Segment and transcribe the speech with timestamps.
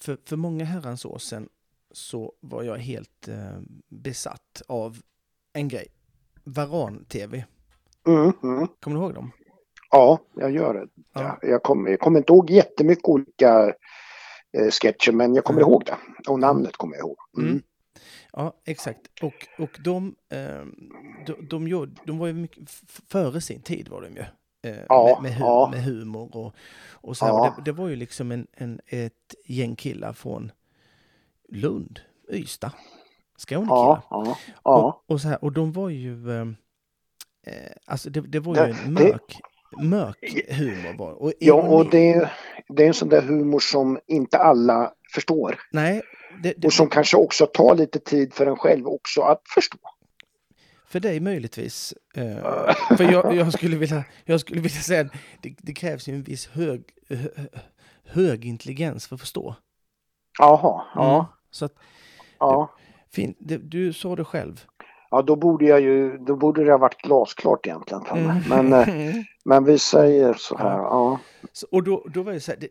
[0.00, 1.48] för, för många herrans år sedan
[1.90, 4.96] så var jag helt eh, besatt av
[5.52, 5.86] en grej.
[6.44, 7.44] Varan-TV.
[8.06, 8.68] Mm, mm.
[8.80, 9.30] Kommer du ihåg dem?
[9.90, 10.86] Ja, jag gör det.
[11.12, 11.38] Ja.
[11.42, 13.74] Jag, kommer, jag kommer inte ihåg jättemycket olika
[14.58, 15.70] eh, sketcher, men jag kommer Mm.
[15.70, 15.96] ihåg det.
[16.30, 17.16] Och namnet kommer jag ihåg.
[17.38, 17.50] Mm.
[17.50, 17.62] Mm.
[18.32, 19.00] Ja, exakt.
[19.22, 20.64] Och, och de, eh,
[21.26, 22.70] de, de, gjorde, de var ju mycket
[23.08, 24.24] före sin tid var de ju.
[24.62, 25.68] Eh, Ja, med, med, hu- ja.
[25.70, 26.54] med humor och,
[26.92, 27.24] och så.
[27.26, 27.48] Ja.
[27.56, 30.52] Och det, det var ju liksom en, en, ett gäng killar från
[31.48, 32.00] Lund,
[32.32, 32.72] Ystad,
[33.38, 34.02] Skånekillar.
[34.10, 34.36] Ja.
[34.62, 36.30] Och, och så här, och de var ju...
[36.30, 36.46] Eh,
[37.46, 39.40] eh, alltså det, det var Det- ju en det- mörk,
[39.82, 40.98] mörk humor.
[40.98, 41.12] Var.
[41.12, 42.32] Och Ja, och det, är-
[42.68, 45.60] det är en sån där humor som inte alla förstår.
[45.72, 46.02] Nej,
[46.64, 49.78] Och som kanske också tar lite tid för en själv också att förstå.
[50.92, 51.94] För dig möjligtvis.
[52.14, 56.14] Eh, för jag, jag, skulle vilja, jag skulle vilja säga att det, det krävs ju
[56.14, 57.28] en viss hög, hö,
[58.04, 59.54] hög intelligens för att förstå.
[60.38, 61.24] Jaha, ja, Mm.
[61.50, 61.74] Så att,
[62.38, 62.74] ja.
[63.12, 64.64] fin, det, du sa det själv.
[65.10, 68.06] Ja, då borde jag ju, då borde det ha varit glasklart egentligen.
[68.06, 68.42] Mm.
[68.48, 69.14] Men, eh,
[69.44, 71.20] men vi säger så här, ja.
[71.52, 72.68] Så, och då, då var det så här, det,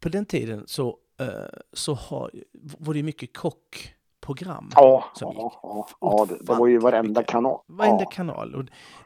[0.00, 2.30] på den tiden så, eh, så har,
[2.78, 3.32] var det mycket
[4.20, 4.70] kockprogram.
[4.74, 7.60] Ja, Som gick ja, ja det, det var ju varenda kanal.
[7.66, 8.54] Varenda Ja, kanal.
[8.54, 8.64] Och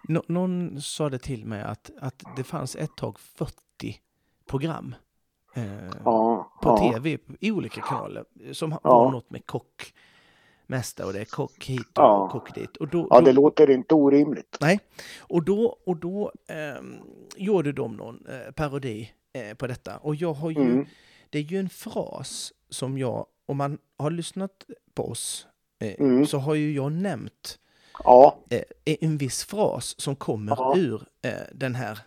[0.09, 3.55] nå- någon sa det till mig att, att det fanns ett tag 40
[4.47, 4.95] program
[5.55, 5.65] eh,
[6.05, 6.77] ja, på ja.
[6.93, 8.79] tv i olika kanaler som Ja.
[8.83, 12.29] var något med kockmästare och det är kock hit och Ja.
[12.33, 12.77] kock dit.
[12.77, 14.57] Och då, ja, då, det låter inte orimligt.
[14.61, 14.81] Nej,
[15.21, 16.97] och då, och då ehm,
[17.37, 19.97] gjorde de någon eh, parodi eh, på detta.
[19.97, 20.87] Och jag har ju, Mm.
[21.31, 24.65] det är ju en fras som jag, om man har lyssnat
[24.95, 25.47] på oss,
[25.79, 26.27] eh, Mm.
[26.27, 27.59] så har ju jag nämnt
[28.05, 28.63] Ja, eh,
[29.01, 30.75] en viss fras som kommer Ja.
[30.77, 31.99] ur eh, den här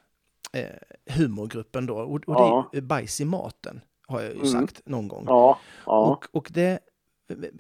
[1.10, 1.96] humorgruppen då.
[1.98, 2.70] Och, och Ja.
[2.72, 4.52] det är bajs i maten, har jag ju Mm.
[4.52, 5.24] sagt någon gång.
[5.28, 5.60] ja.
[5.86, 6.80] Och, och det,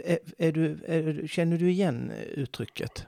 [0.03, 3.07] är, är du, är, känner du igen uttrycket?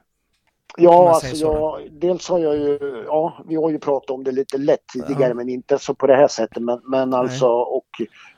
[0.78, 4.32] Ja, alltså så jag, dels har jag ju, ja, vi har ju pratat om det
[4.32, 5.34] lite lätt tidigare, Ja.
[5.34, 6.64] men inte så på det här sättet.
[6.64, 7.88] Men, men alltså, och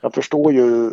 [0.00, 0.90] jag förstår ju,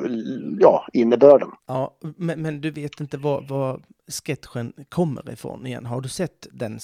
[0.60, 1.50] ja, innebörden.
[1.68, 3.80] Ja, men, men du vet inte var, var
[4.26, 5.86] sketchen kommer ifrån igen?
[5.86, 6.80] Har du sett den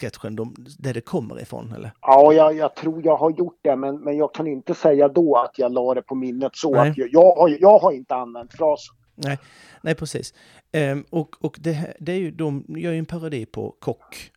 [0.00, 1.90] sketchen de, där det kommer ifrån eller?
[2.00, 5.36] Ja, jag, jag tror jag har gjort det, men, men jag kan inte säga då
[5.36, 6.90] att jag la det på minnet så Nej.
[6.90, 8.96] att jag, jag, har, jag har inte använt frasen.
[9.16, 9.38] Nej,
[9.82, 10.34] nej precis.
[10.72, 14.32] Ehm, och och det, det är ju, de gör ju en parodi på kock.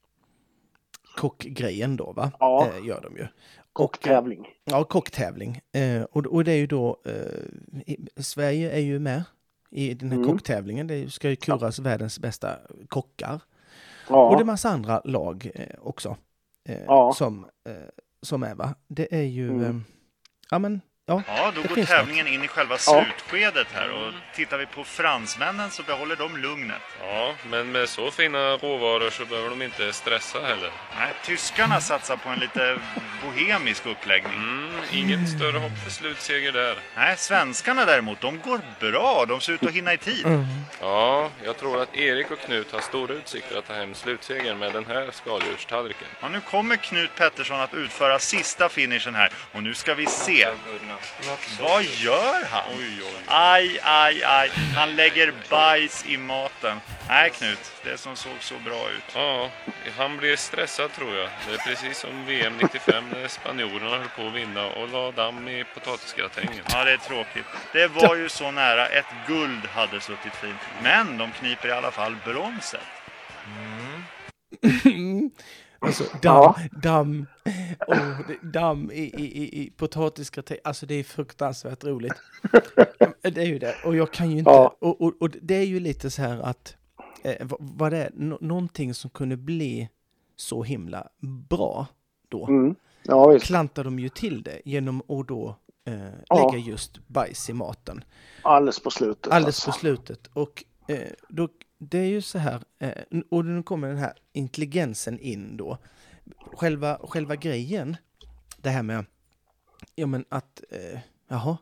[1.17, 2.31] Kockgrejen då va?
[2.39, 2.67] Ja.
[2.67, 3.27] Eh, gör de ju.
[3.73, 4.47] Kocktävling.
[4.63, 5.61] Ja, kocktävling.
[5.71, 9.23] Eh, och, och det är ju då, eh, i, Sverige är ju med
[9.71, 10.29] i den här Mm.
[10.29, 10.87] kocktävlingen.
[10.87, 12.57] Det ska ju kuras världens bästa
[12.87, 13.41] kockar.
[14.09, 16.17] Ja, Och det är massa andra lag eh, också.
[16.69, 17.13] Eh, Ja.
[17.13, 17.73] som, eh,
[18.21, 18.75] som är va?
[18.87, 19.63] Det är ju, Mm.
[19.65, 19.75] eh,
[20.51, 21.21] ja men, ja.
[21.27, 25.83] Ja, då går tävlingen in i själva slutskedet här och tittar vi på fransmännen så
[25.83, 26.81] behåller de lugnet.
[27.01, 30.71] Ja, men med så fina råvaror så behöver de inte stressa heller.
[30.99, 32.79] Nej, tyskarna satsar på en lite
[33.23, 34.33] bohemisk uppläggning.
[34.33, 36.77] Mm, inget större hopp för slutseger där.
[36.95, 39.25] Nej, svenskarna däremot, de går bra.
[39.27, 40.45] De ser ut att hinna i tid.
[40.81, 44.73] Ja, jag tror att Erik och Knut har stora utsikter att ta hem slutsegern med
[44.73, 46.07] den här skaldjurstallriken.
[46.21, 49.31] Ja, nu kommer Knut Pettersson att utföra sista finishen här.
[49.51, 50.47] Och nu ska vi se.
[51.59, 52.63] Vad gör han?
[53.25, 54.49] Aj, aj, aj.
[54.75, 56.79] Han lägger bajs i maten.
[57.07, 57.71] Nej, Knut.
[57.83, 59.03] Det som såg så bra ut.
[59.15, 59.49] Ja,
[59.97, 61.29] han blir stressad tror jag.
[61.47, 65.47] Det är precis som VM 95 när spanjorerna höll på att vinna och la damm
[65.47, 66.63] i potatisgratängen.
[66.69, 67.45] Ja, det är tråkigt.
[67.73, 68.87] Det var ju så nära.
[68.87, 70.59] Ett guld hade suttit fint.
[70.83, 72.81] Men de kniper i alla fall bronset.
[75.79, 76.53] Alltså damm,
[76.83, 77.25] damm,
[77.87, 80.57] oh, damm i, i, i, potatisgratäng.
[80.63, 82.13] Alltså det är fruktansvärt roligt.
[83.21, 83.75] det är ju det.
[83.85, 84.75] Och jag kan ju inte, Ja.
[84.79, 86.75] och, och, och det är ju lite så här att,
[87.23, 89.89] eh, vad det nå- någonting som kunde bli
[90.35, 91.07] så himla
[91.49, 91.87] bra
[92.29, 92.47] då.
[92.47, 92.75] Mm.
[93.03, 93.45] Ja, visst.
[93.45, 95.93] klantar de ju till det genom att då eh,
[96.29, 96.51] Ja.
[96.51, 98.03] lägga just bajs i maten.
[98.41, 99.33] Alldeles på slutet.
[99.33, 99.79] Alldeles på alltså.
[99.79, 100.27] slutet.
[100.33, 100.99] Och eh,
[101.29, 101.47] då,
[101.79, 105.77] det är ju så här, eh, och nu kommer den här intelligensen in då.
[106.53, 107.97] Själva, själva grejen,
[108.57, 109.05] det här med,
[109.95, 111.57] ja men att, eh, jaha,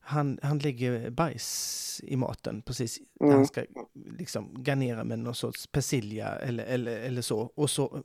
[0.00, 3.36] han, han lägger bajs i maten precis när Mm.
[3.36, 3.64] han ska
[4.18, 7.38] liksom garnera med någon sorts persilja eller, eller, eller så.
[7.40, 8.02] Och så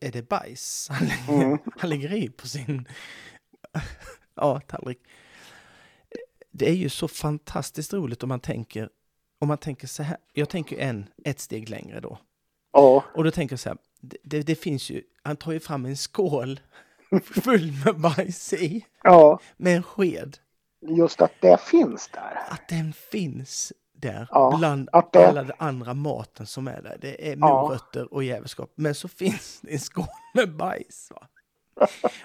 [0.00, 1.58] är det bajs han lägger, Mm.
[1.78, 2.88] han lägger i på sin
[4.34, 4.98] ja, tallrik.
[6.50, 8.90] Det är ju så fantastiskt roligt om man tänker,
[9.44, 10.16] om man tänker så här.
[10.32, 12.18] Jag tänker en, ett steg längre då.
[12.72, 13.78] Ja, Och då tänker jag så här,
[14.22, 16.60] det, det, finns ju, han tar ju fram en skål
[17.44, 20.38] full med bajs i, ja, med en sked.
[20.80, 22.38] just att det finns där.
[22.50, 26.98] Att den finns där Ja, bland det- alla den andra maten som är där.
[27.00, 27.62] Det är Ja.
[27.62, 28.72] morötter och jävelskap.
[28.74, 31.10] Men så finns det en skål med bajs.
[31.10, 31.28] Va?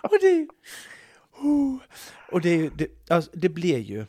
[0.04, 0.48] Och det,
[1.42, 1.76] oh,
[2.32, 4.06] och det, det, alltså, det blir ju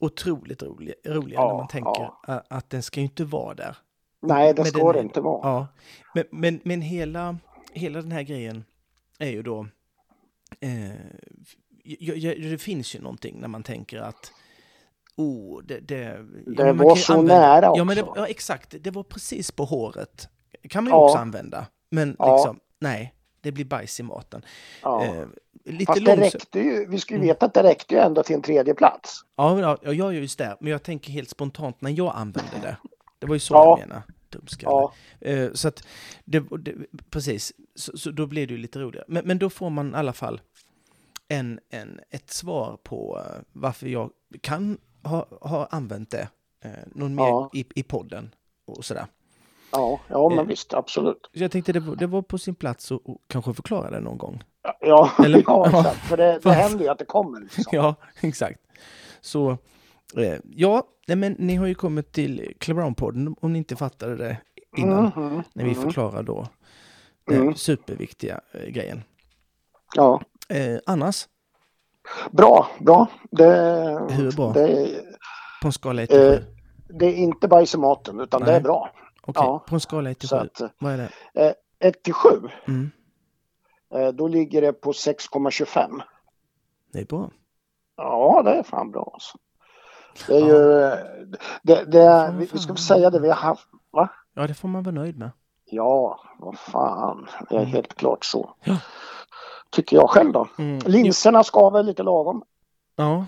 [0.00, 2.42] otroligt rolig, roligare Ja, när man tänker ja.
[2.50, 3.76] att den ska ju inte vara där.
[4.22, 5.40] Nej, det Men ska den inte vara.
[5.48, 5.66] Ja,
[6.14, 7.38] men, men, men hela,
[7.72, 8.64] hela den här grejen
[9.18, 9.66] är ju då...
[10.60, 10.88] Eh,
[11.84, 14.32] ja, ja, det finns ju någonting när man tänker att...
[15.16, 16.24] Oh, det, det,
[16.56, 18.20] Det var så nära Ja, men det, också.
[18.20, 18.74] ja, exakt.
[18.80, 20.28] Det var precis på håret.
[20.68, 21.04] kan man ju Ja.
[21.04, 21.66] också använda.
[21.90, 23.14] Men liksom, nej.
[23.40, 24.42] Det blir bajs i maten.
[24.82, 25.04] Ja.
[25.04, 25.26] Eh,
[25.64, 28.34] lite Fast det räckte ju, vi ska ju veta att det räckte ju ändå till
[28.36, 29.20] en tredje plats.
[29.36, 30.56] Ja, ja, jag gör ju just det.
[30.60, 32.76] Men jag tänker helt spontant när jag använde det.
[33.18, 33.80] Det var ju så Ja.
[33.88, 34.02] jag.
[34.30, 34.70] Dumskalle.
[34.72, 35.86] Ja, Eh, så att,
[36.24, 36.74] det, det,
[37.10, 39.04] precis, så, så då blir det ju lite roligare.
[39.08, 40.40] Men, men då får man i alla fall
[41.28, 44.10] en, en, ett svar på eh, varför jag
[44.40, 46.28] kan ha, ha använt det
[46.64, 47.50] eh, någon mer Ja.
[47.54, 48.34] i, i podden
[48.64, 49.06] och sådär.
[49.72, 50.44] Ja, ja men Eh.
[50.44, 51.30] visst, absolut.
[51.32, 54.42] Jag tänkte det var, det var på sin plats att kanske förklara det någon gång.
[54.80, 55.96] Ja, Eller- ja exakt.
[56.00, 57.40] För det, det händer ju att det kommer.
[57.40, 57.64] Liksom.
[57.72, 58.60] Ja, exakt.
[59.20, 59.50] Så,
[60.16, 64.36] eh, ja, nej, men ni har ju kommit till Clown-podden om ni inte fattade det
[64.76, 65.04] innan.
[65.16, 65.82] Mhm, När vi mhm.
[65.82, 66.46] förklarar då
[67.26, 67.54] den Mm.
[67.54, 69.02] superviktiga eh, grejen.
[69.96, 70.20] Ja,
[70.50, 71.26] Eh, annars,
[72.30, 73.06] bra, bra.
[73.30, 73.44] Det,
[74.10, 74.52] Hur bra?
[74.52, 74.88] Det,
[75.62, 76.24] på en skala 1 till 7?
[76.34, 76.40] Eh,
[76.98, 78.56] det är inte bajs i maten utan det Nej.
[78.56, 78.90] är bra.
[79.28, 79.64] Okej, ja.
[79.68, 81.54] på en skala 1 till 7, Så att eh, vad är det?
[81.78, 82.28] 1 till 7,
[82.68, 82.90] Mm,
[83.94, 86.00] eh, då ligger det på 6,25.
[86.92, 87.30] det är bra.
[87.96, 89.38] Ja, det är fan bra alltså.
[90.26, 90.98] Det är ju, eh,
[91.62, 94.08] det, det, Fan, vi, vi ska väl säga det vi har haft, va?
[94.34, 95.30] Ja, det får man vara nöjd med.
[95.64, 97.72] Ja, vad fan, det är Mm.
[97.72, 98.54] helt klart så.
[98.64, 98.76] Ja.
[99.70, 100.48] Tycker jag själv då.
[100.58, 100.78] Mm.
[100.86, 102.42] Linserna ska väl lite lagom.
[102.96, 103.26] Ja,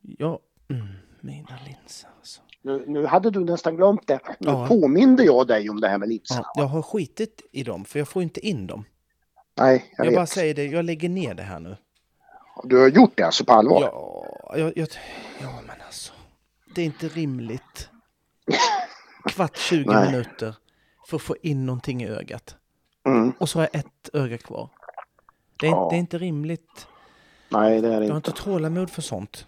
[0.00, 0.38] ja.
[0.70, 0.86] Mm,
[1.20, 2.40] mina linser alltså.
[2.62, 4.20] Nu, nu hade du nästan glömt det.
[4.38, 4.66] Nu Ja.
[4.68, 6.40] påminde jag dig om det här med linserna.
[6.54, 8.84] Ja, jag har skitit i dem, för jag får inte in dem.
[9.58, 10.18] Nej, jag, Jag vet.
[10.18, 11.76] bara säger det, jag lägger ner det här nu.
[12.64, 13.80] Du har gjort det alltså på allvar?
[13.82, 14.26] Ja,
[14.58, 14.88] jag, jag,
[15.42, 16.12] ja men alltså.
[16.74, 17.88] Det är inte rimligt.
[19.28, 20.10] Kvart 20 Nej.
[20.10, 20.54] minuter
[21.08, 22.56] för att få in någonting i ögat.
[23.06, 23.32] Mm.
[23.38, 24.68] Och så har jag ett öga kvar.
[25.56, 25.88] Det är, Ja.
[25.90, 26.86] det är inte rimligt.
[27.48, 28.30] Nej, det är det Jag har inte.
[28.30, 29.46] inte tålamod för sånt.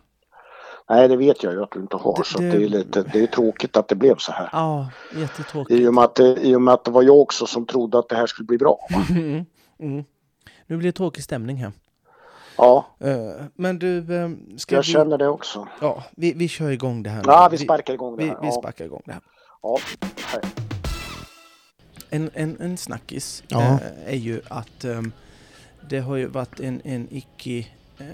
[0.93, 2.17] Nej, det vet jag ju att du inte har.
[2.19, 4.49] Det- så det- det, är lite, det är tråkigt att det blev så här.
[4.53, 5.81] Ja, jättetråkigt.
[5.81, 7.99] I och, med att det, I och med att det var jag också som trodde
[7.99, 8.79] att det här skulle bli bra.
[9.11, 9.45] Mm.
[9.81, 10.05] Mm.
[10.67, 11.73] Nu blir det tråkig stämning här.
[12.57, 14.89] Ja, Eh, men du, eh, ska jag vi...
[14.93, 15.69] känner det också.
[15.81, 17.23] Ja, vi, vi kör igång det här.
[17.27, 18.39] Ja, vi sparkar igång det vi, här.
[18.41, 19.23] vi Ja, sparkar igång det här.
[19.63, 19.79] ja.
[20.27, 20.43] Hej.
[22.11, 23.61] En, en, en snackis Ja.
[23.63, 23.79] eh,
[24.13, 24.85] är ju att
[25.91, 27.67] det har ju varit en, en icke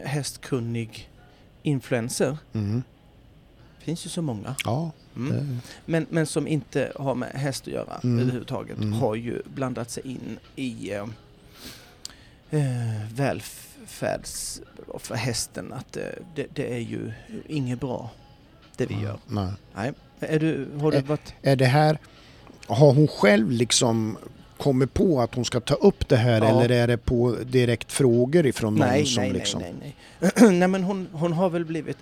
[0.04, 1.10] hästkunnig
[1.68, 2.38] influencer.
[2.52, 2.82] Mm.
[3.78, 4.54] finns ju så många.
[4.64, 5.32] Ja, Mm.
[5.32, 8.18] det, Men, men som inte har med häst att göra Mm.
[8.20, 8.76] överhuvudtaget.
[8.78, 8.92] Mm.
[8.92, 11.02] Har ju blandat sig in i eh,
[12.50, 14.60] eh, välfärds...
[14.98, 15.72] för hästen.
[15.72, 16.02] Att eh,
[16.34, 17.12] det, det är ju
[17.48, 18.10] inget bra
[18.76, 19.18] det vi gör.
[19.26, 19.52] nej.
[19.74, 19.92] Nej.
[20.20, 21.34] Är du, har du varit...
[21.42, 21.98] Är det här,
[22.66, 24.18] har hon själv liksom
[24.58, 26.46] kommit på att hon ska ta upp det här Ja.
[26.48, 29.60] eller är det på direkt frågor ifrån någon Nej, som nej, liksom...
[29.60, 29.96] nej, nej,
[30.40, 30.52] nej.
[30.58, 31.96] nej, men hon, hon har väl blivit...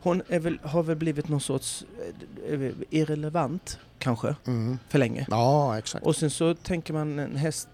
[0.00, 1.84] Hon väl, har väl blivit någon sorts
[2.50, 4.78] eh, irrelevant, kanske, Mm.
[4.88, 5.26] för länge.
[5.30, 6.06] Ja, exakt.
[6.06, 7.68] Och sen så tänker man en häst...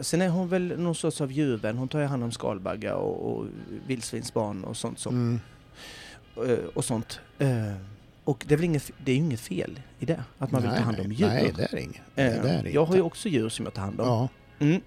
[0.00, 1.78] Sen är hon väl någon sorts av djurvän.
[1.78, 3.46] Hon tar ju hand om skalbaggar och, och
[3.86, 4.98] vildsvinsbarn och sånt.
[4.98, 5.40] som- Mm.
[6.50, 7.20] eh, och sånt.
[8.26, 10.62] Eh, Och det är väl inget, det är ju inget fel i det, att man
[10.62, 11.26] vill ta hand om nej, djur.
[11.26, 12.00] Nej, det är inget.
[12.14, 12.78] Det Eh, är det jag inte.
[12.80, 14.06] har ju också djur som jag tar hand om.
[14.08, 14.28] Ja,
[14.58, 14.80] Mm.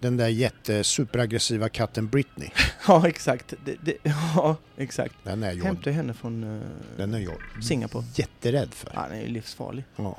[0.00, 2.48] den där jättesuperaggressiva katten Britney.
[2.88, 3.54] Ja, exakt.
[3.64, 3.96] Det, det,
[4.36, 5.14] ja, exakt.
[5.22, 6.60] Den är jag, Hämtade henne från eh,
[6.96, 8.04] den är jag Singapore.
[8.14, 8.90] jätterädd för.
[8.94, 9.84] Ja, den är ju livsfarlig.
[9.96, 10.18] Ja.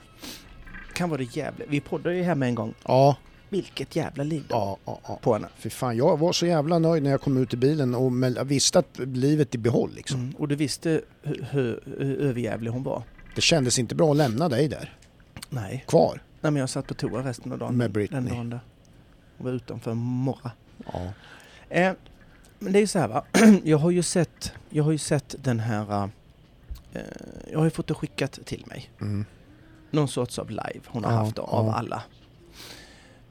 [0.93, 1.65] Kan vara det jävla...
[1.69, 2.73] Vi poddade ju hemma en gång.
[2.83, 3.15] Ja,
[3.49, 5.19] Vilket jävla liv ja, ja, ja.
[5.21, 5.47] på henne.
[5.57, 8.11] Fy fan, jag var så jävla nöjd när jag kom ut i bilen och
[8.51, 10.19] visste att livet är i behåll liksom.
[10.19, 10.35] Mm.
[10.35, 13.03] Och du visste hur, hur, hur överjävlig hon var?
[13.35, 14.97] Det kändes inte bra att lämna dig där,
[15.49, 15.85] Nej.
[15.87, 16.21] kvar.
[16.41, 17.77] Nej, men jag satt på toa resten av dagen.
[17.77, 18.21] Med Britney.
[18.21, 18.59] Den dagen där.
[19.37, 20.51] Och var utanför morra.
[20.93, 21.01] Ja.
[21.69, 21.93] Eh,
[22.59, 23.25] men det är ju så här va.
[23.63, 26.09] Jag har ju sett, jag har ju sett den här...
[26.93, 27.01] Eh,
[27.51, 28.89] jag har ju fått det skickat till mig.
[29.01, 29.25] Mm.
[29.91, 31.73] Någon sorts av live hon har Ja, haft av ja.
[31.73, 32.03] alla.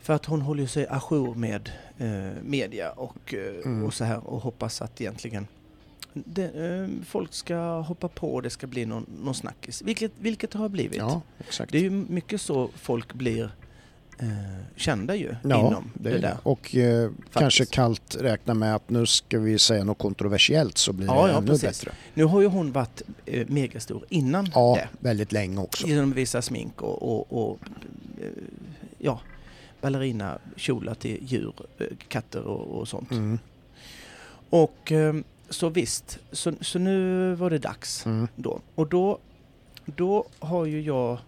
[0.06, 3.84] För att hon håller sig ajour med eh, media och, eh, Mm.
[3.86, 5.46] och så här och hoppas att egentligen
[6.12, 9.82] det, eh, folk ska hoppa på och det ska bli någon, någon snackis.
[9.82, 10.98] Vilket, vilket har blivit.
[10.98, 11.72] ja, exakt.
[11.72, 13.50] Det är ju mycket så folk blir
[14.18, 14.26] eh,
[14.76, 16.36] kända ju Ja, inom det det, är där.
[16.42, 21.06] Och eh, kanske kallt räkna med att nu ska vi säga något kontroversiellt så blir
[21.06, 21.62] det Ja, ja, ännu precis.
[21.84, 21.92] bättre.
[22.14, 24.88] Nu har ju hon varit eh, megastor innan Ja, det.
[25.08, 25.86] väldigt länge också.
[25.86, 27.58] Genom att visa smink och, och, och
[28.20, 28.28] eh,
[28.98, 29.20] ja,
[29.86, 33.10] ballerina kjolar till djur, eh, katter och, och sånt.
[33.10, 33.38] Mm,
[34.50, 35.14] Och eh,
[35.50, 38.28] så visst, så, så nu var det dags mm.
[38.36, 38.60] då.
[38.74, 39.18] Och då,
[39.84, 41.18] då har ju jag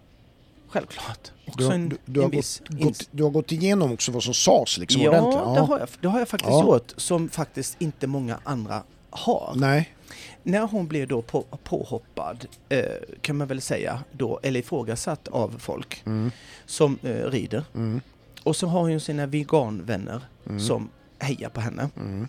[0.68, 4.12] självklart också Du, har- en, du, du, har gått, gått, du har gått igenom också
[4.12, 5.54] vad som sades liksom ja, ordentligt?
[5.54, 6.74] Det, har jag, det har jag faktiskt Ja.
[6.74, 9.52] gjort som faktiskt inte många andra har.
[9.56, 9.94] Nej,
[10.42, 12.84] När hon blev då på, påhoppad, eh,
[13.20, 16.30] kan man väl säga då, eller ifrågasatt av folk mm,
[16.66, 17.64] som eh, rider.
[17.74, 18.00] mm,
[18.48, 20.88] Och så har hon sina veganvänner mm, som
[21.18, 21.90] hejar på henne.
[21.96, 22.28] mm,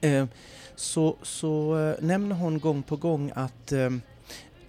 [0.00, 0.26] Eh,
[0.76, 3.90] så så eh, nämner hon gång på gång att, eh,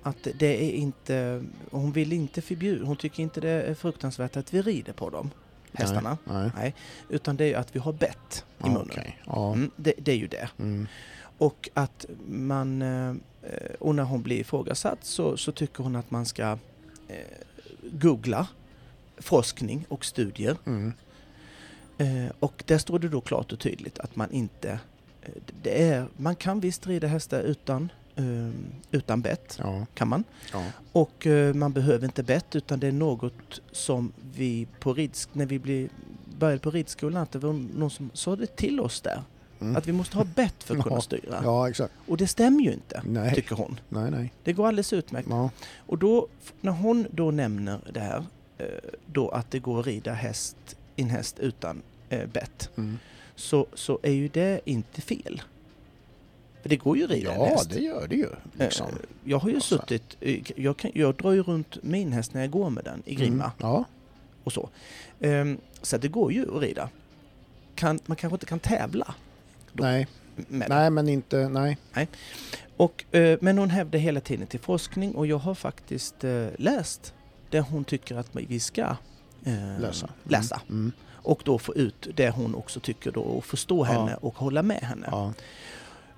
[0.04, 4.54] att det är inte, hon vill inte förbjuda, hon tycker inte det är fruktansvärt att
[4.54, 5.32] vi rider på dem,
[5.74, 6.18] hästarna.
[6.24, 6.52] nej.
[6.58, 6.76] Nej,
[7.10, 8.88] utan det är ju att vi har bett i Ja, munnen.
[8.92, 9.18] okej.
[9.26, 10.50] Ja, Mm, det, det är ju det.
[10.60, 10.88] mm,
[11.38, 13.16] Och att man, eh,
[13.80, 16.58] och när hon blir ifrågasatt så, så tycker hon att man ska
[17.08, 17.18] eh,
[17.92, 18.48] googla
[19.18, 20.58] forskning och studier.
[20.66, 20.94] mm,
[22.00, 24.80] Eh, och där står det då klart och tydligt att man inte,
[25.22, 25.30] eh,
[25.64, 28.50] det är, man kan visst rida hästar utan, eh,
[28.92, 30.24] utan bett, ja, kan man.
[30.54, 30.64] ja.
[30.92, 35.46] Och eh, man behöver inte bett utan det är något som vi på ridsk, när
[35.46, 35.90] vi blir,
[36.40, 39.22] började på ridskolan, att det var någon som sa det till oss där.
[39.60, 39.76] Mm.
[39.76, 41.40] Att vi måste ha bett för att kunna Ja, styra.
[41.44, 41.94] Ja, exakt.
[42.08, 43.80] Och det stämmer ju inte, Nej, tycker hon.
[43.90, 44.34] nej, nej.
[44.44, 45.28] Det går alldeles utmärkt.
[45.30, 46.28] Ja, Och då,
[46.62, 48.26] när hon då nämner det här,
[49.06, 50.58] då att det går att rida häst,
[50.96, 52.98] en häst utan eh, bett, mm.
[53.36, 55.42] så, så är ju det inte fel.
[56.62, 57.70] För det går ju att rida en ja häst.
[57.70, 58.30] det gör det ju.
[58.54, 58.88] Liksom.
[58.88, 59.78] Eh, Jag har ju Alltså.
[59.78, 63.04] suttit, eh, jag, kan, jag drar ju runt min häst när jag går med den
[63.06, 63.52] i grimma Mm.
[63.58, 63.86] Ja,
[64.44, 64.70] och så.
[65.20, 66.90] Ehm, så det går ju att rida.
[67.76, 69.16] Kan, man kanske inte kan tävla
[69.74, 69.84] Då.
[69.84, 71.78] nej, med nej men inte, nej.
[72.78, 77.14] Och, eh, men hon hävdar hela tiden till forskning och jag har faktiskt eh, läst
[77.50, 78.82] det hon tycker att vi ska
[79.44, 80.06] eh, Läsa.
[80.06, 80.18] Mm.
[80.24, 80.62] läsa.
[80.70, 80.92] Mm.
[81.10, 83.92] Och då få ut det hon också tycker då och förstå Ja.
[83.92, 85.08] henne och hålla med henne.
[85.12, 85.34] Ja.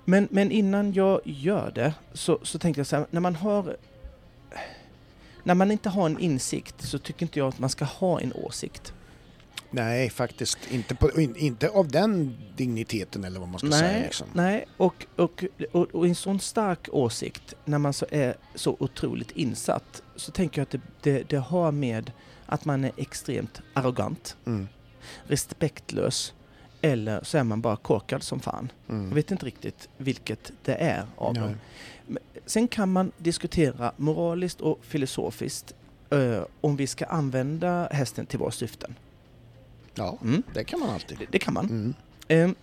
[0.04, 3.76] Men, men innan jag gör det så, så tänkte jag så här, när man har
[5.44, 8.32] när man inte har en insikt så tycker inte jag att man ska ha en
[8.32, 8.92] åsikt.
[9.70, 13.92] Nej, faktiskt inte, på, in, inte av den digniteten eller vad man ska säga.
[13.92, 14.26] Nej, Liksom.
[14.32, 19.30] nej och, och, och, och en sån stark åsikt när man så är så otroligt
[19.30, 20.80] insatt så tänker jag att det,
[21.12, 22.12] det, det har med
[22.46, 24.68] att man är extremt arrogant, Mm.
[25.34, 26.34] respektlös
[26.82, 28.72] eller så är man bara korkad som fan.
[28.86, 29.14] Jag Mm.
[29.14, 31.42] vet inte riktigt vilket det är av Nej.
[31.42, 31.56] dem.
[32.46, 35.74] Sen kan man diskutera moraliskt och filosofiskt
[36.10, 38.94] eh, om vi ska använda hästen till våra syften.
[39.94, 40.42] Ja, Mm.
[40.54, 41.18] det kan man alltid.
[41.18, 41.64] Det, det kan man.
[41.64, 41.94] Mm.
[42.28, 42.54] Ehm,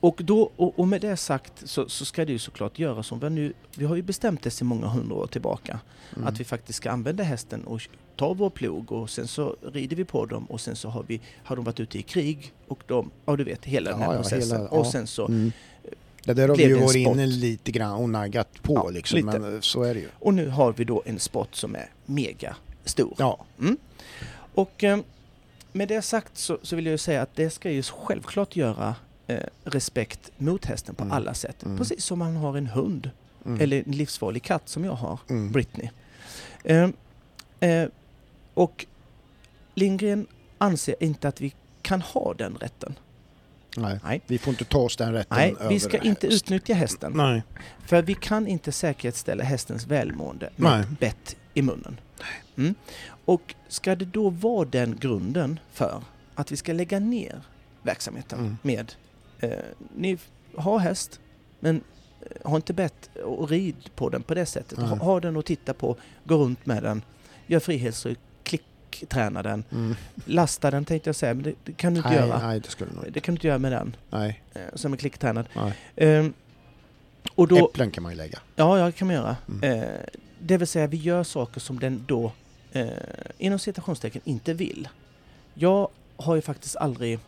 [0.00, 3.18] och, då, och, och med det sagt så, så ska det ju såklart göras som
[3.20, 5.80] vi nu, vi har ju bestämt det sedan många hundra år tillbaka,
[6.16, 6.28] Mm.
[6.28, 7.80] att vi faktiskt ska använda hästen och
[8.16, 11.20] ta vår plog och sen så rider vi på dem och sen så har, vi,
[11.44, 14.12] har de varit ute i krig och de, ja du vet hela den här Ja,
[14.14, 14.56] ja, processen.
[14.58, 14.90] hela- och ja.
[14.92, 15.52] sen så, Mm.
[16.24, 19.38] Det där har vi ju varit inne lite grann och naggat på Ja, liksom, lite.
[19.38, 20.08] men eh, så är det ju.
[20.18, 23.14] och nu har vi då en sport som är mega stor.
[23.18, 23.44] Ja,
[24.54, 24.98] Och eh,
[25.72, 28.94] med det sagt så, så vill jag ju säga att det ska ju självklart göra
[29.26, 31.16] eh, respekt mot hästen på Mm.
[31.16, 31.62] alla sätt.
[31.62, 31.78] Mm.
[31.78, 33.10] Precis som man har en hund
[33.46, 33.60] mm.
[33.60, 35.52] eller en livsfarlig katt som jag har, mm.
[35.52, 35.90] Britney.
[36.64, 36.88] Eh,
[37.60, 37.88] eh,
[38.54, 38.86] och
[39.74, 40.26] Lindgren
[40.58, 42.94] anser inte att vi kan ha den rätten.
[43.76, 44.00] Nej.
[44.04, 44.20] Nej.
[44.26, 46.36] vi får inte ta oss den rätten Nej, över vi ska inte häst.
[46.36, 47.12] utnyttja hästen.
[47.14, 47.42] Nej.
[47.86, 50.80] För vi kan inte säkerställa hästens välmående med Nej.
[50.80, 52.00] ett bett i munnen.
[52.56, 52.74] Mm.
[53.24, 56.02] Och ska det då vara den grunden för
[56.34, 57.42] att vi ska lägga ner
[57.82, 58.56] verksamheten Mm.
[58.62, 58.92] med
[59.40, 59.50] eh,
[59.96, 60.18] ni
[60.56, 61.20] har häst
[61.60, 61.80] men
[62.20, 64.78] eh, har inte bett och rid på den på det sättet.
[64.78, 64.88] Nej.
[64.88, 67.02] Ha, ha den och titta på, gå runt med den,
[67.46, 69.94] gör frihetsryck, klickträna den, Mm.
[70.24, 72.46] lasta den tänkte jag säga men det, det kan du inte Nej, göra.
[72.46, 73.10] nej, det skulle nog inte.
[73.10, 75.46] Det kan du inte göra med den Nej, eh, som är klicktränad.
[77.34, 78.38] och då, Äpplen kan man ju lägga.
[78.56, 79.36] Ja, ja, det kan man göra.
[79.48, 79.82] Mm.
[79.82, 79.88] Eh,
[80.38, 82.32] det vill säga, vi gör saker som den då,
[82.72, 82.88] eh,
[83.38, 84.88] inom citationstecken, inte vill.
[85.54, 87.18] Jag har ju faktiskt aldrig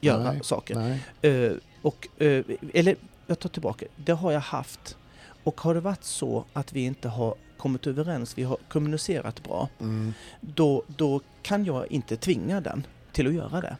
[0.00, 0.74] göra Nej, saker.
[0.74, 1.00] Nej.
[1.22, 2.44] Eh, och, eh,
[2.74, 2.96] eller,
[3.26, 3.86] jag tar tillbaka.
[3.96, 4.96] Det har jag haft.
[5.44, 9.68] Och har det varit så att vi inte har kommit överens, vi har kommunicerat bra,
[9.80, 10.12] Mm.
[10.40, 13.76] då, då kan jag inte tvinga den till att göra det.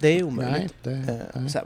[0.00, 0.74] Det är omöjligt.
[0.82, 1.50] Nej, det, nej.
[1.50, 1.60] så.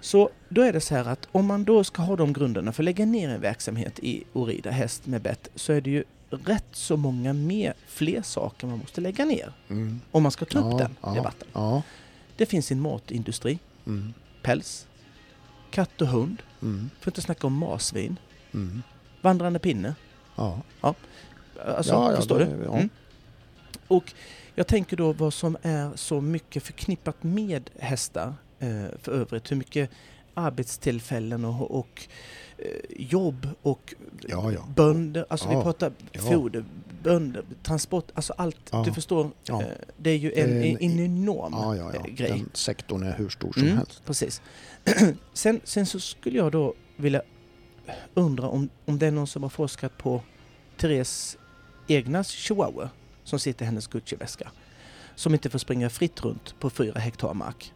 [0.00, 2.82] Så då är det så här att om man då ska ha de grunderna för
[2.82, 6.04] att lägga ner en verksamhet i Orida häst med bett så är det ju
[6.36, 10.00] rätt så många mer, fler saker man måste lägga ner Mm.
[10.10, 11.48] om man ska ta upp Ja, den ja, debatten.
[11.52, 11.82] Ja.
[12.36, 14.14] Det finns en matindustri, Mm.
[14.42, 14.86] päls,
[15.70, 16.90] katt och hund, Mm.
[17.00, 18.16] för att inte snacka om marsvin,
[18.54, 18.82] Mm.
[19.20, 19.94] vandrande pinne.
[20.36, 20.60] Ja.
[20.80, 22.64] Alltså, Ja, ja, förstår det- du?
[22.64, 22.88] Mm.
[23.88, 24.12] Och
[24.54, 29.50] jag tänker då vad som är så mycket förknippat med hästar eh, för övrigt.
[29.50, 29.90] Hur mycket
[30.34, 32.02] arbetstillfällen och, och
[32.58, 33.94] eh, jobb och
[34.28, 34.64] Ja, ja.
[34.76, 36.20] bönder, alltså vi Ja, pratar ja.
[36.20, 36.64] foder,
[37.02, 38.72] bönder, transport, alltså allt.
[38.84, 39.58] Du förstår, eh,
[39.96, 41.54] det är ju en, en, en- enorm
[41.94, 42.28] eh, grej.
[42.30, 44.02] Den sektorn är hur stor som Mm, helst.
[44.06, 44.42] Precis.
[45.32, 47.22] sen, sen så skulle jag då vilja
[48.14, 50.22] undra om, om det är någon som har forskat på
[50.76, 51.38] Therese
[51.86, 52.90] egna chihuahua
[53.24, 54.50] som sitter i hennes Gucci-väska.
[55.14, 57.72] Som inte får springa fritt runt på fyra hektar mark.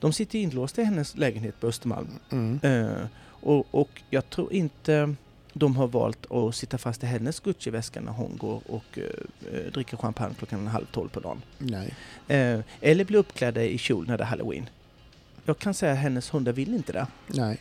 [0.00, 2.08] De sitter inlåsta i hennes lägenhet på Östermalm.
[2.30, 2.60] Mm.
[2.62, 5.14] Eh, och, och jag tror inte
[5.52, 9.04] de har valt att sitta fast i hennes Gucci-väska när hon går och eh,
[9.54, 11.42] eh, dricker champagne klockan halv tolv på dagen.
[11.58, 11.94] Nej.
[12.28, 14.68] Eh, eller blir uppklädda i kjol när det är halloween.
[15.44, 17.06] Jag kan säga att hennes hundar vill inte det.
[17.26, 17.60] Nej.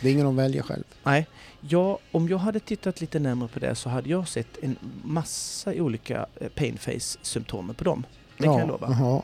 [0.00, 0.84] Det är ingen de väljer själv.
[1.02, 1.26] Nej,
[1.60, 5.72] jag, om jag hade tittat lite närmare på det så hade jag sett en massa
[5.72, 8.06] olika eh, pain face-symptomer på dem.
[8.36, 8.96] Det kan jag lova.
[9.00, 9.22] Ja.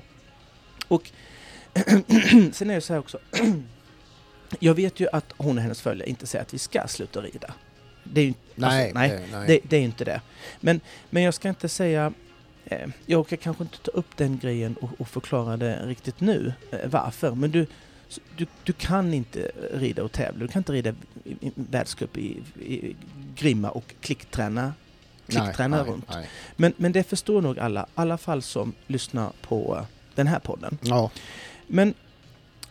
[0.89, 1.11] Och
[2.53, 3.19] sen är det så här också.
[4.59, 7.55] jag vet ju att hon och hennes följare inte säger att vi ska sluta rida.
[8.05, 9.47] Det är ju, Nej, alltså, nej, nej.
[9.47, 10.21] Det, det är inte det.
[10.61, 10.81] Men,
[11.11, 12.13] men jag ska inte säga...
[12.65, 16.53] Eh, jag orkar kanske inte ta upp den grejen och, och förklara det riktigt nu,
[16.71, 17.35] eh, varför.
[17.35, 17.67] Men du,
[18.37, 20.41] du, du kan inte rida och tävla.
[20.41, 20.95] Du kan inte rida
[21.55, 22.97] världscup i, i
[23.37, 24.75] grimma och klickträna,
[25.29, 26.09] klickträna nej, runt.
[26.11, 26.29] Nej.
[26.57, 30.39] Men, men det förstår nog alla, i alla fall som lyssnar på eh, den här
[30.39, 30.79] podden.
[30.83, 31.11] Ja.
[31.67, 31.95] Men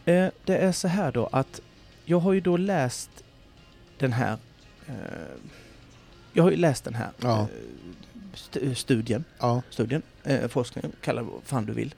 [0.06, 1.62] eh, det är så här då att
[2.06, 3.10] jag har ju då läst
[4.00, 4.38] den här
[4.88, 4.94] eh,
[6.34, 7.40] jag har ju läst den här Ja.
[7.42, 7.48] eh,
[8.34, 9.62] st- studien, Ja.
[9.70, 11.94] studien eh, forskningen, kalla det vad fan du vill.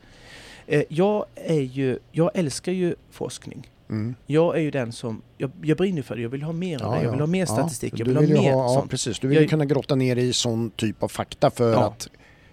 [0.67, 3.69] Eh, jag är ju, jag älskar ju forskning.
[3.89, 4.15] Mm.
[4.25, 6.95] Jag är ju den som, jag, jag brinner för det, jag vill ha mer av
[6.95, 8.91] det, jag vill ha mer statistik, Ja, jag du vill ha mer ja, sånt.
[8.91, 9.19] precis.
[9.19, 11.87] Du vill Jag- ju kunna grotta ner i sån typ av fakta för Ja.
[11.87, 12.07] att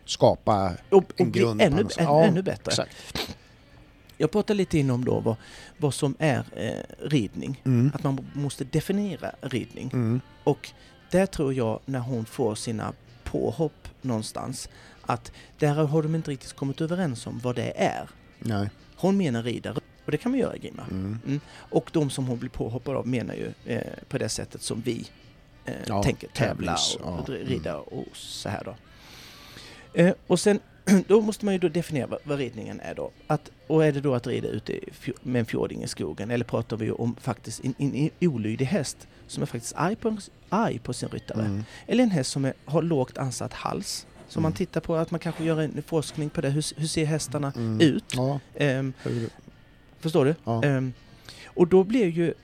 [0.05, 2.71] skapa Och, och en grund ännu, Ja, ännu bättre.
[2.73, 2.97] Exakt.
[4.17, 5.37] Jag pratar lite inom då vad,
[5.79, 7.63] vad som är eh, ridning.
[7.65, 7.93] Mm.
[7.95, 9.91] Att man måste definiera ridning.
[9.93, 10.21] Mm.
[10.45, 10.71] Och
[11.11, 12.93] där tror jag, när hon får sina
[13.25, 14.69] påhopp någonstans,
[15.03, 18.09] att där har de inte riktigt kommit överens om vad det är.
[18.39, 18.71] Nej.
[18.97, 19.75] Hon menar ridare,
[20.05, 20.83] och det kan man göra Grimma.
[20.91, 21.41] Mm.
[21.53, 25.07] Och de som hon blir påhoppad av menar ju eh, på det sättet som vi
[25.65, 27.47] eh, Ja, tänker tävla och, och ja, mm.
[27.49, 28.75] rida och så här då.
[29.95, 30.61] Eh, och sen,
[31.09, 33.11] då måste man ju då definiera vad, vad ridningen är då.
[33.27, 34.81] Att, och är det då att rida ute
[35.23, 39.09] med en fjording i skogen eller pratar vi om faktiskt en, en, en olydig häst
[39.27, 40.17] som är faktiskt arg på,
[40.49, 41.41] arg på sin ryttare.
[41.45, 41.65] Mm.
[41.87, 44.07] Eller en häst som är, har lågt ansatt hals.
[44.29, 44.57] Så man Mm.
[44.57, 46.51] tittar på att man kanske gör en forskning på det.
[46.51, 47.81] Hur, hur ser hästarna Mm.
[47.81, 48.05] ut?
[48.17, 48.41] Ja.
[48.55, 49.29] Hur-
[50.01, 50.35] förstår du?
[50.45, 50.65] Ja.
[50.65, 50.93] Ehm,
[51.45, 52.35] och då blir ju,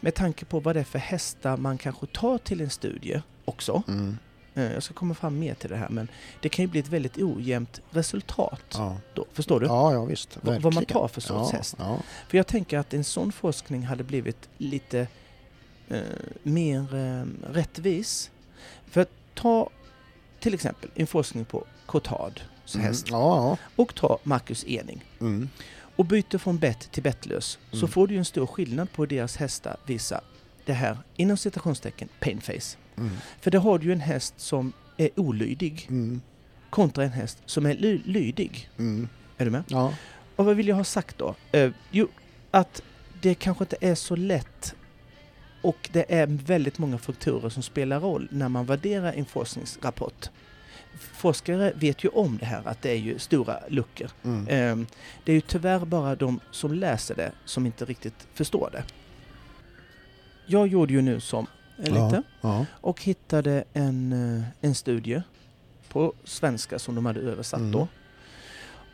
[0.00, 3.82] med tanke på vad det är för hästar man kanske tar till en studie också.
[3.88, 4.18] Mm.
[4.54, 6.08] Eh, jag ska komma fram mer till det här men
[6.40, 8.62] det kan ju bli ett väldigt ojämnt resultat.
[8.74, 8.96] Ja.
[9.14, 9.66] Då, förstår du?
[9.66, 10.38] ja, ja visst.
[10.42, 10.84] vad man Verkligen.
[10.84, 11.58] tar för sorts ja.
[11.58, 11.74] häst.
[11.78, 11.98] Ja.
[12.28, 15.06] För jag tänker att en sån forskning hade blivit lite
[15.88, 16.00] eh,
[16.42, 18.30] mer eh, rättvis.
[18.90, 19.70] För att ta
[20.40, 22.42] till exempel en forskning på Cottards
[22.74, 22.86] Mm.
[22.86, 25.04] häst Ja, och ta Marcus Ening.
[25.20, 25.48] Mm.
[25.96, 27.88] och byter från bett till bettlös så Mm.
[27.88, 30.20] får du en stor skillnad på deras hästar visar
[30.64, 32.76] det här inom citationstecken painface.
[32.96, 33.10] Mm.
[33.40, 36.20] För det har du ju en häst som är olydig Mm.
[36.70, 38.70] kontra en häst som är ly- lydig.
[38.78, 39.08] Mm.
[39.38, 39.64] Är du med?
[39.66, 39.94] Ja.
[40.36, 41.34] Och vad vill jag ha sagt då?
[41.52, 42.08] Eh, jo,
[42.50, 42.82] att
[43.22, 44.74] det kanske inte är så lätt
[45.62, 50.28] och det är väldigt många faktorer som spelar roll när man värderar en forskningsrapport.
[50.98, 54.10] Forskare vet ju om det här att det är ju stora luckor.
[54.24, 54.48] Mm.
[54.80, 54.86] Eh,
[55.24, 58.84] det är ju tyvärr bara de som läser det som inte riktigt förstår det.
[60.46, 61.46] Jag gjorde ju nu som
[61.78, 62.66] lite Ja.
[62.72, 65.22] och hittade en, eh, en studie
[65.88, 67.72] på svenska som de hade översatt Mm.
[67.72, 67.88] då.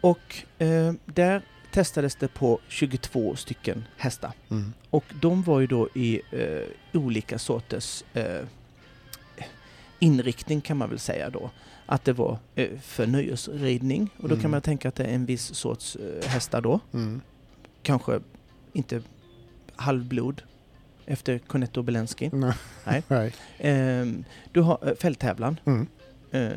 [0.00, 4.32] Och eh, där testades det på 22 stycken hästar.
[4.50, 4.72] Mm.
[4.90, 8.44] Och de var ju då i eh, olika sorters eh,
[9.98, 11.50] inriktning kan man väl säga då.
[11.86, 14.42] Att det var eh, för nöjesridning och då Mm.
[14.42, 16.80] kan man tänka att det är en viss sorts eh, hästar då.
[16.92, 17.20] Mm.
[17.82, 18.20] Kanske
[18.72, 19.02] inte
[19.76, 20.42] halvblod
[21.10, 22.30] efter Cornetto Belensky.
[22.32, 22.52] Nej.
[22.84, 23.02] Nej.
[23.08, 23.34] Nej.
[23.58, 25.60] Ehm, du har eh, fälttävlan.
[25.64, 25.86] Mm.
[26.30, 26.50] Eh,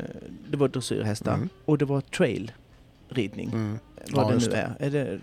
[0.50, 1.34] det var dressyrhästar.
[1.34, 1.48] Mm.
[1.64, 3.48] Och det var trailridning.
[3.52, 3.78] Mm.
[4.10, 4.74] Vad Ja, det nu är.
[4.78, 5.20] är det,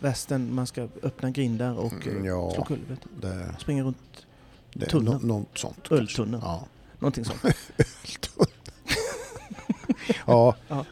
[0.00, 2.50] västen, man ska öppna grindar och Mm, mm, ja.
[2.54, 3.00] slå kulvet.
[3.20, 4.26] Det, Springa runt,
[4.74, 5.18] det, Tunneln.
[5.22, 5.92] nå- något sånt.
[5.92, 6.42] Öltunneln.
[6.44, 6.66] Ja.
[6.98, 7.42] någonting sånt.
[10.26, 10.56] ja.
[10.68, 10.84] Ja.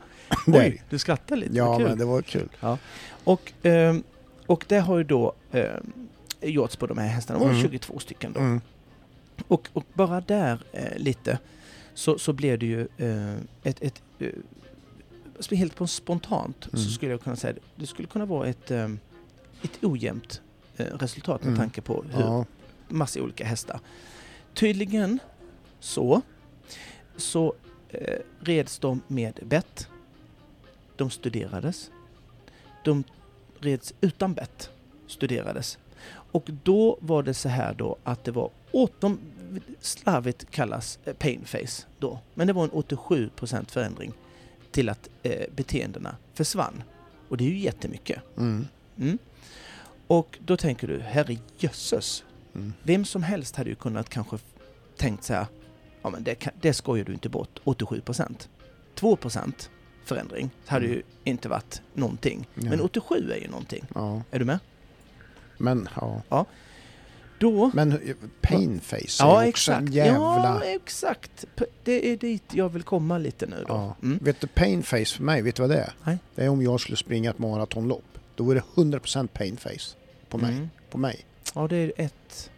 [0.47, 2.49] Är Oj, du skrattar lite, Ja, men det var kul.
[3.25, 4.03] Och, ehm,
[4.47, 5.93] och det har ju då ehm,
[6.41, 7.63] gjorts på de här hästarna, det var Mm.
[7.63, 8.41] 22 stycken då.
[8.41, 8.61] Mm.
[9.49, 11.39] Och, och bara där eh, lite
[11.95, 14.29] så, så blev det ju eh, ett, ett eh,
[15.41, 16.85] så helt på spontant Mm.
[16.85, 18.89] så skulle jag kunna säga det, det skulle kunna vara ett, eh,
[19.63, 20.43] ett ojämnt
[20.77, 21.59] eh, resultat med Mm.
[21.59, 22.45] tanke på hur Ja.
[22.89, 23.81] massa olika hästar.
[24.55, 25.19] Tydligen
[25.81, 26.23] så,
[27.17, 27.55] så
[27.89, 29.89] eh, reds de med bett.
[30.97, 31.91] De studerades.
[32.85, 33.05] De
[33.61, 34.71] reds utan bett.
[35.07, 35.79] Studerades.
[36.33, 39.19] Och då var det så här då att det var, åt, de
[39.81, 44.13] slarvigt kallas eh, pain face då, men det var en 87% förändring
[44.71, 46.83] till att eh, beteendena försvann.
[47.29, 48.23] Och det är ju jättemycket.
[48.37, 48.67] Mm.
[48.99, 49.19] Mm.
[50.07, 52.73] Och då tänker du, herre jösses, Mm.
[52.83, 54.39] vem som helst hade ju kunnat kanske
[54.97, 55.47] tänkt så här,
[56.03, 58.49] ja men det, kan, det skojar du inte bort, 87%.
[58.97, 59.69] 2%
[60.05, 60.97] förändring hade Mm.
[60.97, 62.47] ju inte varit någonting.
[62.55, 62.71] Ja.
[62.71, 63.85] Men 87 är ju någonting.
[63.95, 64.23] Ja.
[64.31, 64.59] Är du med?
[65.59, 65.89] Men,
[66.29, 66.45] ja.
[67.39, 67.71] Då...
[67.75, 69.95] Men eh, painface är ja, ju också en exakt.
[69.95, 70.61] jävla...
[70.65, 71.45] Ja, exakt.
[71.85, 73.75] Det är dit jag vill komma lite nu då.
[73.75, 73.97] Ja.
[74.03, 74.19] Mm.
[74.23, 75.93] Vet du, painface för mig, vet du vad det är?
[76.05, 76.19] Nej.
[76.35, 78.19] Det är om jag skulle springa ett maratonlopp.
[78.35, 79.97] Då vore det 100% painface
[80.29, 80.53] på mig.
[80.53, 80.69] Mm.
[80.91, 81.25] På mig.
[81.55, 82.51] Ja, det är ett...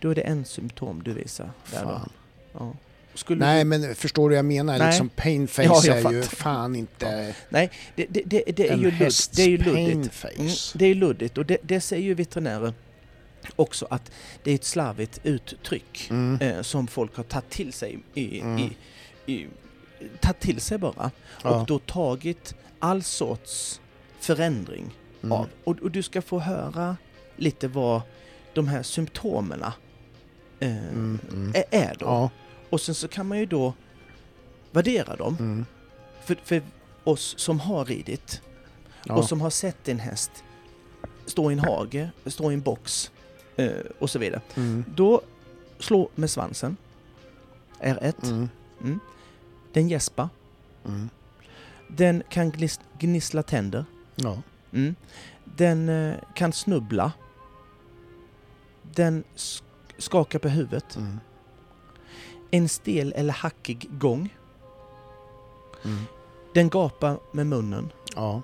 [0.00, 1.50] Då är det en symptom du visar.
[1.72, 1.88] Där då.
[1.88, 2.10] Fan.
[2.52, 2.72] Ja.
[3.18, 4.78] Skulle Nej, du, men förstår du vad jag menar?
[4.78, 4.86] Nej.
[4.86, 6.36] Liksom painface Ja, jag är ju fattar.
[6.36, 9.58] fan inte nej, det, det, det, det är en ju ludd, hästs det är ju
[9.58, 10.24] luddigt.
[10.36, 12.72] Mm, det är luddigt och det, det säger ju veterinärer
[13.56, 14.10] också att
[14.42, 16.40] det är ett slarvigt uttryck Mm.
[16.40, 18.58] eh, som folk har tagit till sig i, Mm.
[18.58, 18.76] i,
[19.32, 19.46] i,
[20.20, 21.10] tagit till sig bara
[21.42, 21.60] Ja.
[21.60, 23.80] och då tagit all sorts
[24.20, 24.90] förändring
[25.22, 25.32] Mm.
[25.32, 25.46] av.
[25.64, 26.96] Och, och du ska få höra
[27.36, 28.00] lite vad
[28.54, 29.72] de här symptomerna
[30.60, 31.52] eh, Mm, mm.
[31.54, 32.06] är, är då.
[32.06, 32.30] Ja.
[32.70, 33.74] Och sen så kan man ju då
[34.70, 35.36] värdera dem.
[35.40, 35.66] Mm.
[36.24, 36.62] För, för
[37.04, 38.42] oss som har ridit
[39.04, 39.14] Ja.
[39.14, 40.30] och som har sett en häst
[41.26, 43.10] stå i en hage, stå i en box
[43.56, 44.40] eh, och så vidare.
[44.56, 44.84] Mm.
[44.94, 45.20] Då
[45.78, 46.76] slå med svansen.
[47.80, 48.48] R1.
[48.82, 49.00] Mm.
[49.72, 50.28] Den gäspar.
[50.86, 51.08] Mm.
[51.88, 52.52] Den kan
[52.98, 53.84] gnissla tänder.
[54.16, 54.42] Ja.
[54.72, 54.94] Mm.
[55.44, 57.12] Den eh, kan snubbla.
[58.94, 59.62] Den sk-
[59.98, 60.96] skakar på huvudet.
[60.96, 61.20] Mm.
[62.50, 64.34] En stel eller hackig gång.
[65.84, 66.04] Mm.
[66.54, 67.92] Den gapar med munnen.
[68.16, 68.42] Ja.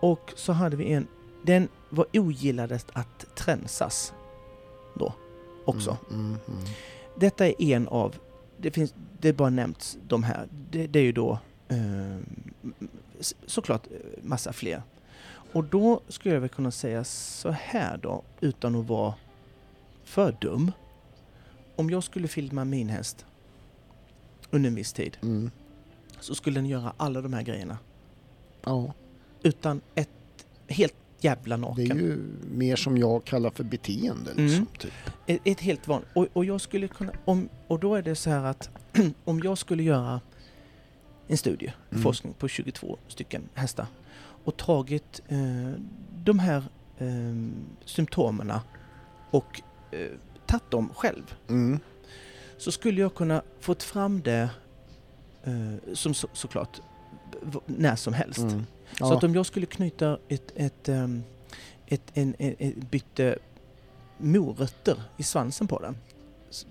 [0.00, 1.06] Och så hade vi en...
[1.42, 4.14] Den var ogilladest att tränsas.
[4.94, 5.12] Då.
[5.64, 5.96] Också.
[6.10, 6.20] Mm.
[6.20, 6.38] Mm.
[6.48, 6.64] Mm.
[7.14, 8.14] Detta är en av...
[8.56, 8.94] Det finns...
[9.20, 10.48] Det bara nämnts de här.
[10.70, 11.38] Det, det är ju då...
[11.68, 12.18] Eh,
[13.46, 14.82] såklart eh, massa fler.
[15.52, 19.14] Och då skulle jag väl kunna säga så här då, utan att vara
[20.04, 20.72] för dum.
[21.78, 23.26] Om jag skulle filma min häst
[24.50, 25.50] under en viss tid Mm.
[26.20, 27.78] så skulle den göra alla de här grejerna.
[28.64, 28.92] Ja.
[29.42, 30.08] Utan ett
[30.68, 31.90] helt jävla Det naken.
[31.90, 32.18] är ju
[32.54, 34.30] mer som jag kallar för beteende.
[34.34, 34.66] Liksom, Mm.
[34.78, 34.92] typ.
[35.26, 36.08] Ett, ett helt vanligt.
[36.14, 37.12] Och, och jag skulle kunna...
[37.24, 38.70] Om, och då är det så här att
[39.24, 40.20] om jag skulle göra
[41.28, 42.02] en studie, Mm.
[42.02, 43.86] forskning på 22 stycken hästar
[44.44, 45.72] och tagit eh,
[46.24, 46.62] de här
[46.98, 47.06] eh,
[47.84, 48.62] symptomerna
[49.30, 50.08] och eh,
[50.48, 51.80] tagit dem själv Mm.
[52.58, 54.50] så skulle jag kunna fått fram det
[55.44, 56.80] eh, som så, såklart
[57.66, 58.38] när som helst.
[58.38, 58.66] Mm.
[58.98, 59.16] Så Ja.
[59.16, 61.22] att om jag skulle knyta ett, ett, ehm,
[61.86, 63.38] ett, en, en, bytte
[64.18, 65.96] morötter i svansen på den,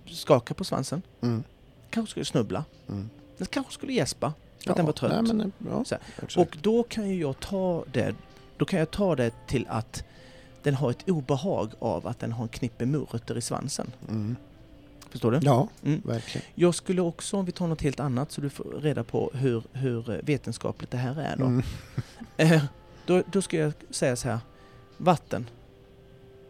[0.05, 1.43] skaka på svansen, Mm.
[1.89, 3.09] kanske skulle snubbla, Mm.
[3.37, 5.23] den kanske skulle gäspa, Ja, att den var trött.
[5.25, 6.37] Nej, men, ja, Så exakt.
[6.37, 8.15] Och då kan ju jag ta det,
[8.57, 10.03] då kan jag ta det till att
[10.67, 13.91] den har ett obehag av att den har en knippe morötter i svansen.
[14.09, 14.35] Mm.
[15.09, 15.39] Förstår du?
[15.43, 16.01] Ja, Mm.
[16.05, 16.47] verkligen.
[16.55, 19.63] Jag skulle också, om vi tar något helt annat så du får reda på hur,
[19.71, 21.45] hur eh, vetenskapligt det här är då.
[21.45, 21.63] Mm.
[22.37, 22.63] Eh,
[23.05, 24.39] då, då ska jag säga så här.
[24.97, 25.49] Vatten.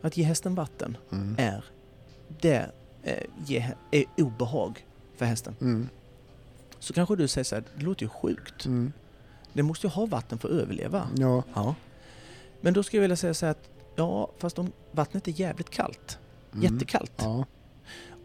[0.02, 1.36] Att ge hästen vatten Mm.
[1.40, 1.64] är
[2.42, 2.72] det
[3.04, 4.86] eh, ge, är obehag
[5.18, 5.56] för hästen.
[5.62, 5.90] Mm.
[6.80, 8.66] Så kanske du säger så här, det låter ju sjukt.
[8.66, 8.94] Mm.
[9.54, 11.08] Den måste ju ha vatten för att överleva.
[11.18, 11.44] Ja.
[11.56, 11.76] Ja.
[12.62, 15.70] Men då skulle jag vilja säga så här att ja, fast om vattnet är jävligt
[15.70, 16.18] kallt,
[16.54, 16.64] Mm.
[16.74, 17.46] jättekallt, Ja.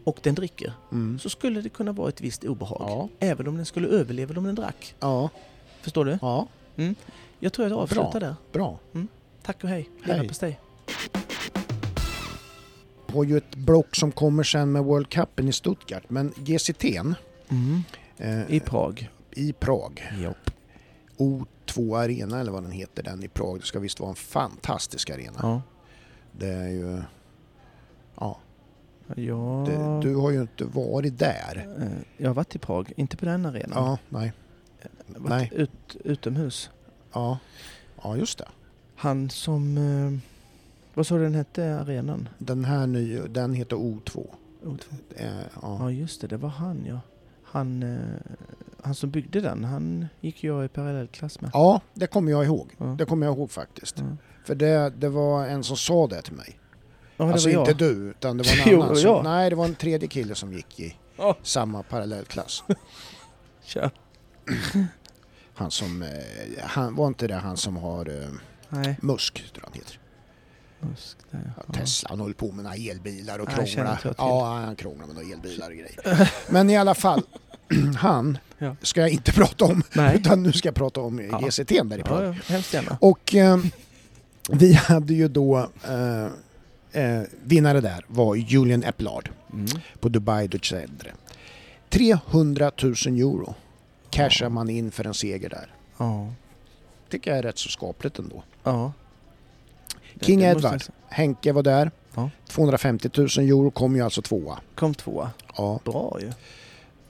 [0.03, 1.19] och den dricker, Mm.
[1.19, 2.81] så skulle det kunna vara ett visst obehag.
[2.89, 3.09] Ja.
[3.19, 4.95] Även om den skulle överleva om den drack.
[4.99, 5.29] Ja.
[5.81, 6.17] Förstår du?
[6.21, 6.47] Ja.
[7.39, 8.19] Jag tror jag avslutar Bra.
[8.19, 8.35] där.
[8.51, 8.79] Bra.
[9.43, 9.89] Tack och hej.
[10.03, 10.15] Hej.
[10.15, 10.59] Leverpastej.
[13.13, 16.03] Har ju ett block som kommer sen med World Cupen i Stuttgart.
[16.09, 17.15] Men GCT'n
[17.49, 17.83] Mm.
[18.17, 19.09] eh, I Prag.
[19.31, 20.33] i Prag Ja.
[21.17, 23.59] O2 Arena eller vad den heter, den i Prag.
[23.59, 25.39] Det ska visst vara en fantastisk arena.
[25.41, 25.61] Ja.
[26.31, 27.01] Det är ju...
[28.19, 28.39] Ja,
[29.15, 31.67] Ja, det, du har ju inte varit där.
[31.79, 33.85] eh, jag har varit i Prag, inte på den arenan.
[33.85, 34.33] Ja, nej.
[35.07, 35.61] Jag har varit nej.
[35.61, 36.69] Ut, utomhus.
[37.13, 37.37] Ja,
[38.03, 38.47] ja just det.
[38.95, 39.77] Han som...
[39.77, 40.29] Eh,
[40.93, 42.29] vad sa du den hette, arenan?
[42.37, 44.25] Den här nya, den heter O2.
[44.63, 44.83] O2.
[45.15, 45.27] Eh,
[45.61, 45.77] ja.
[45.79, 46.27] Ja, just det.
[46.27, 46.99] Det var han, ja.
[47.43, 47.99] Han, eh,
[48.83, 51.51] han som byggde den, han gick jag i parallellklass med.
[51.53, 52.75] ja, det kommer jag ihåg.
[52.77, 52.85] Ja.
[52.85, 53.95] Det kommer jag ihåg faktiskt.
[53.99, 54.05] Ja.
[54.45, 56.59] För det, det var en som sa det till mig.
[57.17, 57.61] Ja, alltså var jag.
[57.69, 58.95] inte du, utan det var en Jo, annan.
[58.95, 59.23] Som, jag.
[59.23, 61.37] Nej, det var en tredje kille som gick i Ja.
[61.43, 62.63] samma parallellklass.
[63.63, 63.91] Kör.
[65.55, 66.09] Han som, eh,
[66.63, 68.29] han, var inte det han som har eh,
[68.69, 68.97] Nej.
[69.01, 69.99] Musk, tror jag han heter.
[70.79, 71.73] Musk, där, Ja.
[71.73, 73.91] Tesla, han håller på med några elbilar och krånglar.
[73.93, 74.13] inte.
[74.17, 76.31] Ja, han krånglar med några elbilar och grejer.
[76.49, 77.21] Men i alla fall,
[77.97, 78.75] han Ja.
[78.81, 80.17] ska jag inte prata om, Nej.
[80.17, 81.39] utan nu ska jag prata om Ja.
[81.39, 82.35] GCT där i Prag.
[82.73, 82.81] ja.
[82.99, 83.57] Och eh,
[84.49, 86.23] vi hade ju då eh,
[87.03, 89.65] eh, vinnare där var Julian Eppelard Mm.
[89.99, 91.11] på Dubai du Cedre.
[91.89, 93.55] 300 000 euro
[94.09, 95.67] cashar man in för en seger där.
[95.97, 96.33] Ja.
[97.09, 98.43] Tycker jag är rätt så skapligt ändå.
[98.63, 98.93] ja.
[100.13, 100.81] Det- King det måste Edward.
[101.09, 101.91] Henke var där.
[102.15, 102.29] Ja.
[102.47, 104.59] 250 000 euro kom ju alltså tvåa.
[104.75, 105.31] Kom tvåa.
[105.57, 106.31] Ja, Bra ju.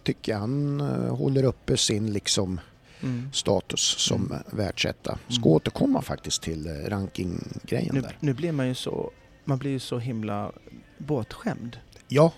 [0.03, 2.59] Tycker jag han eh, håller uppe sin liksom
[3.01, 3.29] Mm.
[3.33, 4.43] status som Mm.
[4.51, 5.19] världsetta.
[5.27, 5.47] Ska Mm.
[5.47, 8.17] återkomma faktiskt till eh, rankinggrejen Nu, där.
[8.19, 9.11] nu blir man ju så,
[9.45, 10.51] man blir ju så himla
[10.97, 11.77] bortskämd.
[12.07, 12.33] Ja,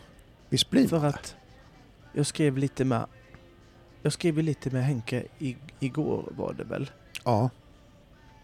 [0.50, 1.36] visst blir För man att
[2.14, 3.06] jag skrev lite med,
[4.02, 6.92] jag skrev lite med Henke i, igår var det väl.
[7.24, 7.50] Ja,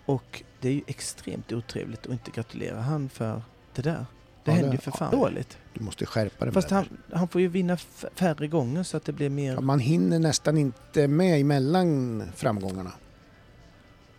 [0.06, 3.42] Och det är ju extremt otrevligt att inte gratulera han för
[3.76, 4.06] det där.
[4.44, 5.18] Det Ja, händer ju för fan ja.
[5.18, 5.58] dåligt.
[5.74, 7.78] du måste skärpa dig Fast han, han får ju vinna
[8.16, 9.54] färre gånger så att det blir mer...
[9.54, 12.92] Ja, man hinner nästan inte med emellan framgångarna.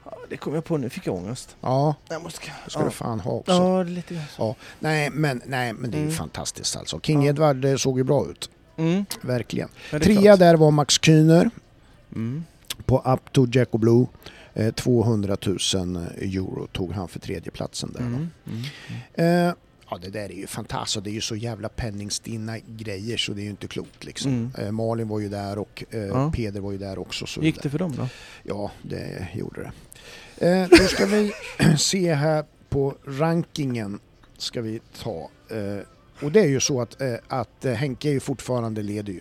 [0.05, 1.57] Ja, det kom jag på nu, fick jag ångest.
[1.61, 2.41] Ja, Jag måste...
[2.65, 2.85] det ska ja.
[2.85, 3.53] du fan ha också.
[3.53, 4.43] Ja, lite grann så.
[4.43, 4.55] Ja.
[4.81, 6.17] Nej, men, nej, men det är ju Mm.
[6.17, 7.01] fantastiskt alltså.
[7.01, 7.29] King Ja.
[7.31, 9.05] Edward eh, såg ju bra ut, Mm.
[9.23, 9.69] verkligen.
[9.91, 10.39] Trea klart.
[10.39, 11.51] där var Max Kühner
[12.13, 12.45] Mm.
[12.87, 14.07] på Up to Jacko Blue.
[14.55, 15.57] Eh, 200 000
[16.17, 18.01] euro tog han för tredjeplatsen där.
[18.01, 18.07] då.
[18.07, 18.29] Mm.
[19.15, 19.49] Mm.
[19.49, 19.55] Eh,
[19.93, 21.05] ja, det där är ju fantastiskt.
[21.05, 24.33] Det är ju så jävla penningstinna grejer så det är ju inte klokt liksom.
[24.33, 24.67] Mm.
[24.67, 26.33] Eh, Malin var ju där och eh, Ja.
[26.37, 27.27] Peder var ju där också.
[27.27, 28.09] Så Gick det för dem då?
[28.43, 29.73] Ja, det gjorde det.
[30.49, 31.33] Eh, då ska vi
[31.79, 34.01] se här på rankingen.
[34.39, 35.31] Ska vi ta.
[35.51, 35.87] Eh,
[36.25, 39.21] och det är ju så att, eh, att eh, Henke är ju fortfarande leder ju.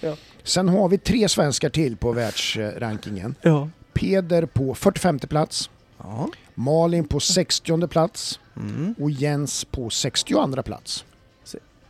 [0.00, 0.16] Ja.
[0.42, 3.34] Sen har vi tre svenskar till på världsrankingen.
[3.42, 3.68] Ja.
[3.92, 6.28] Peder på 45 plats, Ja.
[6.54, 8.94] Malin på 60 plats Mm.
[9.00, 11.04] och Jens på 62 plats.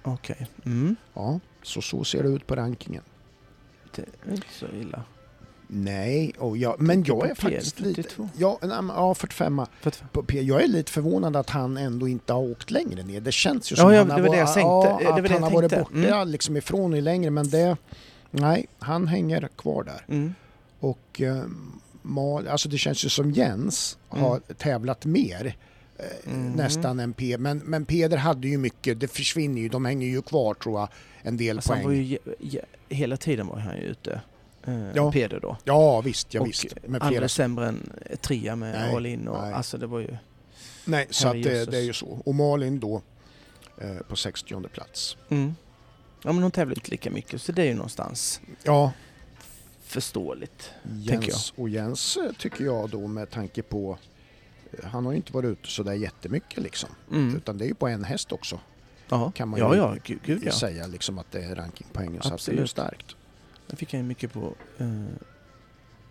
[0.03, 0.47] Okej.
[0.65, 0.97] Mm.
[1.15, 3.03] Ja, så så ser det ut på rankingen.
[3.97, 5.03] Det är inte så illa.
[5.67, 8.03] Nej, och jag, men jag är faktiskt lite...
[8.03, 8.29] 42.
[8.37, 9.63] Ja, ja 45.
[9.81, 10.41] För att, på P.
[10.43, 13.21] Jag är lite förvånad att han ändå inte har åkt längre ner.
[13.21, 15.05] Det känns ju Ja, som ja, han det var det jag tänkte.
[15.05, 16.29] Ja, att han har varit borta Mm.
[16.29, 17.77] liksom ifrån nu längre, men det...
[18.31, 20.05] Nej, han hänger kvar där.
[20.09, 20.35] mm.
[20.81, 21.43] Och eh,
[22.03, 25.47] Mal, alltså det känns ju som Jens har tävlat mer
[25.99, 26.53] eh, Mm.
[26.53, 27.39] nästan än P.
[27.39, 30.89] Men, men Peder hade ju mycket, det försvinner ju, de hänger ju kvar tror jag,
[31.23, 31.97] en del Alltså, han poäng.
[31.97, 34.21] var ju, hela tiden var han ju ute.
[34.67, 35.13] Eh, Ja.
[35.13, 35.57] Peder då.
[35.65, 36.65] Ja visst, ja och visst.
[36.87, 39.53] Med aldrig sämre än trea med Nej, all in och nej.
[39.53, 40.17] alltså det var ju...
[40.85, 42.23] Nej, så att det, det är ju så.
[42.25, 43.03] Och Malin då
[43.81, 45.17] eh, på 60 plats.
[45.29, 45.55] Mm.
[46.25, 48.93] Ja men hon tävlar inte lika mycket så det är ju någonstans Ja,
[49.93, 50.71] förståeligt.
[50.95, 53.99] Jens, och Jens eh, tycker jag då med tanke på
[54.73, 56.91] eh, han har ju inte varit ute så där jättemycket liksom.
[57.11, 57.37] Mm.
[57.37, 58.61] Utan det är ju på en häst också.
[59.09, 60.53] Ja, kan man ja, ju ja, gud, gud ja.
[60.53, 62.23] Säga liksom att det är rankingpoängen.
[62.23, 62.71] Så att det är Absolut.
[62.71, 63.17] starkt.
[63.67, 65.03] Den fick han ju mycket på, eh,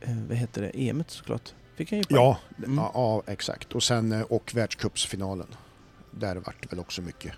[0.02, 1.54] eh, vad heter det, EMet såklart.
[1.76, 2.06] Fick han ju.
[2.10, 2.78] Ja, Mm.
[2.78, 3.74] ja, ja, exakt.
[3.74, 5.48] Och sen och världscupsfinalen.
[6.12, 7.34] Där vart det väl också mycket.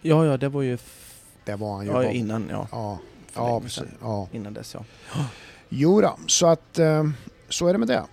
[0.00, 0.78] ja, ja, det var ju
[1.44, 2.68] Där var han ju ja, innan, ja.
[2.72, 2.98] Ja,
[3.32, 3.88] För ja, länge sedan.
[4.00, 4.28] Ja.
[4.32, 4.84] Innan dess ja.
[5.68, 7.10] Jo då, så att eh,
[7.48, 8.04] så är det med det.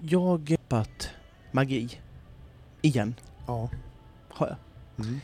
[0.00, 0.38] Jag har
[1.52, 2.00] magi.
[2.82, 3.14] Igen,
[3.46, 3.70] Ja.
[4.28, 4.56] har jag.
[5.06, 5.20] Mm.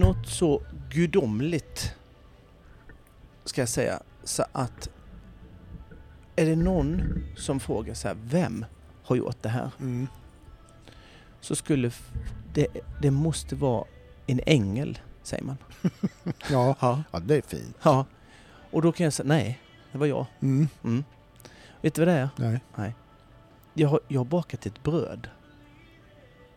[0.00, 1.94] Något så gudomligt
[3.44, 4.02] ska jag säga.
[4.24, 4.88] Så att
[6.36, 7.02] är det någon
[7.36, 8.64] som frågar så här, vem
[9.02, 9.70] har gjort det här?
[9.80, 10.06] Mm.
[11.40, 11.90] Så skulle
[12.54, 12.66] det,
[13.02, 13.84] det måste vara
[14.26, 15.56] en ängel, säger man.
[16.50, 16.76] Ja.
[16.80, 17.02] Ja.
[17.12, 17.76] ja, det är fint.
[17.82, 18.04] ja.
[18.70, 19.60] Och då kan jag säga, nej,
[19.92, 20.26] det var jag.
[20.40, 20.68] Mm.
[20.84, 21.04] Mm.
[21.80, 22.60] Vet du vad det är?
[22.76, 22.94] Nej.
[23.74, 25.28] Jag har, jag har bakat ett bröd.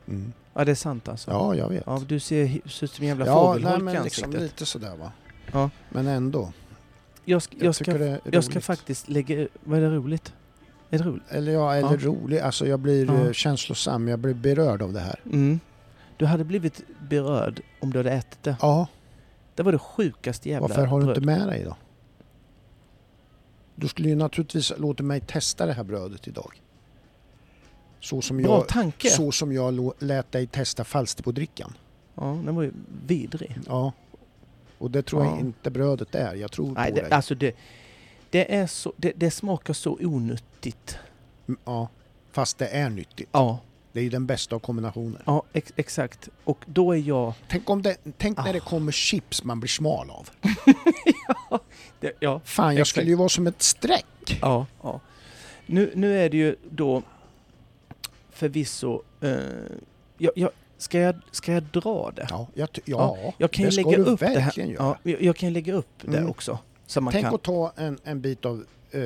[0.07, 0.33] Mm.
[0.53, 1.31] Ja, det är sant alltså.
[1.31, 1.83] Ja, jag vet.
[1.85, 4.41] Ja, du ser, ser ut som en jävla Ja, fågelholk nej, i men liksom ansiktet.
[4.51, 5.11] lite sådär va.
[5.51, 5.69] Ja.
[5.89, 6.53] Men ändå.
[7.25, 9.47] jag, ska, jag, ska, jag ska faktiskt lägga...
[9.63, 10.33] Vad är det roligt?
[10.89, 11.23] Är det roligt?
[11.29, 11.97] Eller ja, eller Ja.
[12.01, 12.39] rolig.
[12.39, 13.25] Alltså jag blir Ja.
[13.25, 15.19] eh, känslosam, jag blir berörd av det här.
[15.25, 15.59] Mm.
[16.17, 18.55] Du hade blivit berörd om du hade ätit det.
[18.61, 18.87] Ja,
[19.55, 21.37] Det var det sjukaste jävla varför har du inte bröd.
[21.39, 21.75] med dig då?
[23.75, 26.61] Du skulle ju naturligtvis låta mig testa det här brödet idag.
[27.99, 29.09] Så som Bra jag, tanke!
[29.09, 31.73] så som jag lät dig testa Falsterbo-drickan.
[32.15, 32.71] Ja, den var ju
[33.07, 33.57] vidrig.
[33.67, 33.91] Ja.
[34.77, 35.39] Och det tror jag Ja.
[35.39, 36.35] inte brödet är.
[36.35, 37.11] Jag tror Nej, på det, dig.
[37.11, 37.55] alltså det,
[38.29, 40.97] det, är så, det, det smakar så onyttigt.
[41.47, 41.87] Mm, Ja.
[42.31, 43.29] Fast det är nyttigt.
[43.31, 43.59] Ja,
[43.97, 45.21] Det är ju den bästa av kombinationer.
[45.25, 46.29] ja ex, exakt.
[46.43, 47.33] Och då är jag...
[47.49, 48.53] Tänk, om det, tänk när Ah.
[48.53, 50.29] det kommer chips man blir smal av.
[51.99, 52.89] Det, ja, Fan, jag Exakt.
[52.89, 54.37] skulle ju vara som ett streck.
[54.41, 54.99] ja, ja.
[55.65, 57.03] Nu, nu är det ju då
[58.31, 59.01] förvisso...
[59.21, 59.29] Eh,
[60.17, 62.27] jag, jag, ska, jag, ska jag dra det?
[62.29, 64.35] Ja, jag, ty- ja, Jag kan det ska lägga du upp det här.
[64.35, 64.83] verkligen göra.
[65.03, 66.29] Ja, jag, jag kan lägga upp det Mm.
[66.29, 66.59] också.
[66.87, 67.35] Så man Tänk kan...
[67.35, 69.01] att ta en, en bit av eh,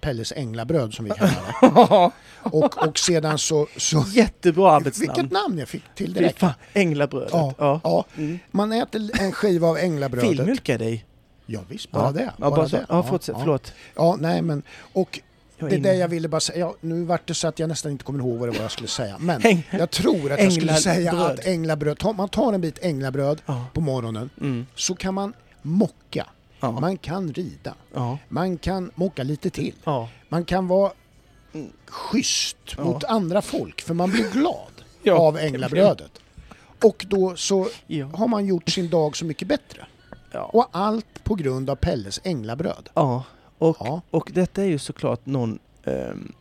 [0.00, 2.10] Pelles änglabröd som vi kallar det.
[2.50, 3.66] Och, och sedan så...
[3.76, 5.12] så Jättebra arbetsnamn.
[5.16, 6.38] vilket namn jag fick till direkt.
[6.38, 7.30] fan, Änglabrödet.
[7.32, 7.80] Ja, Ja.
[7.84, 8.04] ja.
[8.16, 8.38] Mm.
[8.50, 10.30] Man äter en skiva av änglabrödet.
[10.30, 11.04] Filmjölkar dig.
[11.46, 12.12] Ja, visst, bara ja.
[12.12, 12.32] det.
[12.38, 12.86] Ja, bara det.
[12.88, 13.34] Ja, fortsätt.
[13.34, 13.40] ja.
[13.40, 13.72] Förlåt.
[13.96, 14.62] Ja, nej men...
[14.92, 15.20] Och
[15.58, 16.58] Jag det är det jag ville bara säga.
[16.58, 18.70] Ja, nu vart det så att jag nästan inte kommer ihåg vad det var jag
[18.72, 19.16] skulle säga.
[19.20, 23.42] Men Äng- jag tror att jag skulle säga att änglabröd, man tar en bit änglabröd
[23.72, 24.66] på morgonen Mm.
[24.74, 26.26] så kan man mocka,
[26.64, 26.80] Ja.
[26.80, 28.18] man kan rida, Ja.
[28.28, 29.74] man kan mocka lite till.
[29.84, 30.08] Ja.
[30.28, 30.92] Man kan vara
[31.86, 34.72] schysst mot andra folk för man blir glad
[35.18, 36.20] av det änglabrödet.
[36.84, 37.68] Och då så
[38.14, 39.86] har man gjort sin dag så mycket bättre.
[40.52, 42.88] Och allt på grund av Pelles änglabröd.
[42.94, 43.24] ja.
[43.58, 45.58] Och, och detta är ju såklart någon...
[45.84, 46.32] ehm,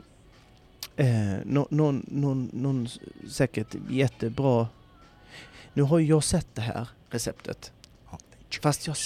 [0.96, 1.08] eh,
[1.46, 4.68] nå- någon, någon, någon s- säkert jättebra...
[5.74, 7.72] Nu har ju jag sett det här receptet.
[8.62, 8.98] Fast jag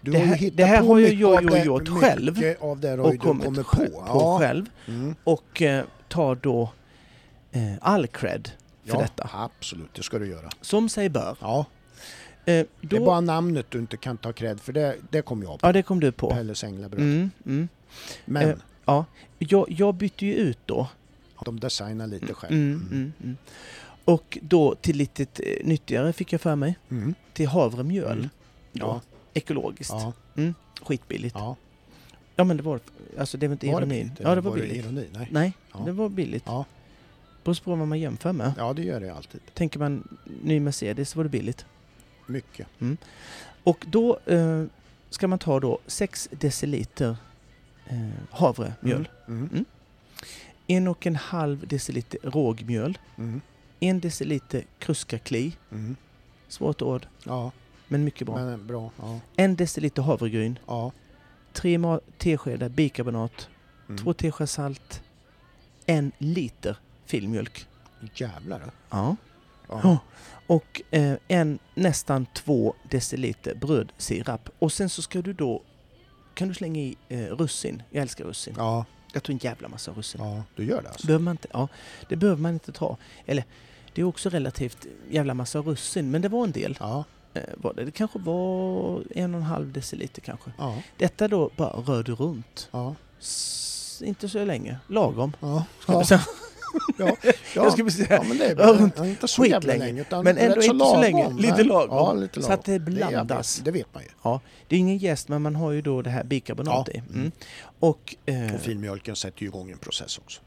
[0.00, 2.38] Du Det har ju här- det här har ju jag gjort själv
[3.00, 4.04] och kommit på, på.
[4.06, 4.38] Ja.
[4.38, 4.66] själv.
[4.86, 5.14] Mm.
[5.24, 6.70] Och eh, tar då
[7.52, 8.50] eh, all cred
[8.84, 9.30] för Ja, detta.
[9.32, 10.48] absolut, det ska du göra.
[10.60, 11.36] Som sig bör.
[11.40, 11.66] Ja,
[12.44, 15.42] Eh, det är då, bara namnet du inte kan ta cred för det, det kom
[15.42, 15.66] jag på.
[15.66, 16.30] Ja, det kom du på.
[16.30, 17.00] Pelles änglabröd.
[17.02, 17.68] Mm, mm.
[18.24, 19.04] Men Eh, Ja,
[19.38, 20.88] jag, jag bytte ju ut då.
[21.44, 22.52] de designar lite själv.
[22.54, 23.36] Mm, mm, mm.
[24.04, 25.26] Och då till lite
[25.64, 26.78] nyttigare fick jag för mig.
[26.90, 27.14] Mm.
[27.32, 28.12] Till havremjöl.
[28.18, 28.28] Mm.
[28.72, 28.86] Då.
[28.86, 29.00] Ja.
[29.34, 29.92] Ekologiskt.
[29.92, 30.12] Ja,
[30.82, 31.34] Skitbilligt.
[31.38, 31.56] Ja.
[32.36, 32.44] ja.
[32.44, 32.80] men det var
[33.18, 34.06] Alltså det var inte Var det ironin.
[34.06, 34.20] billigt?
[34.20, 34.84] Ja det var det billigt.
[34.84, 35.08] ironi?
[35.12, 35.28] Nej.
[35.30, 35.78] Nej, Ja.
[35.86, 36.42] det var billigt.
[36.46, 36.64] Ja.
[37.44, 38.52] Beror på vad man jämför med.
[38.58, 39.40] ja, det gör det alltid.
[39.54, 41.66] Tänker man ny Mercedes så var det billigt.
[42.26, 42.66] Mycket.
[43.64, 44.64] Och då eh,
[45.10, 47.16] ska man ta då 6 deciliter
[47.86, 49.08] eh, havremjöl.
[49.28, 49.64] Mm.
[50.66, 52.98] En och en halv deciliter rågmjöl.
[53.18, 53.40] Mm.
[53.80, 55.56] En deciliter kruskakli.
[55.70, 55.96] Mm.
[56.48, 57.52] Svårt ord, Ja,
[57.88, 58.36] men mycket bra.
[58.36, 58.90] men bra.
[59.00, 59.20] Ja.
[59.36, 60.58] En deciliter havregryn.
[60.66, 60.92] ja.
[61.52, 61.78] Tre
[62.18, 63.48] teskedar bikarbonat.
[63.88, 63.98] Mm.
[63.98, 65.02] Två teskedar salt.
[65.86, 67.66] En liter filmjölk.
[68.14, 68.70] Jävlar.
[68.90, 69.16] Ja.
[69.68, 69.98] Ja.
[70.46, 74.48] Och eh, en nästan två deciliter brödsirap.
[74.58, 75.62] Och sen så ska du då
[76.34, 77.82] kan du slänga i eh, russin.
[77.90, 78.54] Jag älskar russin.
[78.56, 80.20] Ja, Jag tror en jävla massa russin.
[80.24, 81.06] ja, du gör det alltså?
[81.06, 81.68] Behöver man inte, ja,
[82.08, 82.96] det behöver man inte ta.
[83.26, 83.44] Eller
[83.94, 86.76] det är också relativt jävla massa russin, men det var en del.
[86.80, 87.04] Ja, Eh,
[87.56, 87.84] var det.
[87.84, 90.50] det kanske var en och en halv deciliter kanske.
[90.58, 92.68] ja, Detta då bara rör du runt.
[92.70, 92.94] ja.
[93.20, 94.78] S- inte så länge.
[94.86, 95.32] Lagom.
[95.40, 96.20] Ja, ja, säga.
[96.98, 97.16] ja,
[97.54, 98.06] Jag ska säga.
[98.10, 100.00] ja, men det är runt Ja, inte så jävla länge.
[100.00, 101.22] Utan Men ändå inte så länge.
[101.22, 101.38] lagom.
[101.38, 101.96] Lite lagom.
[101.96, 102.94] Ja, lite Så att det lagom.
[102.94, 103.58] blandas.
[103.58, 104.38] vet, det vet man ju.
[104.68, 107.00] Det är ingen jäst, men man har ju då det här bikarbonat Ja.
[107.00, 107.02] i.
[107.14, 107.32] Mm.
[107.78, 110.40] Och eh, Och filmjölken sätter ju igång en process också.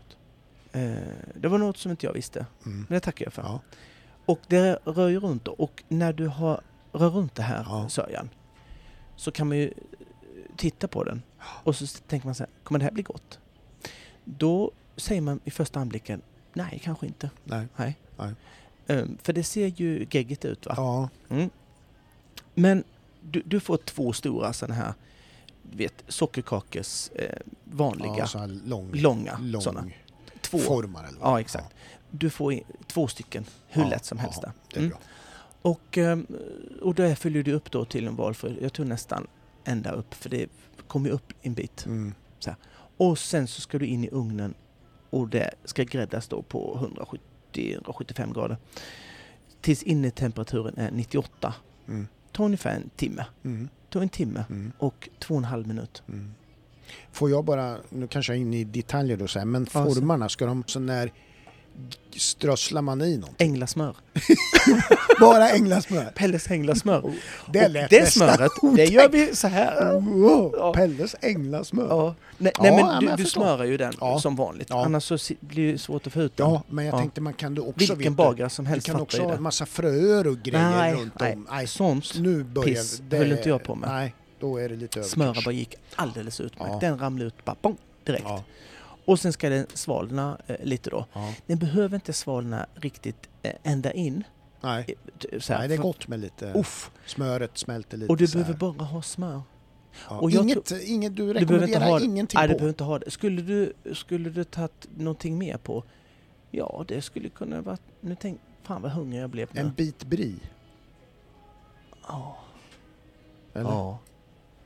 [0.72, 0.92] eh,
[1.36, 2.46] det var något som inte jag visste.
[2.66, 2.86] Mm.
[2.90, 3.42] Men det tackar jag för.
[3.42, 3.60] Ja.
[4.26, 5.48] Och det rör ju runt.
[5.48, 7.90] Och när du har rör runt det här Ja.
[7.90, 8.30] sörjan
[9.16, 9.72] så kan man ju eh,
[10.58, 13.40] titta på den och så tänker man så här, kommer det här bli gott?
[14.26, 16.22] Då säger man i första anblicken,
[16.54, 17.30] nej kanske inte.
[17.44, 17.68] Nej.
[17.76, 17.98] Nej.
[18.18, 18.34] Nej.
[18.88, 20.74] Ehm, för det ser ju geggigt ut va?
[20.78, 21.50] Ja, Mm.
[22.56, 22.84] Men
[23.22, 24.94] du, du får två stora sådana här,
[25.62, 29.88] vet, sockerkakes eh, vanliga, ja så här lång, långa lång sådana.
[30.42, 30.58] Två.
[30.60, 31.76] formar eller vad Ja, exakt.
[32.12, 34.52] Du får två stycken, hur Ja, lätt som ja, helst där.
[34.70, 34.90] Det är Mm.
[34.90, 35.00] bra.
[35.62, 36.28] Och, ehm,
[36.82, 39.28] och där följer du upp då till en valfri, jag tror nästan
[39.64, 40.48] ända upp, för det
[40.88, 41.86] kommer ju upp en bit.
[41.86, 42.14] Mm.
[42.98, 44.54] Och sen så ska du in i ugnen
[45.10, 46.90] och det ska gräddas då på
[47.54, 48.58] 170-175 grader.
[49.62, 51.54] Tills innetemperaturen är 98.
[51.88, 52.08] Mm.
[52.32, 53.26] Ta ungefär en timme.
[53.44, 53.70] Mm.
[53.90, 54.72] Ta en timme Mm.
[54.78, 56.04] och två och en halv minut.
[56.10, 56.34] Mm.
[57.12, 59.86] Får jag bara, nu kanske jag är inne i detaljer då så här, men Ja,
[59.86, 61.12] formarna, ska de så när
[62.16, 63.36] strösslar man i någon?
[63.38, 63.96] Änglasmör.
[65.20, 66.12] Bara änglasmör.
[66.16, 67.14] Pelles änglasmör.
[67.54, 70.02] Det Och lät det smöret, det gör vi så här.
[70.58, 70.74] Ja.
[70.74, 71.88] Pelles änglasmör.
[71.90, 72.16] Ja.
[72.38, 74.72] Nej, Ja, nej men du, du smörar ju den som vanligt.
[74.72, 76.50] Annars så blir det svårt att få ut den.
[76.50, 77.00] Ja, men jag Ja.
[77.00, 79.36] tänkte man kan du också Vilken bagare som helst Du kan fattar också ha det.
[79.38, 81.34] en massa fröer och grejer Nej, runt nej.
[81.34, 81.48] om.
[81.52, 83.90] Nej, Sånt nu börjar piss höll inte jag på med.
[83.90, 85.10] Nej, då är det lite över.
[85.10, 86.82] smöra bara gick alldeles utmärkt.
[86.82, 88.26] Den ramlade ut bara bong, direkt.
[89.12, 91.06] Och sen ska den svalna eh, lite då.
[91.14, 91.34] ja.
[91.46, 94.24] Den behöver inte svalna riktigt eh, ända in.
[94.62, 94.86] Nej.
[94.88, 96.54] eh, t- Så här, nej, det är gott med lite...
[96.56, 96.92] Uff.
[97.06, 99.42] Smöret smälter lite Och du behöver bara ha smör.
[100.10, 100.20] Ja.
[100.20, 102.58] och inget, inget, du Du behöver inte rekommenderar ha ingenting Nej, du på?
[102.58, 103.12] behöver inte ha det.
[103.12, 105.84] Skulle du, skulle du tagit någonting mer på?
[106.52, 107.78] Ja, det skulle kunna vara...
[108.02, 108.40] Nu tänk...
[108.64, 109.62] Fan vad hungrig jag blev nu.
[109.62, 110.40] En bit brie?
[112.08, 112.38] Ja.
[113.54, 113.70] Eller?
[113.70, 114.00] Ja.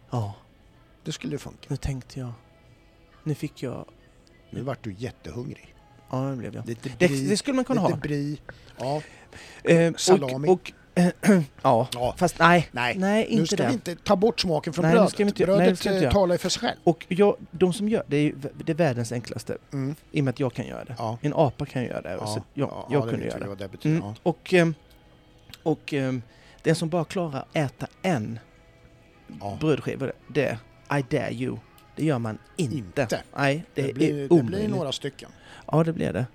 [0.09, 0.33] Ja.
[1.03, 1.67] Det skulle funka.
[1.69, 2.31] Nu tänkte jag...
[3.23, 3.85] Nu fick jag...
[4.55, 5.75] Nu vart du jättehungrig.
[6.11, 6.67] Ja, det blev jag.
[6.67, 7.99] Lite Det, brie, det skulle man kunna lite ha.
[8.01, 8.37] brie.
[8.79, 9.01] Ja,
[9.63, 10.47] Eh, salami.
[10.47, 10.71] Och, och,
[11.61, 12.13] ja, ja.
[12.17, 12.69] fast nej.
[12.71, 13.67] Nej, Nej, nu inte ska det.
[13.67, 15.11] vi inte ta bort smaken från Nej, nu brödet.
[15.13, 16.77] ska vi inte- nej, det brödet vi inte eh, talar ju för sig själv.
[16.83, 18.33] Och jag, de som gör det är
[18.65, 19.57] det är världens enklaste.
[19.73, 19.95] Mm.
[20.11, 20.95] I och med att jag kan göra det.
[20.97, 21.17] Ja.
[21.21, 22.11] En apa kan göra det.
[22.11, 23.55] Ja, så jag, ja, jag ja, kunde göra det.
[23.55, 23.97] Det betyder.
[24.01, 24.13] Mm.
[24.23, 24.73] Och, ehm,
[25.63, 26.21] och ehm,
[26.63, 28.39] den som bara klarar att äta en
[29.39, 29.57] Ja.
[29.59, 30.57] brödskiva, det,
[30.91, 31.57] I dare you.
[31.95, 32.75] Det gör man inte.
[32.77, 33.23] Inte.
[33.37, 34.47] Nej, det, Det, blir, är det omöjligt.
[34.67, 35.29] blir några stycken.
[35.71, 36.25] Ja, det blir det.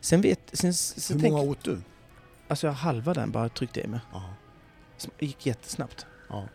[0.00, 0.40] Sen vet...
[0.52, 1.78] Sen, sen Hur tänk, många åt du?
[2.48, 4.00] Alltså jag halva den bara tryckte i mig.
[4.96, 6.06] Som gick jättesnabbt.
[6.28, 6.48] Ja.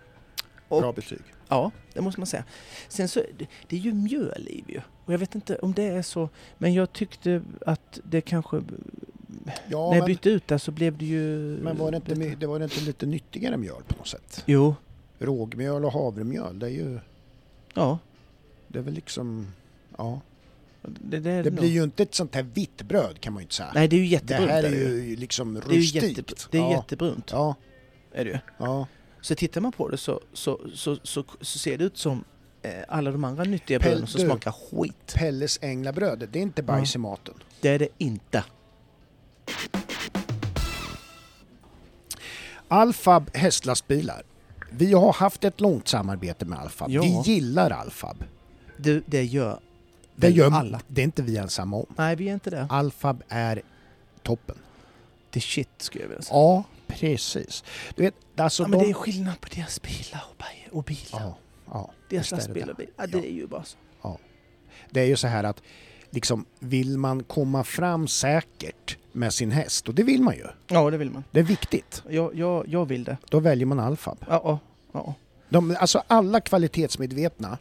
[0.68, 1.22] Och- Bra betyg.
[1.48, 2.44] Ja, det måste man säga.
[2.88, 4.82] Sen så, det, det är ju mjöl i ju.
[5.06, 8.62] Och jag vet inte om det är så, men jag tyckte att det kanske...
[9.68, 11.30] Ja, när jag bytte ut det så blev det ju...
[11.62, 14.44] men var det, inte, det var det inte lite nyttigare mjöl på något sätt?
[14.46, 14.76] Jo,
[15.20, 17.00] Rågmjöl och havremjöl, det är ju...
[17.74, 18.00] ja.
[18.76, 19.48] Det är väl liksom...
[19.98, 20.22] Ja.
[20.82, 21.54] Det, det, Det nog.
[21.60, 23.72] blir ju inte ett sånt här vitt bröd kan man ju inte säga.
[23.76, 24.52] Nej, det är ju det jättebrunt.
[24.52, 26.18] här är det ju liksom det är ju rustikt.
[26.18, 26.72] jätte, det är ja.
[26.72, 27.30] jättebrunt.
[27.32, 27.56] Ja,
[28.12, 28.88] Är det ja.
[29.22, 32.24] Så tittar man på det så, så, så, så, så ser det ut som
[32.62, 34.28] eh, alla de andra nyttiga Pel- bröden som du.
[34.28, 35.14] smakar skit.
[35.16, 37.34] Pelles änglabröd, det är inte bajs i maten.
[37.62, 38.44] Det är det inte.
[42.68, 44.24] Alfab hästlastbilar.
[44.72, 46.92] Vi har haft ett långt samarbete med Alfab.
[46.92, 47.02] Ja.
[47.02, 48.24] Vi gillar Alfab.
[48.78, 49.60] Det, det gör
[50.16, 50.82] Det gör alla.
[50.88, 51.86] Det är inte vi ensamma om.
[51.98, 52.68] Nej, vi är inte det.
[52.70, 53.62] Alfab är
[54.24, 54.56] toppen.
[55.30, 56.38] Det är shit, skulle jag vilja säga.
[56.38, 57.64] Ja, precis.
[57.96, 58.86] Du vet, alltså Ja, men de...
[58.86, 61.02] det är skillnad på deras bilar och, bi- och bilar.
[61.12, 61.38] Ja,
[61.72, 62.94] ja, deras lastbilar och bilar.
[62.98, 63.78] Ja, det är ju bara så.
[64.90, 65.62] Det är ju så här att
[66.10, 70.46] liksom, vill man komma fram säkert med sin häst, och det vill man ju.
[70.68, 71.24] Ja, det vill man.
[71.32, 72.04] Det är viktigt.
[72.10, 73.18] Jag, jag, jag vill det.
[73.30, 74.18] Då väljer man Alfab.
[74.30, 74.60] Ja, ja,
[74.92, 75.14] ja.
[75.50, 77.58] De, alltså alla kvalitetsmedvetna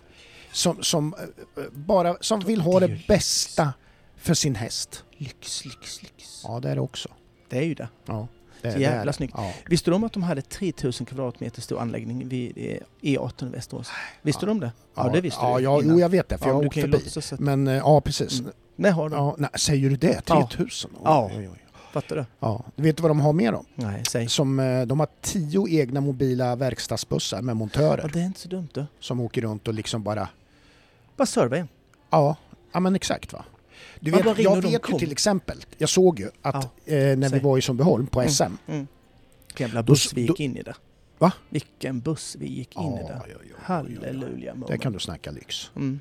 [0.55, 3.73] som, som, eh, bara, som vill ha Det det bästa
[4.17, 5.05] för sin häst.
[5.17, 6.41] Lyx, lyx, lyx.
[6.45, 7.09] Ja, det är det också.
[7.49, 7.89] Det är ju det.
[8.07, 8.29] Ja,
[8.63, 9.13] det, Så det är jävla det.
[9.13, 9.35] snyggt.
[9.37, 9.53] Ja.
[9.67, 13.91] Visste du om att de hade 3000 kvadratmeter stor anläggning vid eh, E18 i Västerås?
[14.23, 14.73] Visste du om det?
[14.95, 16.67] Ja, det visste ja, du Ja, jo, jag vet det, för Ja, jag har du
[16.67, 17.35] åkt förbi.
[17.35, 17.41] att...
[17.41, 18.41] Men eh, ja, precis.
[18.41, 18.53] Mm.
[18.77, 19.15] Nej, har de.
[19.17, 20.23] Ja, nej, säger du det?
[20.27, 20.49] Ja.
[20.51, 20.91] 3000?
[20.95, 21.31] Oj, Ja.
[21.37, 21.59] Oj, oj.
[21.93, 22.25] Fattar du?
[22.41, 22.65] Ja.
[22.77, 23.65] Du vet vad de har mer då?
[23.75, 24.29] Nej, säg.
[24.29, 28.49] Som, eh, de har tio egna mobila verkstadsbussar med montörer Ja, det är inte så
[28.49, 28.87] dumt du.
[29.01, 30.29] som åker runt och liksom bara...
[31.17, 31.69] Bara serva en.
[32.11, 32.37] Ja,
[32.73, 33.45] ja men exakt va.
[34.01, 37.29] Du Ja, vet, jag vet ju till exempel, jag såg ju att eh, när vi
[37.29, 37.41] säg.
[37.41, 38.31] var i Sundbyholm på Mm.
[38.33, 38.87] SM, Mm.
[39.59, 40.75] Jävla Då- buss vi gick då- in i det.
[41.19, 41.33] Va?
[41.49, 43.03] Vilken buss vi gick in i Ja, det.
[43.03, 43.57] ja, ja, ja, ja.
[43.63, 45.71] Halleluja där kan du snacka lyx.
[45.77, 46.01] Mm.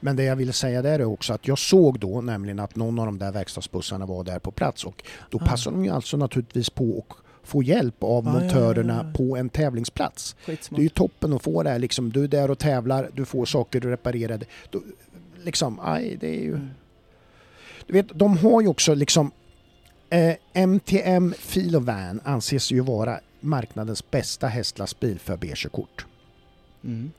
[0.00, 2.98] Men det jag ville säga där är också att jag såg då nämligen att någon
[2.98, 5.46] av de där verkstadsbussarna var där på plats och då Ah.
[5.46, 9.18] passade de ju alltså naturligtvis på att få hjälp av Ja, ja, ja, montörerna ja.
[9.18, 10.36] på en tävlingsplats.
[10.46, 10.76] Skitsmart.
[10.76, 13.24] Det är ju toppen att få det här liksom, du är där och tävlar, du
[13.24, 14.46] får saker reparerade.
[14.70, 14.82] Då,
[15.42, 16.54] liksom, aj, det är ju...
[16.54, 16.70] Mm.
[17.86, 19.30] Du vet, de har ju också liksom
[20.10, 20.34] eh,
[20.66, 26.06] MTM Filovan anses ju vara marknadens bästa hästlastbil för B-körkort.
[26.84, 27.10] Mm.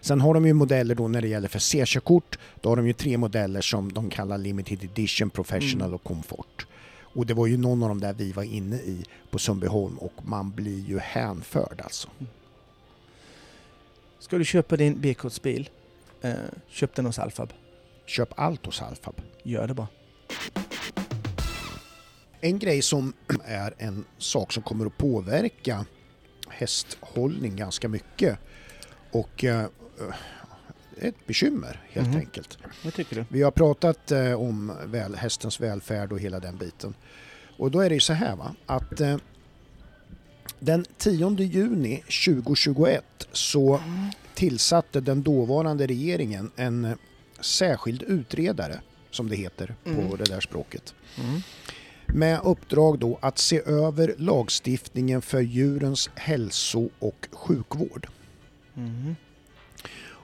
[0.00, 2.38] Sen har de ju modeller då när det gäller för C-körkort.
[2.60, 5.94] Då har de ju tre modeller som de kallar Limited Edition, Professional Mm.
[5.94, 6.66] och Comfort.
[7.12, 10.12] Och det var ju någon av dem där vi var inne i på Sundbyholm och
[10.22, 12.08] man blir ju hänförd alltså.
[14.18, 15.70] Ska du köpa din B-kortsbil,
[16.20, 16.34] eh,
[16.68, 17.52] köp den hos Alfab.
[18.06, 19.14] Köp allt hos Alfab.
[19.42, 19.88] Gör det bara.
[22.40, 23.12] En grej som
[23.44, 25.86] är en sak som kommer att påverka
[26.48, 28.38] hästhållning ganska mycket
[29.10, 29.66] och eh,
[31.00, 32.16] ett bekymmer helt Mhm.
[32.16, 32.58] enkelt.
[32.84, 33.24] Vad tycker du?
[33.28, 36.94] Vi har pratat eh, om väl, hästens välfärd och hela den biten.
[37.56, 39.16] Och då är det ju så här va, att eh,
[40.58, 43.80] den 10 juni 2021 så
[44.34, 46.92] tillsatte den dåvarande regeringen en eh,
[47.40, 48.80] särskild utredare
[49.10, 50.16] som det heter på Mm.
[50.18, 50.94] det där språket.
[51.18, 51.40] Mm.
[52.06, 58.06] Med uppdrag då att se över lagstiftningen för djurens hälso och sjukvård.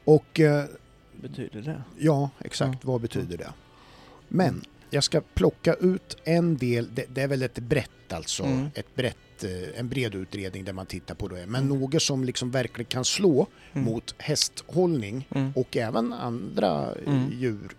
[0.06, 0.14] Mm.
[0.18, 0.64] Och eh,
[1.22, 1.82] Betyder det?
[1.98, 3.52] ja, exakt vad betyder det?
[4.28, 8.66] Men jag ska plocka ut en del, det, det är väl ett brett alltså, Mm.
[8.74, 11.46] ett brett, eh, en bred utredning där man tittar på det.
[11.46, 13.84] Men något som liksom verkligen kan slå Mm.
[13.84, 15.52] mot hästhållning Mm.
[15.56, 17.30] och även andra Mm.
[17.32, 17.70] djur,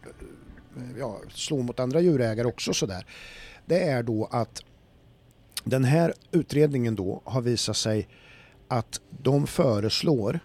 [0.77, 3.05] eh, ja, slå mot andra djurägare också sådär.
[3.65, 4.63] Det är då att
[5.63, 8.07] den här utredningen då har visat sig
[8.67, 10.39] att de föreslår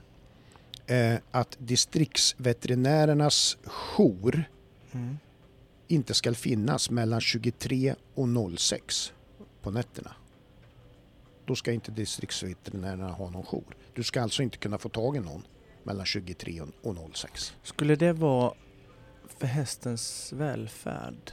[0.92, 4.44] eh, att distriktsveterinärernas jour
[4.94, 5.18] Mm.
[5.88, 8.28] inte ska finnas mellan 23 och
[8.58, 9.12] 06
[9.62, 10.14] på nätterna.
[11.46, 13.76] Då ska inte distriktsveterinärerna ha någon jour.
[13.94, 15.42] Du ska alltså inte kunna få tag i någon
[15.82, 17.54] mellan 23 och 06.
[17.62, 18.52] Skulle det vara
[19.38, 21.32] för hästens välfärd?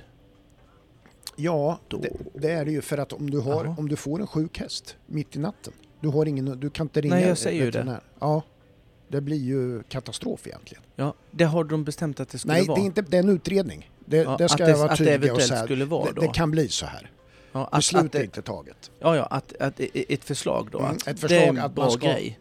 [1.36, 4.28] Ja, det, det är det ju för att om du, har, om du får en
[4.28, 7.60] sjuk häst mitt i natten, du, har ingen, du kan inte ringa Nej, jag säger
[7.60, 8.04] ju veterinär.
[8.20, 8.44] Ja,
[9.10, 10.84] det blir ju katastrof egentligen.
[10.96, 12.76] Ja, det har de bestämt att det skulle Nej, vara.
[12.80, 13.92] det är inte det är en utredning.
[14.06, 15.64] Det, Ja, det ska att det- jag vara det tydlig och säga.
[15.64, 16.22] skulle vara det, då.
[16.22, 17.12] det kan bli så här.
[17.52, 18.92] ja, att, Beslut att är det, inte taget.
[19.00, 20.80] ja, ja, att, att ett förslag då.
[20.80, 22.40] Mm, att ett det förslag är en att bra ska- grej.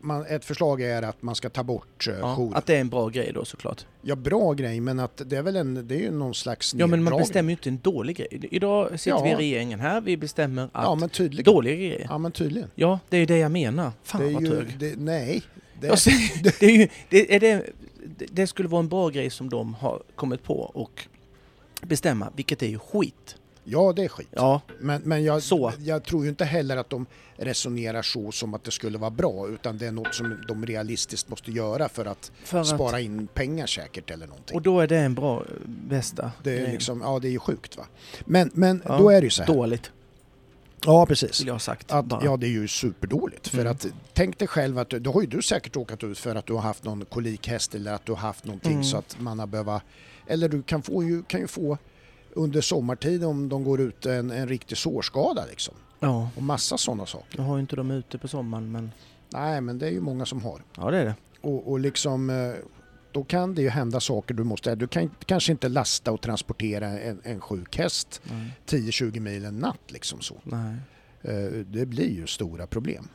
[0.00, 2.88] Man, ett förslag är att man ska ta bort uh, Ja, att det är en
[2.88, 3.86] bra grej då såklart.
[4.02, 6.86] Ja, bra grej, men att det är väl en, det är ju någon slags Ja,
[6.86, 8.48] men man bestämmer ju inte en dålig grej.
[8.50, 9.22] Idag sitter Ja.
[9.24, 11.44] vi i regeringen här, vi bestämmer att Ja, men tydligen.
[11.54, 12.06] dåliga grejer.
[12.10, 12.70] Ja, men tydligen.
[12.74, 13.92] Ja, det är ju det jag menar.
[14.02, 15.42] Fan det vad ju, det, nej.
[15.80, 17.66] Det, Jag säger- det, är ju, det, är det,
[18.32, 21.06] det- skulle vara en bra grej som de har kommit på och
[21.82, 23.36] bestämma, vilket är ju skit.
[23.64, 24.28] ja, det är skit.
[24.30, 25.42] Ja, Men, men jag,
[25.78, 27.06] jag tror ju inte heller att de
[27.36, 31.28] resonerar så som att det skulle vara bra, utan det är något som de realistiskt
[31.28, 34.56] måste göra för att för att, spara in pengar säkert eller någonting.
[34.56, 36.70] och då är det en bra, eh, bästa Det är grejen.
[36.72, 37.86] liksom, ja det är ju sjukt va.
[38.24, 39.54] Men, men Ja, då är det ju så här.
[39.54, 39.90] Dåligt,
[40.84, 41.40] Ja, precis.
[41.40, 41.92] vill jag ha sagt.
[41.92, 43.48] Att, ja, det är ju superdåligt.
[43.48, 43.72] För Mm.
[43.72, 46.52] att tänk dig själv att, då har ju du säkert råkat ut för att du
[46.52, 48.84] har haft någon kolikhäst eller att du har haft någonting Mm.
[48.84, 49.82] så att man har behövt,
[50.26, 51.78] eller du kan, få ju, kan ju få
[52.32, 55.74] under sommartid om de går ut en, en riktig sårskada liksom.
[56.00, 57.38] Ja, Och massa sådana saker.
[57.38, 58.90] jag har ju inte dem ute på sommaren, men
[59.32, 60.62] Nej, men det är ju många som har.
[60.76, 61.14] ja det är det.
[61.40, 62.52] Och, och liksom, eh,
[63.16, 66.86] då kan det ju hända saker du måste, du kan kanske inte lasta och transportera
[66.88, 68.50] en, en sjuk häst Nej.
[68.66, 70.34] 10-20 mil en natt liksom så.
[70.42, 70.74] Nej.
[71.22, 73.08] Eh, Det blir ju stora problem.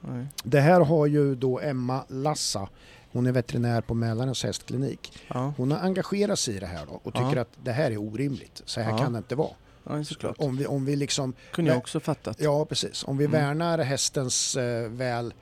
[0.00, 0.26] Nej.
[0.44, 2.68] Det här har ju då Emma Lassa,
[3.12, 5.12] hon är veterinär på Mälarens hästklinik.
[5.28, 7.42] Ja, Hon har engagerat sig i det här då och tycker Ja.
[7.42, 8.62] att det här är orimligt.
[8.64, 8.98] Så här Ja.
[8.98, 9.50] kan det inte vara.
[9.84, 10.36] ja såklart.
[10.38, 12.40] Om vi, om vi liksom, Kunde jag också fattat.
[12.40, 13.40] ja precis, om vi Mm.
[13.40, 15.34] värnar hästens eh, väl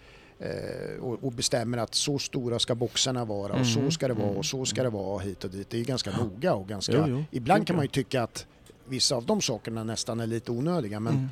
[1.01, 3.91] och, och bestämmer att så stora ska boxarna vara och så Mm.
[3.91, 4.39] ska det vara Mm.
[4.39, 5.71] och så ska det vara hit och dit.
[5.71, 6.93] Det är ganska noga och ganska...
[6.93, 7.25] Jo, jo.
[7.31, 8.47] Ibland kan man ju tycka att
[8.89, 11.29] vissa av de sakerna nästan är lite onödiga men Mm.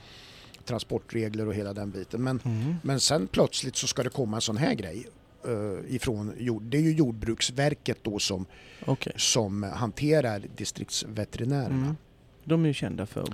[0.65, 2.23] transportregler och hela den biten.
[2.23, 2.75] Men Mm.
[2.83, 5.07] Men sen plötsligt så ska det komma en sån här grej
[5.45, 6.63] eh, ifrån jord.
[6.63, 8.47] Det är ju Jordbruksverket då som,
[8.87, 9.13] Okej.
[9.17, 11.75] som hanterar distriktsveterinärerna.
[11.85, 11.97] Mm.
[12.45, 13.25] De är ju kända för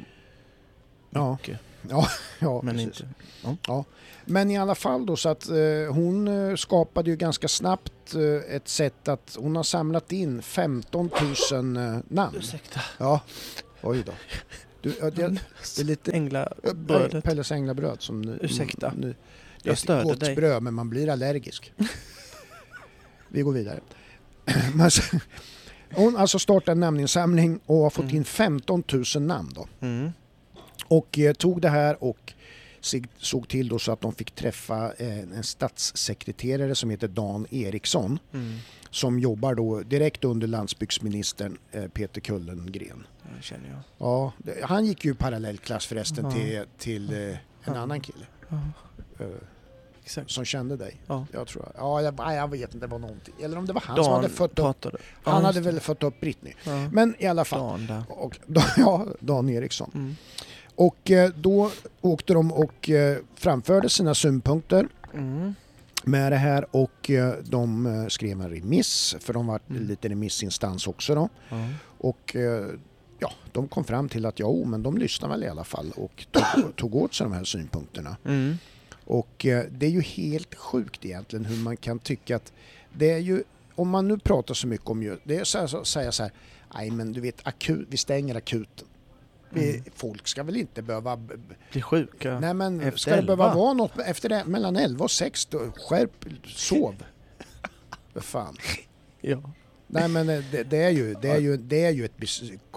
[1.15, 1.59] Ja, mycket,
[1.91, 2.09] ja,
[2.39, 3.01] ja men precis.
[3.45, 3.85] inte...
[4.25, 5.57] Men i alla fall då så att eh,
[5.95, 11.11] hon eh, skapade ju ganska snabbt eh, ett sätt att hon har samlat in 15
[11.53, 12.37] 000 eh, namn.
[12.37, 12.81] Ursäkta.
[12.99, 13.21] Ja,
[13.83, 14.13] oj då.
[14.81, 15.29] Du, ja, det,
[15.77, 17.25] det är lite Änglabrödet.
[17.25, 18.93] Pelles änglabröd som nu, Ursäkta.
[18.97, 19.15] Nu, det är
[19.63, 20.35] Jag ett störde gott dig.
[20.37, 21.73] bröd men man blir allergisk.
[23.29, 23.81] Vi går vidare.
[25.95, 28.17] Hon alltså startade en namninsamling och har fått Mm.
[28.17, 28.83] in 15
[29.15, 29.67] 000 namn då.
[29.81, 30.13] Mm.
[30.87, 32.33] Och eh, tog det här och
[33.19, 38.19] såg till då så att de fick träffa eh, en statssekreterare som heter Dan Eriksson
[38.33, 38.59] Mm.
[38.91, 43.07] som jobbar då direkt under landsbygdsministern eh, Peter Kullengren.
[43.37, 43.79] Det känner jag.
[43.99, 46.31] Ja, han gick ju parallellklass förresten Ja.
[46.33, 47.77] till, till eh, en Ja.
[47.77, 48.61] annan kille Ja,
[50.05, 50.31] exakt.
[50.31, 51.01] som kände dig.
[51.07, 51.27] Ja.
[51.33, 51.73] Jag tror jag.
[51.85, 53.35] Ja, jag, jag vet inte, det var någonting.
[53.43, 54.77] Eller om det var han som hade fött upp.
[54.85, 54.91] Ja,
[55.25, 56.53] han just hade väl fött upp Britney.
[56.65, 56.89] Ja.
[56.93, 57.61] Men i alla fall.
[57.61, 58.03] Dan där.
[58.09, 58.39] Och,
[58.77, 59.91] ja, Dan Eriksson.
[59.95, 60.17] Mm.
[60.75, 61.71] Och eh, då
[62.01, 65.55] åkte de och eh, framförde sina synpunkter Mm.
[66.05, 69.83] med det här och eh, de skrev en remiss för de var Mm.
[69.87, 71.29] lite remissinstans också då.
[71.49, 71.69] Ja.
[71.99, 72.37] Och
[73.19, 76.27] ja, de kom fram till att ja, men de lyssnade väl i alla fall och
[76.31, 78.17] tog, tog åt sig de här synpunkterna.
[78.25, 78.57] Mm.
[79.05, 79.33] Och
[79.71, 82.53] det är ju helt sjukt egentligen hur man kan tycka att
[82.93, 83.43] det är ju,
[83.75, 86.23] om man nu pratar så mycket om ju, det är så här, så säga så
[86.23, 86.33] här,
[86.75, 88.87] nej men du vet akut, vi stänger akuten.
[89.57, 89.83] Mm.
[89.95, 92.41] Folk ska väl inte behöva, b- b- Blir sjuka.
[92.41, 95.61] nej men Efter ska det behöva vara något efter det, mellan 11 och 6, då,
[95.77, 96.95] skärp, sov.
[98.13, 98.57] Vad fan.
[99.21, 99.43] Ja.
[99.87, 102.13] Nej men eh, det, det, är ju, det, är ju, det är ju ett.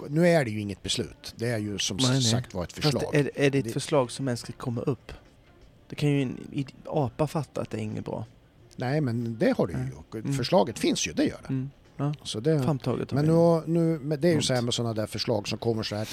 [0.08, 1.34] Nu är det ju inget beslut.
[1.36, 3.02] Det är ju som Nej, sagt var ett förslag.
[3.02, 5.12] Fast är, är det ett Det- förslag som ens ska komma upp?
[5.88, 6.38] Det kan ju en
[6.86, 8.26] apa fatta att det är inget bra.
[8.76, 9.78] Nej men det har du ju.
[9.96, 10.32] Och Mm.
[10.32, 11.48] Förslaget finns ju, det gör det.
[11.48, 11.70] Mm.
[11.96, 12.58] Ja, Så det
[13.14, 15.58] men en- nu, nu, men det är ju så här med sådana där förslag som
[15.58, 16.08] kommer så här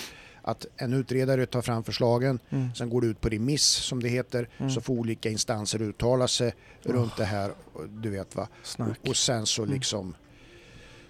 [0.45, 2.73] att en utredare tar fram förslagen, Mm.
[2.75, 4.71] sen går det ut på remiss som det heter, Mm.
[4.71, 7.51] så får olika instanser uttala sig runt det här,
[7.89, 8.47] du vet va.
[8.63, 8.99] Snack.
[9.07, 9.73] Och, sen så Mm.
[9.73, 10.15] liksom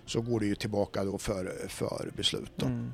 [0.06, 2.66] så går det ju tillbaka då för, för beslut då.
[2.66, 2.94] Mm.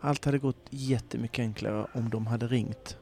[0.00, 2.96] Allt hade gått jättemycket enklare om de hade ringt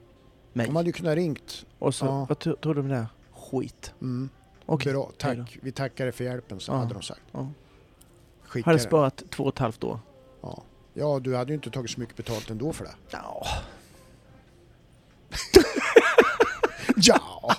[0.53, 0.67] mig.
[0.67, 1.67] De hade ju kunnat ringt.
[1.79, 2.27] Och så, Ja.
[2.29, 3.07] vad tro- tror du om det?
[3.33, 3.95] Skit.
[4.01, 4.29] Mm.
[4.67, 4.93] Okej.
[4.93, 5.59] Bra, tack.
[5.63, 6.77] Vi tackar dig för hjälpen, så Ja.
[6.77, 7.21] hade de sagt.
[7.33, 7.49] Ja.
[8.45, 8.83] Skicka Hade det.
[8.83, 10.01] sparat två och ett halvt år.
[10.43, 10.63] Ja.
[10.99, 12.95] Ja, du hade ju inte tagit så mycket betalt ändå för det.
[13.11, 13.47] Ja.
[16.97, 17.57] Ja!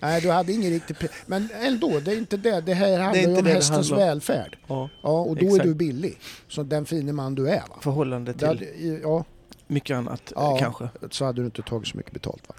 [0.00, 0.96] Nej, du hade ingen riktig...
[1.26, 2.60] Men ändå, det är inte det.
[2.60, 4.08] Det här handlar inte ju om det det hästens handlar om.
[4.08, 4.58] välfärd.
[4.66, 4.88] ja.
[5.02, 5.64] Ja, och då Exakt.
[5.64, 6.18] är du billig.
[6.48, 7.76] Så den fine man du är va?
[7.80, 8.64] Förhållande Det till hade,
[9.02, 9.24] ja,
[9.66, 10.52] mycket annat Ja.
[10.54, 10.88] eh, kanske.
[11.10, 12.54] så hade du inte tagit så mycket betalt va?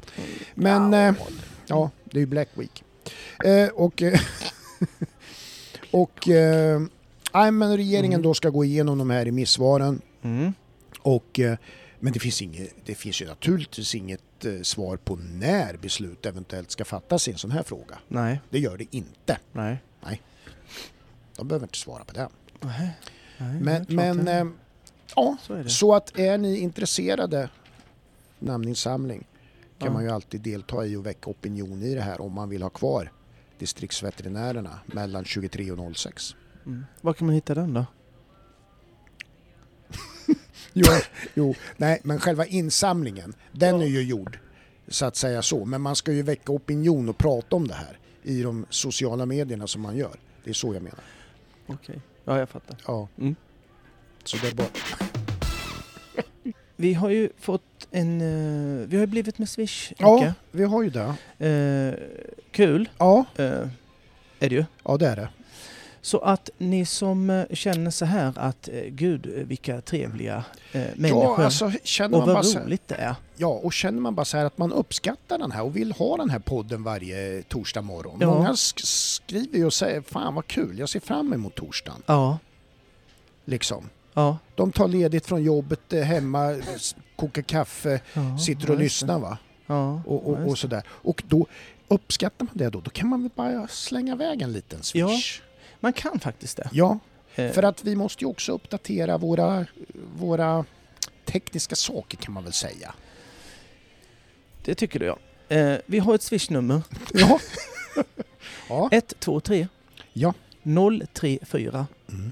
[0.56, 1.14] Men, eh,
[1.68, 2.84] ja, det är ju Black Week.
[3.46, 4.02] Eh, och...
[4.02, 4.20] eh,
[5.92, 6.28] och...
[6.30, 6.82] Eh,
[7.34, 8.24] nej, men regeringen Mm.
[8.24, 10.02] då ska gå igenom de här remissvaren.
[10.22, 10.54] Mm.
[11.00, 11.58] Och, eh,
[12.00, 16.72] men det finns, inget, det finns ju naturligtvis inget eh, svar på när beslut eventuellt
[16.72, 17.98] ska fattas i en sån här fråga.
[18.08, 18.42] Nej.
[18.50, 19.38] Det gör det inte.
[19.54, 19.78] Nej.
[21.38, 22.30] De behöver inte svara på det.
[22.62, 22.90] Nej.
[23.38, 24.46] Nej, Men, men eh,
[25.16, 27.50] ja, så så att är ni intresserade
[28.40, 29.28] namninsamling
[29.80, 29.94] kan Ja.
[29.94, 32.70] man ju alltid delta i och väcka opinion i det här om man vill ha
[32.70, 33.12] kvar
[33.60, 36.36] distriktsveterinärerna mellan 23 och 06.
[36.68, 36.86] Mm.
[37.02, 37.86] Var kan man hitta den då?
[40.74, 40.86] Jo,
[41.34, 44.40] jo, nej, men själva insamlingen, den är ju gjord
[44.88, 45.66] så att säga så.
[45.66, 49.68] Men man ska ju väcka opinion och prata om det här i de sociala medierna
[49.68, 50.20] som man gör.
[50.44, 51.00] Det är så jag menar.
[51.68, 52.02] Okej.
[52.26, 52.78] Ja, jag fattar.
[52.88, 53.08] Ja.
[53.18, 53.36] Mm.
[54.24, 54.68] Så det är bara...
[56.76, 58.22] Vi har ju fått en...
[58.22, 60.34] eh, vi har ju blivit med Swish, Ja, Jocke.
[60.52, 61.14] vi har ju det.
[61.48, 61.94] Eh,
[62.52, 63.46] kul Ja, eh,
[64.40, 64.66] är det ju.
[64.84, 65.30] ja det är det.
[66.08, 70.82] Så att ni som eh, känner så här att eh, gud eh, vilka trevliga eh,
[70.96, 73.16] människor Ja, alltså känner och man vad så, roligt det är.
[73.36, 76.18] Ja, och känner man bara så här att man uppskattar den här och vill ha
[76.18, 78.18] den här podden varje torsdag morgon.
[78.22, 78.28] Ja.
[78.34, 82.02] Många sk- skriver ju och säger fan vad kul, jag ser fram emot torsdagen.
[82.06, 82.38] Ja,
[83.46, 83.90] Liksom.
[84.14, 84.38] ja.
[84.56, 86.56] De tar ledigt från jobbet hemma,
[87.16, 89.38] kokar kaffe, ja sitter ja, och lyssnar va.
[89.68, 90.84] Ja, Och, ja, och, och sådär.
[90.90, 91.46] Och då
[91.88, 95.38] uppskattar man det då, då kan man väl bara slänga iväg en liten swish.
[95.42, 95.47] det.
[95.80, 96.70] Man kan faktiskt det.
[96.72, 97.00] Ja,
[97.36, 99.66] Eh, för att vi måste ju också uppdatera våra,
[100.18, 100.66] våra
[101.26, 102.94] tekniska saker kan man väl säga.
[104.66, 105.18] Det tycker du ja.
[105.56, 106.82] Eh, vi har ett swishnummer.
[107.14, 107.40] Ja.
[108.70, 108.90] ja.
[108.92, 109.68] 123
[110.14, 110.34] Ja.
[111.14, 112.32] 034 Mm.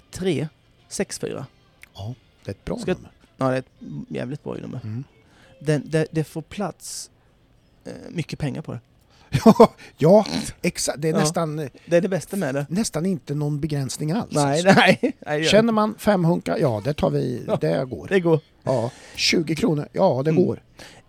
[0.00, 1.46] 0364.
[1.94, 2.14] ja,
[2.44, 3.10] det är ett bra Ska- nummer.
[3.36, 3.70] Ja, det är ett
[4.08, 4.80] jävligt bra nummer.
[4.84, 5.04] Mm.
[5.60, 7.10] Den, det, det får plats
[7.84, 8.80] eh, mycket pengar på det.
[9.44, 10.26] Ja, ja
[10.62, 11.02] exakt.
[11.02, 11.18] Det är Ja.
[11.18, 11.56] nästan,
[11.86, 12.66] Det är det bästa med det.
[12.68, 14.34] nästan inte någon begränsning alls.
[14.34, 14.80] Nej, alltså.
[14.80, 15.14] nej.
[15.26, 17.56] nej Känner man fem hunkar, ja det tar vi, Ja.
[17.60, 18.06] det går.
[18.08, 18.40] Det går.
[18.62, 20.44] Ja, 20 kronor, ja det Mm.
[20.44, 20.62] går.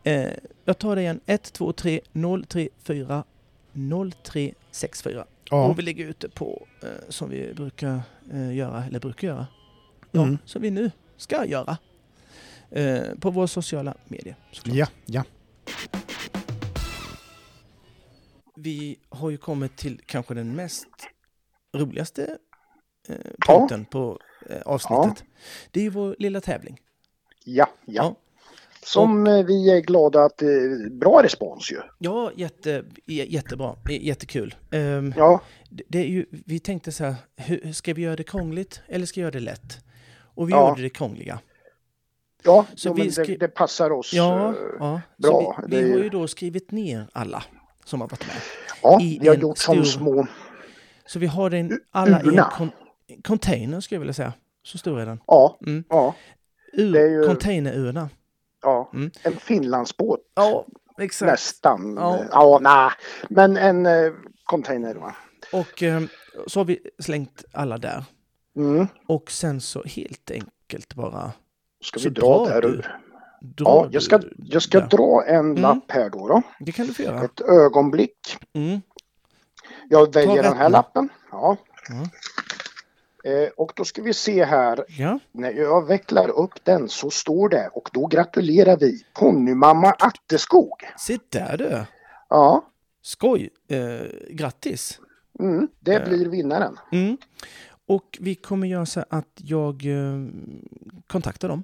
[0.04, 0.26] Eh,
[0.66, 1.20] jag tar det igen.
[1.26, 3.24] 123 034
[3.74, 5.26] 0364.
[5.50, 5.66] Ja.
[5.66, 8.02] Och vi ligger ute på, eh, som vi brukar
[8.34, 9.48] eh, göra, eller brukar göra.
[10.12, 10.38] Ja, Mm.
[10.46, 11.78] som vi nu ska göra.
[12.72, 14.76] Eh, på våra sociala medier såklart.
[14.78, 15.24] Ja, ja.
[18.64, 20.88] Vi har ju kommit till kanske den mest
[21.78, 22.38] roligaste
[23.10, 23.16] eh,
[23.48, 23.58] Ja.
[23.58, 25.24] punkten på eh, avsnittet.
[25.72, 26.80] Det är ju vår lilla tävling.
[27.46, 28.04] Ja, Ja.
[28.04, 28.16] ja.
[28.84, 31.82] Som eh, vi är glada att är bra respons ju.
[32.00, 33.76] Ja, jätte, jättebra.
[33.90, 34.56] Jättekul.
[34.72, 38.24] Ehm, Ja, det det är ju, vi tänkte så här, hur, ska vi göra det
[38.24, 39.78] krångligt eller ska vi göra det lätt?
[40.36, 40.70] Och vi Ja.
[40.70, 41.40] gjorde det krångliga.
[42.44, 44.14] ja Så jo, vi det, det passar oss.
[44.14, 45.02] Ja, eh, ja.
[45.18, 45.56] bra.
[45.62, 47.44] Så vi, vi har ju då skrivit ner alla
[47.86, 48.36] som har varit med.
[48.84, 50.28] ja vi har gjort som stor- små,
[51.06, 52.72] Så vi har den alla i en kon,
[53.24, 54.34] container skulle jag vilja säga.
[54.64, 55.20] Så stor är den.
[55.28, 55.84] ja, Mm.
[55.90, 56.16] ja,
[56.74, 58.10] Ur, Det är ju- Containerurna.
[58.62, 58.90] ja.
[58.94, 59.12] Mm.
[59.24, 60.66] En Finlandsbåt Ja,
[61.00, 61.32] exakt.
[61.32, 61.96] nästan.
[62.00, 62.24] Ja.
[62.32, 62.90] Ja, nej,
[63.30, 64.12] men en eh,
[64.44, 64.98] container.
[65.54, 66.02] Och eh,
[66.48, 68.04] så har vi slängt alla där.
[68.56, 68.88] Mm.
[69.08, 71.32] Och sen så helt enkelt bara
[71.84, 72.96] Ska vi dra där ur?
[73.58, 74.88] Ja, jag ska, jag ska där.
[74.88, 75.62] dra en Mm.
[75.62, 76.28] lapp här då.
[76.28, 76.42] då.
[76.60, 77.24] Det kan du få göra.
[77.24, 78.38] Ett ögonblick.
[78.54, 78.82] Mm.
[79.90, 81.10] Jag väljer den här lappen.
[81.32, 81.58] Ja.
[81.90, 82.04] Ja.
[83.32, 84.86] Eh, och då ska vi se här.
[84.88, 90.72] Ja, När jag vecklar upp den så står det och då gratulerar vi ponnymamma Atteskog.
[90.98, 91.84] se där du.
[92.30, 92.66] Ja,
[93.02, 93.50] Skoj.
[93.68, 95.00] Eh, grattis.
[95.40, 96.08] mm, det Eh.
[96.10, 96.78] blir vinnaren.
[96.92, 97.18] Mm.
[97.88, 100.26] och vi kommer göra så att jag eh,
[101.08, 101.64] kontaktar dem.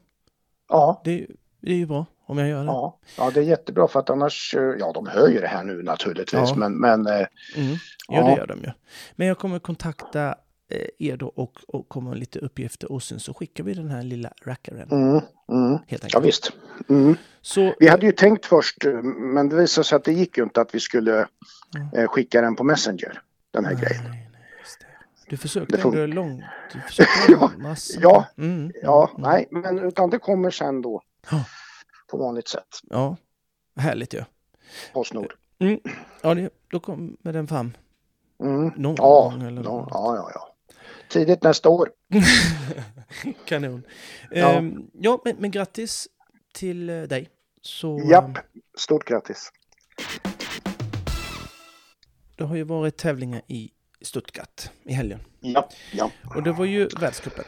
[0.69, 1.28] Ja, Det,
[1.68, 2.65] det är ju bra om jag gör det.
[2.65, 5.63] ja, ja, det är jättebra för att annars, eh, ja de hör ju det här
[5.63, 6.55] nu naturligtvis, Ja.
[6.55, 7.28] men, men eh, Mm.
[8.07, 8.24] Ja, Ja.
[8.28, 8.72] det gör de ju.
[9.15, 10.36] Men jag kommer kontakta
[10.72, 13.89] eh, er då och, och kommer med lite uppgifter och sen så skickar vi den
[13.89, 14.88] här lilla rackaren.
[14.91, 16.26] mm, mm, Helt ja enkelt.
[16.26, 16.51] visst.
[16.89, 17.15] Mm.
[17.41, 18.78] Så, Vi hade ju tänkt först,
[19.18, 21.28] men det visade sig att det gick ju inte att vi skulle
[21.95, 24.03] eh, skicka den på Messenger, den här nej, grejen.
[24.03, 25.30] nej, det.
[25.30, 26.43] Du försökte Det ändå långt.
[26.74, 27.99] Du försökte Ja, massa.
[28.01, 29.32] ja, Mm, Ja, mm, mm.
[29.32, 31.01] nej, men utan det kommer sen då
[31.32, 31.43] Ja.
[32.08, 32.68] På vanligt sätt.
[32.84, 33.18] Ja,
[33.76, 34.24] härligt ju.
[34.93, 35.34] Postnord.
[36.22, 37.72] Ja, det, då kommer den fram
[38.39, 38.72] Mm.
[38.78, 39.88] någon Ja, gång eller ja, något.
[39.91, 40.55] ja, ja, ja.
[41.10, 41.89] Tidigt nästa år.
[43.45, 43.84] Kanon.
[44.32, 44.53] Ja.
[44.53, 46.08] Ehm, ja, men, men grattis
[46.53, 47.30] till eh, dig.
[47.62, 48.43] Så, Japp, ehm,
[48.78, 49.51] stort grattis.
[52.36, 55.20] Det har ju varit tävlingar i Stuttgart i helgen.
[55.39, 56.12] Ja, ja.
[56.36, 57.45] Och det var ju världscupen.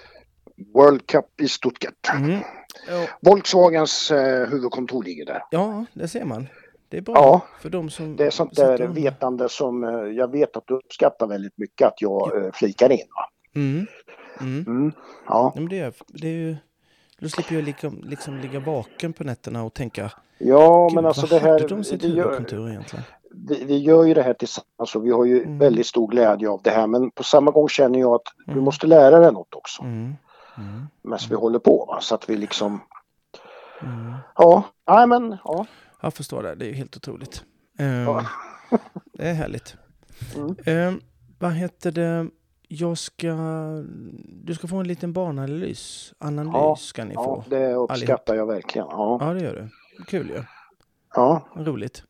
[0.74, 2.10] World Cup i Stuttgart.
[2.14, 2.40] Mm.
[2.88, 5.44] Ja, Volkswagens eh, huvudkontor ligger där.
[5.52, 6.48] ja, det ser man.
[6.90, 8.16] Det är bra Ja, för de som...
[8.16, 11.88] det är sånt där och- vetande som eh, jag vet att du uppskattar väldigt mycket
[11.88, 13.08] att jag eh, flikar in.
[13.16, 13.30] Va?
[13.56, 13.88] Mm.
[14.42, 14.64] Mm.
[14.68, 14.92] Mm.
[14.96, 15.02] Ja.
[15.28, 16.56] Ja, men det, är, det är ju...
[17.20, 20.12] Då slipper jag liksom, liksom ligga vaken på nätterna och tänka...
[20.38, 22.34] ja, men alltså det här, de sitt det gör,
[22.70, 23.04] egentligen?
[23.32, 25.58] vi, vi gör ju det här tillsammans och vi har ju Mm.
[25.60, 26.88] väldigt stor glädje av det här.
[26.88, 28.64] Men på samma gång känner jag att du Mm.
[28.64, 29.82] måste lära dig något också.
[29.84, 30.14] Mm.
[30.60, 30.88] Mm.
[31.02, 31.86] medan vi håller på.
[31.86, 32.02] Va?
[32.02, 32.80] Så att vi liksom,
[33.82, 34.14] Mm.
[34.36, 35.66] ja, nej men ja.
[36.02, 37.44] Jag förstår det, det är helt otroligt.
[37.78, 38.26] Ehm, Ja.
[39.14, 39.76] det är härligt.
[40.36, 40.56] Mm.
[40.66, 41.02] Ehm,
[41.40, 42.28] vad heter det?
[42.68, 43.36] Jag ska...
[44.26, 46.14] Du ska få en liten bananalys.
[46.18, 47.44] Analys Ja, ska ni ja få.
[47.50, 48.88] det uppskattar jag verkligen.
[48.92, 49.70] Ja, Ja, det gör du.
[50.06, 50.44] Kul ju.
[51.16, 51.42] ja.
[51.56, 52.04] Roligt.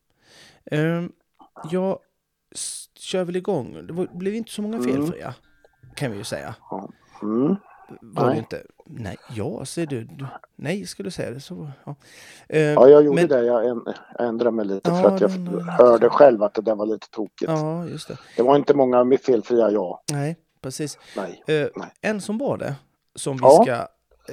[0.70, 1.12] Um,
[1.70, 1.98] jag
[2.98, 3.86] kör väl igång.
[3.86, 4.90] Det blev inte så många Mm.
[4.90, 5.34] felfria,
[5.94, 6.54] kan vi ju säga.
[7.22, 7.56] Mm.
[8.00, 8.34] Var Nej.
[8.34, 8.62] det inte?
[8.86, 10.08] Nej, ja, säger du.
[10.56, 11.70] Nej, ska du säga det så.
[11.84, 11.94] Ja,
[12.48, 13.44] Ehm, ja jag gjorde men- det.
[13.44, 16.62] Jag änd- jag ändrade mig lite Ja, för att jag lite- hörde själv att det
[16.62, 17.42] där var lite tokigt.
[17.50, 18.18] Ja, just det.
[18.36, 20.02] Det var inte många med felfria ja.
[20.12, 20.98] Nej, precis.
[21.16, 21.42] Nej.
[21.46, 21.88] Eh, Nej.
[22.00, 22.74] en som var det,
[23.14, 23.62] som vi Ja.
[23.64, 23.74] ska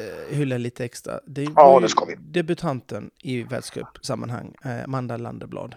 [0.01, 2.15] uh, hylla lite extra, det var Ja, det ska vi.
[2.15, 5.75] debutanten i världscupsammanhang, uh, Amanda Landeblad.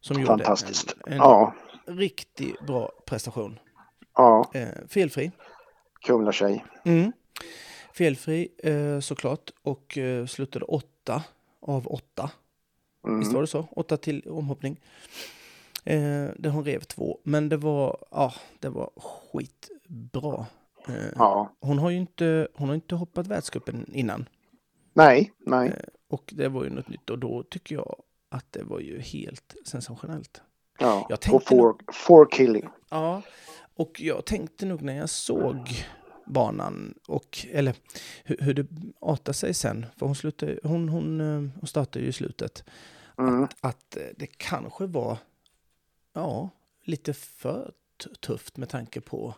[0.00, 0.94] Som Fantastiskt.
[0.96, 1.54] gjorde en, en Ja,
[1.86, 3.58] riktigt bra prestation.
[4.16, 4.50] ja.
[4.88, 5.30] Felfri.
[6.06, 6.64] Kumla tjej.
[6.84, 7.12] Mm.
[7.94, 11.22] Felfri eh, såklart och eh, slutade åtta
[11.60, 12.30] av åtta.
[13.02, 13.34] Visst Mm.
[13.34, 13.68] var det så?
[13.70, 14.80] Åtta till omhoppning.
[15.84, 17.18] Eh, där hon rev två.
[17.22, 20.46] Men det var, ja, det var skitbra.
[20.88, 21.52] Eh, Ja.
[21.60, 24.28] hon, har ju inte, hon har inte hoppat världscupen innan.
[24.94, 25.72] Nej, nej.
[26.08, 29.54] Och det var ju något nytt och då tycker jag att det var ju helt
[29.64, 30.42] sensationellt.
[30.78, 31.06] Ja.
[31.08, 32.68] Jag Och tänkte for, for killing.
[32.90, 33.22] Ja,
[33.80, 35.68] och jag tänkte nog när jag såg
[36.26, 37.74] banan och, eller
[38.24, 38.66] hur, hur det
[39.00, 42.64] artade sig sen, för hon, slutade, hon, hon, eh, hon startade ju i slutet,
[43.18, 43.48] Mm.
[43.60, 45.18] att eh, det kanske var,
[46.12, 46.48] ja,
[46.84, 47.72] lite för
[48.20, 49.34] tufft med tanke på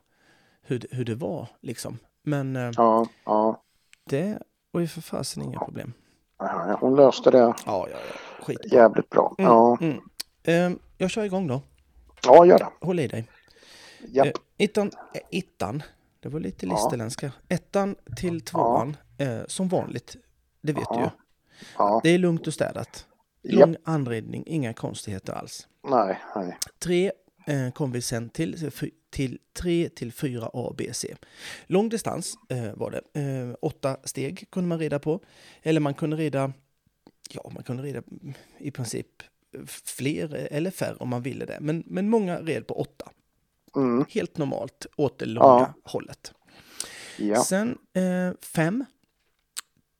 [0.62, 1.99] hur, det- hur det var liksom.
[2.22, 3.62] Men eh, Ja, ja.
[4.05, 4.38] det
[4.70, 5.93] var ju för fasen inga problem.
[6.38, 8.72] Ja, Hon löste det Ja, ja, ja, skit.
[8.72, 9.34] jävligt bra.
[9.38, 9.99] Mm, Ja, mm.
[10.43, 11.62] Eh, jag kör igång då.
[12.24, 12.68] ja gör det.
[12.86, 13.28] Håll i dig.
[14.07, 14.26] Japp.
[14.26, 15.82] Eh, ettan, eh, ettan,
[16.20, 17.32] det var lite listerländska.
[17.48, 20.16] Ettan till tvåan, eh, som vanligt,
[20.61, 21.09] det vet du ju.
[22.03, 23.07] Det är lugnt och städat.
[23.42, 23.61] japp.
[23.61, 25.68] Lång anredning, inga konstigheter alls.
[25.88, 26.59] Nej, nej.
[26.78, 27.12] Tre
[27.46, 28.70] eh, kom vi sen till,
[29.11, 31.14] till 3 till 4 A, B, C.
[31.66, 33.20] Lång distans eh, var det.
[33.20, 35.20] Eh, åtta steg kunde man rida på.
[35.62, 36.53] Eller man kunde rida,
[37.30, 38.03] ja man kunde rida
[38.59, 39.07] i princip
[39.68, 41.59] fler eller färre om man ville det.
[41.61, 43.11] Men, men många red på åtta.
[43.76, 44.04] Mm.
[44.08, 45.74] Helt normalt åt det långa Ja.
[45.84, 46.32] hållet.
[47.18, 47.44] Ja.
[47.44, 48.84] Sen eh, fem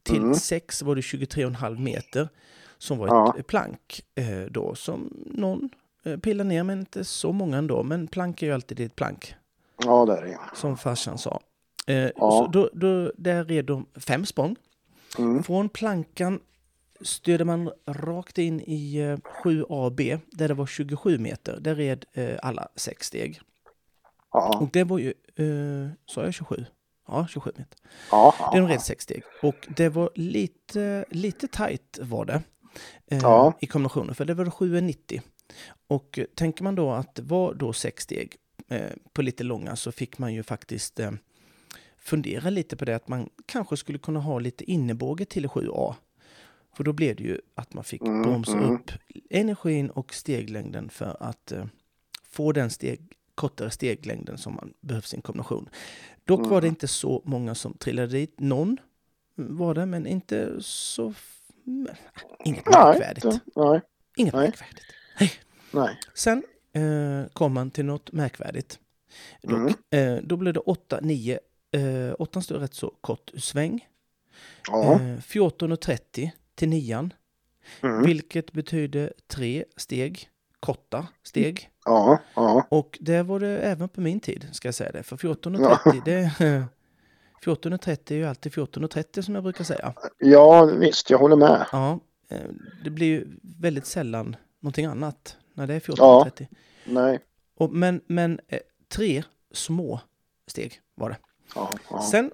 [0.03, 0.35] till Mm.
[0.35, 2.29] sex var det 23,5 meter
[2.79, 3.35] som var Ja.
[3.39, 5.71] ett plank eh, då som någon
[6.05, 7.83] eh, pillade ner, men inte så många ändå.
[7.83, 9.35] Men plank är ju alltid ett plank,
[9.85, 10.39] ja, där är det.
[10.55, 11.41] som farsan sa.
[11.87, 12.11] Eh, Ja.
[12.17, 14.57] så då, då, där red de fem språng.
[15.19, 15.43] Mm.
[15.43, 16.41] Från plankan
[17.01, 21.59] styrde man rakt in i eh, 7AB, där det var 27 meter.
[21.61, 23.41] Där red eh, alla sex steg.
[24.33, 26.65] Ja, Och det var ju, eh, sa jag 27?
[27.09, 27.79] Ja, 27 meter.
[28.11, 28.65] ja, Det är ja.
[28.65, 29.23] en red sex steg.
[29.43, 32.43] Och det var lite, lite tajt var det.
[33.07, 33.53] Eh, Ja.
[33.61, 35.21] I kombinationen, för det var 7,90.
[35.87, 38.37] Och tänker man då att det var då sex steg
[38.69, 41.11] eh, på lite långa så fick man ju faktiskt eh,
[41.99, 45.95] fundera lite på det att man kanske skulle kunna ha lite innebåge till 7A.
[46.77, 48.71] För då blev det ju att man fick Mm, bromsa mm.
[48.71, 48.91] upp
[49.31, 51.65] energin och steglängden för att eh,
[52.31, 55.69] få den steg, kortare steglängden som man behövs i en kombination.
[56.25, 56.73] Dock var det Mm.
[56.73, 58.41] inte så många som trillade dit.
[58.41, 58.77] Någon
[59.35, 61.15] var det, men inte så...
[62.45, 63.25] Inget märkvärdigt.
[63.57, 63.81] nej,
[64.17, 64.43] Inget nej.
[64.47, 64.87] märkvärdigt.
[65.71, 65.99] nej.
[66.15, 68.79] Sen eh, kom man till något märkvärdigt.
[69.43, 69.73] Dock.
[69.91, 70.17] Mm.
[70.17, 71.39] Eh, då blev det 8, 9.
[71.73, 73.89] Eh, 8 stod rätt så kort sväng.
[74.69, 74.93] Ja.
[74.93, 77.11] Eh, 14.30 till 9.
[77.83, 78.03] Mm.
[78.03, 80.29] Vilket betyder tre steg,
[80.61, 81.71] korta steg.
[81.85, 82.67] Ja, ja.
[82.69, 85.03] Och det var det även på min tid, ska jag säga det.
[85.03, 86.21] För 14.30, det...
[86.21, 86.65] eh,
[87.45, 89.95] 14.30 är ju alltid 14.30 som jag brukar säga.
[90.19, 91.67] ja, visst, jag håller med.
[91.73, 92.39] Ja, eh,
[92.85, 96.47] det blir ju väldigt sällan någonting annat när det är 14.30.
[96.85, 97.19] Nej.
[97.57, 98.59] Och, men men eh,
[98.89, 99.23] tre
[99.53, 100.01] små
[100.47, 101.17] steg var det.
[101.55, 102.03] Ja, ja.
[102.03, 102.31] Sen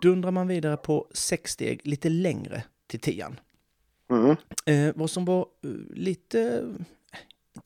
[0.00, 3.40] dundrar man vidare på sex steg lite längre till tian.
[4.10, 4.36] Mm.
[4.66, 6.64] Eh, vad som var eh, lite,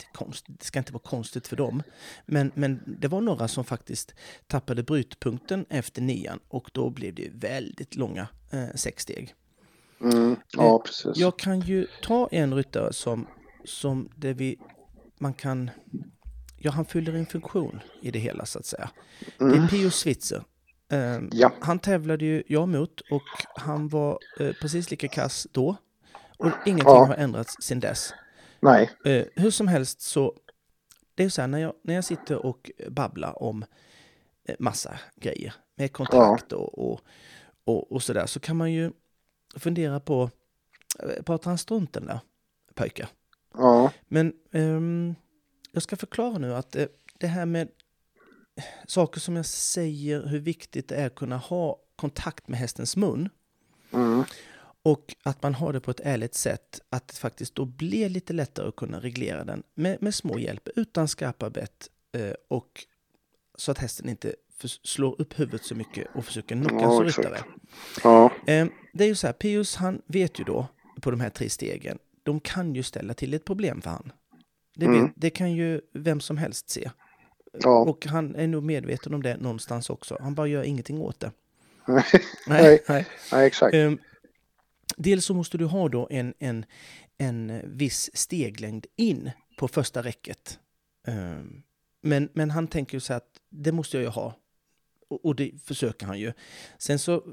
[0.01, 1.83] inte konstigt, det ska inte vara konstigt för dem,
[2.25, 4.13] men, men det var några som faktiskt
[4.47, 9.33] tappade brytpunkten efter nian och då blev det väldigt långa eh, sex steg.
[10.01, 10.35] Mm.
[10.51, 11.17] Ja, precis.
[11.17, 13.27] Jag kan ju ta en ryttare som,
[13.65, 14.57] som det vi,
[15.19, 15.69] man kan,
[16.57, 18.89] ja han fyller en funktion i det hela så att säga.
[19.37, 19.67] Det är Mm.
[19.67, 20.43] Pio Switzer.
[20.91, 21.51] Eh, Ja.
[21.61, 23.23] Han tävlade ju jag mot och
[23.55, 25.75] han var eh, precis lika kass då.
[26.37, 27.05] Och ingenting Ja.
[27.05, 28.13] har ändrats sedan dess.
[28.61, 28.91] Nej.
[29.05, 30.33] Eh, hur som helst så,
[31.15, 33.65] det är så här när jag, när jag sitter och babblar om
[34.43, 37.01] eh, massa grejer med kontrakt och, och,
[37.63, 38.91] och, och sådär så kan man ju
[39.55, 40.29] fundera på,
[40.99, 42.19] eh, pratar han strunt den där
[42.75, 43.07] pojken?
[43.53, 43.91] Ja.
[44.07, 45.15] Men ehm,
[45.71, 46.75] jag ska förklara nu att
[47.19, 47.67] det här med
[48.87, 53.29] saker som jag säger, hur viktigt det är att kunna ha kontakt med hästens mun
[53.93, 54.23] Mm.
[54.83, 58.33] Och att man har det på ett ärligt sätt, att det faktiskt då blir lite
[58.33, 62.85] lättare att kunna reglera den med, med små hjälp, utan skarpa bett eh, och
[63.57, 64.35] så att hästen inte
[64.83, 67.37] slår upp huvudet så mycket och försöker knocka Ja, som ryttare.
[68.03, 68.31] Ja.
[68.47, 70.67] Eh, det är ju så här, Pius han vet ju då
[71.01, 74.11] på de här tre stegen, de kan ju ställa till ett problem för han.
[74.75, 75.11] Det, vet, Mm.
[75.15, 76.91] det kan ju vem som helst se.
[77.53, 77.79] Ja.
[77.79, 80.17] Och han är nog medveten om det någonstans också.
[80.21, 81.31] Han bara gör ingenting åt det.
[82.47, 82.83] Nej.
[82.87, 83.05] nej.
[83.31, 83.73] Nej, exakt.
[83.75, 83.97] Ehm,
[84.97, 86.65] dels så måste du ha då en, en,
[87.17, 90.59] en viss steglängd in på första räcket.
[91.07, 91.63] Ehm,
[92.01, 94.35] men, men han tänker ju så att det måste jag ju ha.
[95.07, 96.33] Och, och det försöker han ju.
[96.77, 97.23] Sen så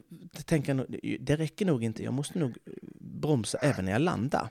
[0.44, 0.86] tänker han,
[1.20, 2.58] det räcker nog inte, jag måste nog
[3.00, 4.48] bromsa även när jag landar.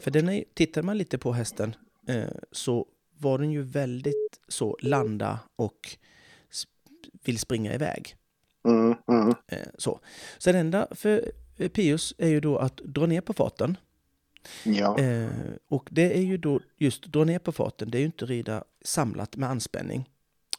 [0.00, 1.76] För den är, tittar man lite på hästen
[2.06, 2.86] eh, så
[3.18, 5.96] var den ju väldigt så landa och
[7.24, 8.16] vill springa iväg.
[8.64, 8.94] Mm.
[9.08, 9.34] Mm.
[9.48, 10.00] Eh, så.
[10.38, 11.32] så det enda för
[11.72, 13.76] Pius är ju då att dra ner på farten.
[14.64, 14.98] Ja.
[14.98, 15.28] Eh,
[15.68, 18.64] och det är ju då just dra ner på farten, det är ju inte rida
[18.84, 20.08] samlat med anspänning.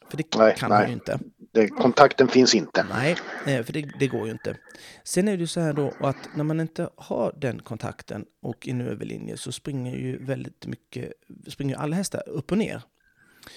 [0.09, 0.79] För det Nej, kan nej.
[0.79, 1.19] han ju inte.
[1.51, 2.85] Det, kontakten finns inte.
[2.89, 3.15] Nej,
[3.47, 4.57] eh, för det, det går ju inte.
[5.03, 8.67] Sen är det ju så här då att när man inte har den kontakten och
[8.67, 11.13] en överlinje så springer ju väldigt mycket,
[11.47, 12.81] springer alla hästar upp och ner.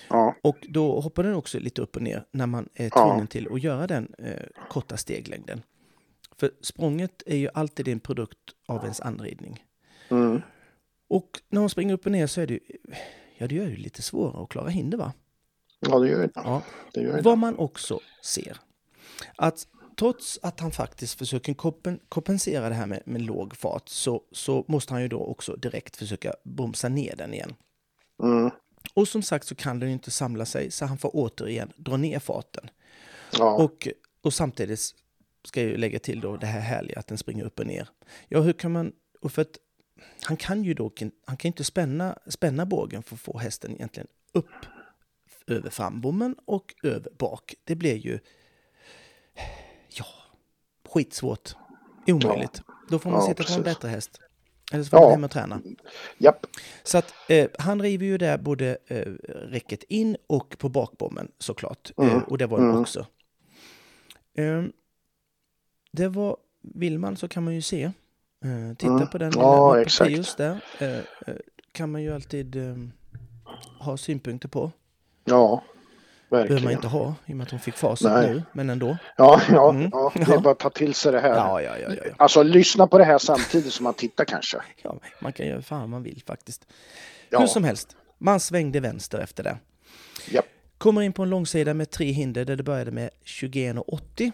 [0.09, 0.37] Ja.
[0.43, 3.07] Och då hoppar den också lite upp och ner när man är Ja.
[3.07, 5.63] tvungen till att göra den eh, korta steglängden.
[6.41, 9.65] För språnget är ju alltid en produkt av ens anridning.
[10.09, 10.43] Mm.
[11.09, 12.61] Och när man springer upp och ner så är det ju,
[13.37, 15.13] ja det gör ju lite svårare att klara hinder va?
[15.81, 16.31] ja, det gör det.
[16.35, 16.63] Ja.
[16.93, 17.23] det, gör det.
[17.23, 18.57] Vad man också ser,
[19.37, 19.67] att
[19.97, 24.65] trots att han faktiskt försöker kompen- kompensera det här med, med låg fart så, så
[24.69, 27.55] måste han ju då också direkt försöka bromsa ner den igen.
[28.23, 28.51] Mm.
[28.95, 31.97] Och som sagt så kan den ju inte samla sig så han får återigen dra
[31.97, 32.71] ner farten.
[33.39, 33.57] Ja.
[33.57, 33.89] Och,
[34.23, 34.95] och samtidigt
[35.47, 37.89] ska jag ju lägga till då det här härliga att den springer upp och ner.
[38.29, 38.93] Ja, hur kan man...
[39.21, 39.59] Och för att
[40.23, 40.93] han kan ju då
[41.27, 44.51] han kan inte spänna, spänna bågen för att få hästen egentligen upp
[45.47, 47.55] över frambommen och över bak.
[47.65, 48.19] Det blir ju...
[49.89, 50.07] Ja,
[50.89, 51.55] skitsvårt.
[52.07, 52.63] Omöjligt.
[52.89, 54.21] Då får man Ja, sitta på en bättre häst.
[54.73, 55.11] Eller så får man Ja.
[55.11, 55.61] hem och träna.
[56.19, 56.47] Japp.
[56.83, 61.91] Så att eh, han river ju där både eh, räcket in och på bakbommen såklart.
[61.97, 62.11] Mm.
[62.17, 62.81] Eh, och det var den Mm.
[62.81, 63.07] också.
[64.39, 64.65] Eh,
[65.97, 66.37] det var,
[66.75, 67.83] vill man så kan man ju se.
[68.45, 69.09] Eh, titta Mm.
[69.09, 70.11] på den Ja, exakt.
[70.11, 70.61] Pius där.
[70.79, 71.03] Eh, eh,
[71.73, 72.77] kan man ju alltid eh,
[73.81, 74.71] ha synpunkter på.
[75.25, 75.63] Ja,
[76.31, 76.77] Behöver man verkligen.
[76.79, 78.31] inte ha i och med att hon fick facit Nej.
[78.35, 78.97] nu, men ändå.
[79.17, 79.89] Ja, ja, Mm.
[79.93, 81.35] ja, det är bara att ta till sig det här.
[81.35, 82.13] Ja, ja, ja, ja.
[82.17, 84.57] Alltså lyssna på det här samtidigt som man tittar kanske.
[84.83, 86.67] ja man kan göra fan man vill faktiskt.
[87.31, 87.39] Ja.
[87.41, 89.59] Hur som helst, man svängde vänster efter det.
[90.31, 90.45] Japp.
[90.79, 94.33] Kommer in på en långsida med tre hinder där det började med 21,80.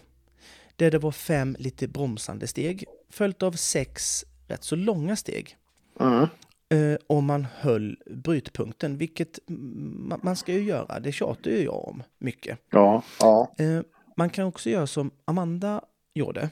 [0.75, 2.85] Där det var fem lite bromsande steg.
[3.09, 5.57] Följt av sex rätt så långa steg.
[5.99, 6.27] Mm.
[6.69, 10.99] eh, om man höll brytpunkten, vilket ma- man ska ju göra.
[10.99, 12.59] Det tjatar ju jag om mycket.
[12.69, 13.55] Ja, ja.
[13.57, 13.81] Eh,
[14.17, 15.81] man kan också göra som Amanda
[16.13, 16.49] gjorde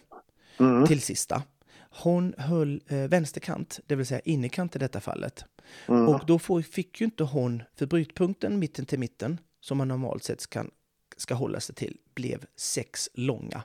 [0.59, 0.88] Mm.
[0.88, 1.43] till sista.
[2.03, 5.45] Hon höll eh, vänsterkant, det vill säga innerkant i detta fallet.
[5.88, 6.07] Mm.
[6.09, 10.24] Och då får, fick ju inte hon, för brytpunkten mitten till mitten, som man normalt
[10.24, 10.72] sett kan,
[11.17, 13.63] ska hålla sig till, blev sex långa.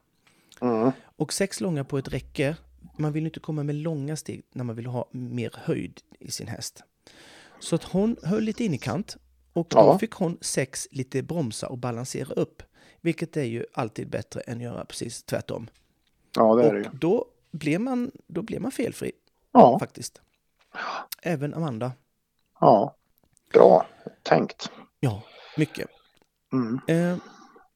[0.61, 0.93] Mm.
[1.17, 2.57] Och sex långa på ett räcke,
[2.97, 6.49] man vill inte komma med långa steg när man vill ha mer höjd i sin
[6.49, 6.83] häst.
[7.61, 9.17] Så att hon höll lite innerkant
[9.53, 9.99] och då Ja.
[9.99, 12.63] fick hon sex lite bromsa och balansera upp.
[13.01, 15.69] Vilket är ju alltid bättre än att göra precis tvärtom.
[16.37, 16.85] Ja, det är det ju.
[16.89, 19.13] Och då blev man, då blev man felfri
[19.53, 20.21] Ja, faktiskt.
[21.23, 21.93] Även Amanda.
[22.61, 22.97] ja.
[23.53, 23.87] Bra
[24.23, 24.71] tänkt.
[25.01, 25.23] Ja,
[25.57, 25.89] mycket.
[26.53, 26.81] Mm.
[26.89, 27.19] Eh,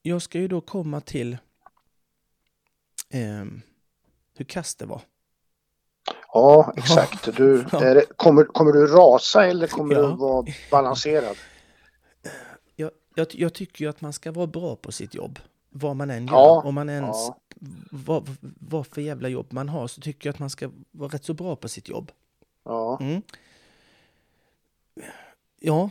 [0.02, 1.38] jag ska ju då komma till
[3.12, 3.44] eh,
[4.36, 5.00] hur kast det var.
[6.32, 7.36] Ja, exakt.
[7.36, 10.00] Du, det, kommer, kommer du rasa eller kommer Ja.
[10.02, 11.36] du vara balanserad?
[12.76, 15.38] Jag, jag, jag tycker ju att man ska vara bra på sitt jobb.
[15.70, 16.32] Vad man än gör.
[16.34, 17.38] Ja, Om man ens, ja.
[17.90, 21.24] vad, vad för jävla jobb man har så tycker jag att man ska vara rätt
[21.24, 22.12] så bra på sitt jobb.
[22.64, 23.22] Ja, Mm.
[25.60, 25.90] Ja,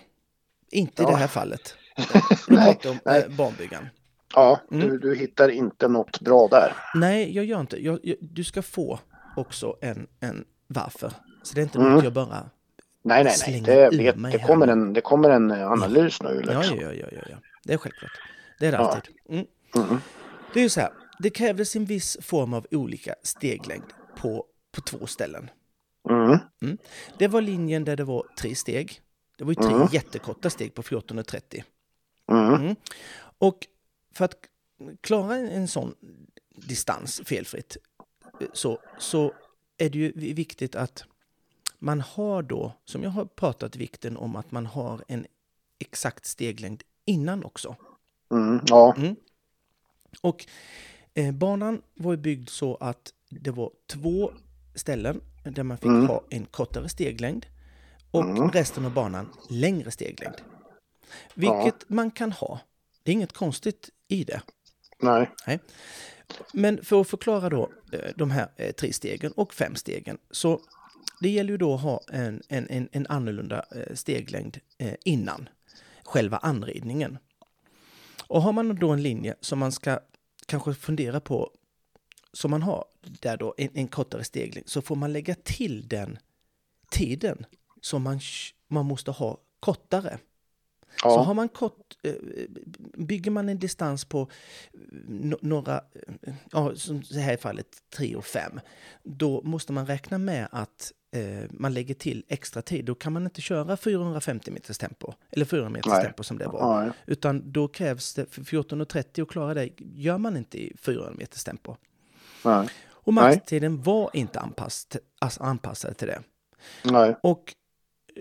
[0.72, 1.11] inte i Ja.
[1.11, 1.76] det här fallet.
[2.47, 3.89] Nej, pratar om eh, barnbyggaren.
[4.36, 4.88] Ja Mm.
[4.90, 6.74] du, du hittar inte något bra där.
[6.96, 7.84] Nej, jag gör inte.
[7.86, 9.00] Jag, jag, du ska få
[9.36, 11.12] också en, en varför.
[11.44, 11.92] Så det är inte Mm.
[11.94, 12.50] något jag bara...
[13.02, 13.62] Nej, nej, nej.
[13.62, 14.72] Det, vet, det, kommer nu.
[14.72, 16.42] en, det kommer en analys nu.
[16.48, 16.78] Ja, Liksom.
[16.80, 17.36] ja, ja, ja, ja.
[17.64, 18.12] Det är självklart.
[18.60, 18.92] Det är det Ja.
[18.92, 19.16] alltid.
[19.30, 19.46] Mm.
[19.76, 19.98] Mm.
[20.54, 20.90] Det är ju så här.
[21.20, 23.84] Det krävdes en viss form av olika steglängd
[24.16, 25.50] på, på två ställen.
[26.10, 26.78] Mm.
[27.18, 29.02] Det var linjen där det var tre steg.
[29.38, 29.88] Det var ju tre Mm.
[29.92, 31.64] jättekorta steg på 1430.
[32.32, 32.54] Mm.
[32.54, 32.76] Mm.
[33.40, 33.58] Och
[34.20, 34.36] för att
[35.01, 35.95] klara en, sån
[36.55, 37.78] distans felfritt
[38.53, 39.34] så, så
[39.78, 41.03] är det ju vi- viktigt att
[41.80, 45.26] man har då, som jag har pratat vikten om, att man har en
[45.80, 47.76] exakt steglängd innan också.
[48.32, 48.59] Mm.
[48.67, 48.95] Ja,
[50.22, 50.45] Och
[51.13, 54.32] eh, banan var ju byggd så att det var två
[54.76, 56.07] ställen där man fick Mm.
[56.07, 57.45] ha en kortare steglängd
[58.11, 58.51] och Mm.
[58.51, 60.36] resten av banan längre steglängd.
[61.34, 62.59] Vilket man kan ha.
[63.03, 64.41] Det är inget konstigt i det.
[65.47, 65.60] nej.
[66.53, 70.62] Men för att förklara då eh, de här eh, tre stegen och fem stegen så
[71.22, 74.57] det gäller ju då att ha en, en, en, annorlunda eh, steglängd
[75.05, 75.49] innan
[76.03, 77.18] själva anridningen.
[78.28, 79.99] Och har man då en linje som man ska
[80.45, 81.51] kanske fundera på
[82.34, 86.20] som man har där då en, en kortare steglängd så får man lägga till den
[86.91, 87.45] tiden
[87.82, 88.20] som man,
[88.68, 90.20] man måste ha kortare.
[90.96, 92.14] Så Ja, har man kort, eh,
[92.94, 97.68] bygger man en distans på eh, några, eh, ja, som det här fallet
[97.98, 98.60] 3 och 5,
[99.04, 100.92] då måste man räkna med att
[101.50, 102.86] man lägger till extra tid.
[102.86, 106.04] Då kan man inte köra 450 meters tempo, eller 400 meters Nej.
[106.04, 106.82] tempo som det var.
[106.84, 106.92] nej.
[107.06, 111.44] Utan då krävs det, för 14.30 och klara det gör man inte i 400 meters
[111.44, 111.76] tempo.
[112.46, 112.70] nej.
[113.10, 116.22] Och maxtiden var inte anpassad, alltså anpassad till det.
[116.84, 117.16] nej.
[117.24, 117.56] Och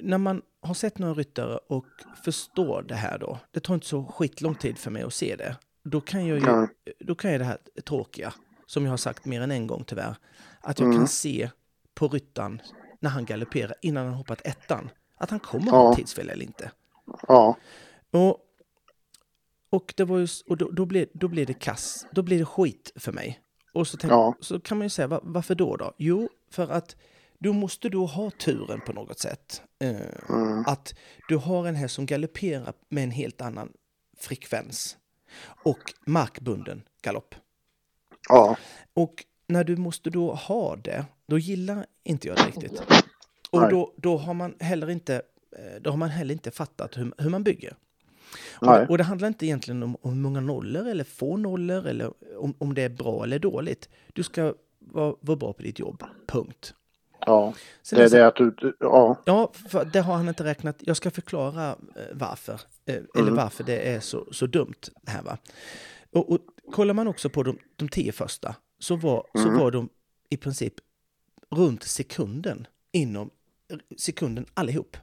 [0.03, 1.87] när man har sett några ryttare och
[2.25, 5.57] förstår det här då, det tar inte så skitlång tid för mig att se det,
[5.85, 6.67] då kan jag ju,
[7.01, 8.35] då kan jag det här tråkiga,
[8.67, 10.17] som jag har sagt mer än en gång tyvärr,
[10.61, 10.99] att jag Mm.
[10.99, 11.51] kan se
[11.95, 12.63] på ryttaren
[13.01, 15.73] när han galopperar innan han hoppat ettan, att han kommer Ja.
[15.77, 16.71] ha tidsfel eller inte.
[17.29, 17.57] Ja,
[18.11, 18.39] Och,
[19.71, 22.45] och, det var ju, och då, då, blev, då blev det kass, då blev det
[22.45, 23.41] skit för mig.
[23.75, 24.35] Och så, tänk, Ja.
[24.41, 25.95] så kan man ju säga, va- varför då då?
[25.99, 26.97] Jo, för att
[27.39, 29.63] då måste du ha turen på något sätt.
[29.79, 29.97] Eh,
[30.29, 30.65] Mm.
[30.67, 30.95] Att
[31.29, 33.73] du har en häst som galopperar med en helt annan
[34.19, 34.97] frekvens.
[35.65, 37.35] Och markbunden galopp.
[38.29, 38.57] ja,
[38.95, 42.83] Och när du måste då ha det, då gillar inte jag det riktigt.
[43.51, 43.71] Och Nej.
[43.71, 45.23] då, då har man heller inte
[45.57, 47.77] eh, då har man heller inte fattat hur, hur man bygger.
[48.61, 52.13] Och, och det handlar inte egentligen om, om hur många nollor eller få nollor eller
[52.39, 53.89] om, om det är bra eller dåligt.
[54.13, 56.75] Du ska vara, vara bra på ditt jobb, punkt.
[57.27, 57.55] Ja.
[57.83, 59.53] Sen Det är så- det att du, ja, Ja,
[59.93, 60.77] det har han inte räknat.
[60.81, 62.61] Jag ska förklara eh, varför.
[62.87, 63.35] Eh, Eller Mm.
[63.35, 64.75] varför det är så, så dumt
[65.07, 65.39] här va.
[66.13, 66.41] Och, och
[66.73, 69.59] kollar man också på de, de tio första så var, så Mm.
[69.59, 69.89] var de
[70.31, 70.75] i princip
[71.51, 73.31] runt sekunden inom
[73.97, 74.97] sekunden allihop.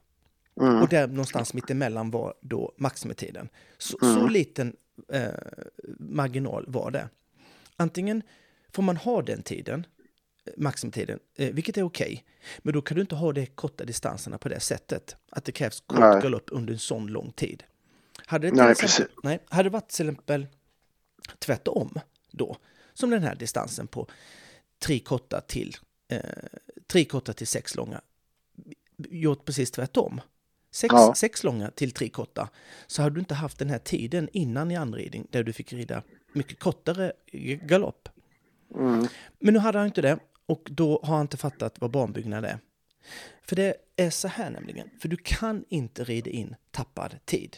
[0.62, 0.82] mm.
[0.82, 3.50] Och där någonstans mittemellan var då maximitiden.
[3.78, 4.30] Så, så Mm.
[4.30, 4.76] liten
[5.10, 5.28] eh,
[6.00, 7.10] marginal var det.
[7.78, 8.22] Antingen
[8.74, 9.86] får man ha den tiden,
[10.58, 12.26] maximitiden, eh, vilket är okej.
[12.60, 15.16] Men då kan du inte ha de korta distanserna på det sättet.
[15.32, 16.22] Att det krävs kort Nej.
[16.22, 17.64] galopp under en sån lång tid.
[18.26, 20.48] Hade det Nej, exempel, nej, hade det varit till exempel
[21.40, 22.00] tvärtom
[22.32, 22.58] då,
[22.94, 24.08] som den här distansen på
[24.80, 25.76] tre korta till,
[26.08, 26.20] eh,
[26.88, 28.02] tre korta till sex långa.
[28.98, 30.22] gjort precis tvärtom,
[30.72, 31.14] sex, Ja.
[31.16, 32.50] sex långa till tre korta,
[32.88, 36.04] så hade du inte haft den här tiden innan i anridning där du fick rida
[36.34, 37.14] mycket kortare
[37.62, 38.10] galopp.
[38.76, 39.08] Mm.
[39.40, 42.60] Men nu hade han inte det och då har han inte fattat vad banbyggnad är.
[43.48, 47.58] För det är så här nämligen, för du kan inte rida in tappad tid.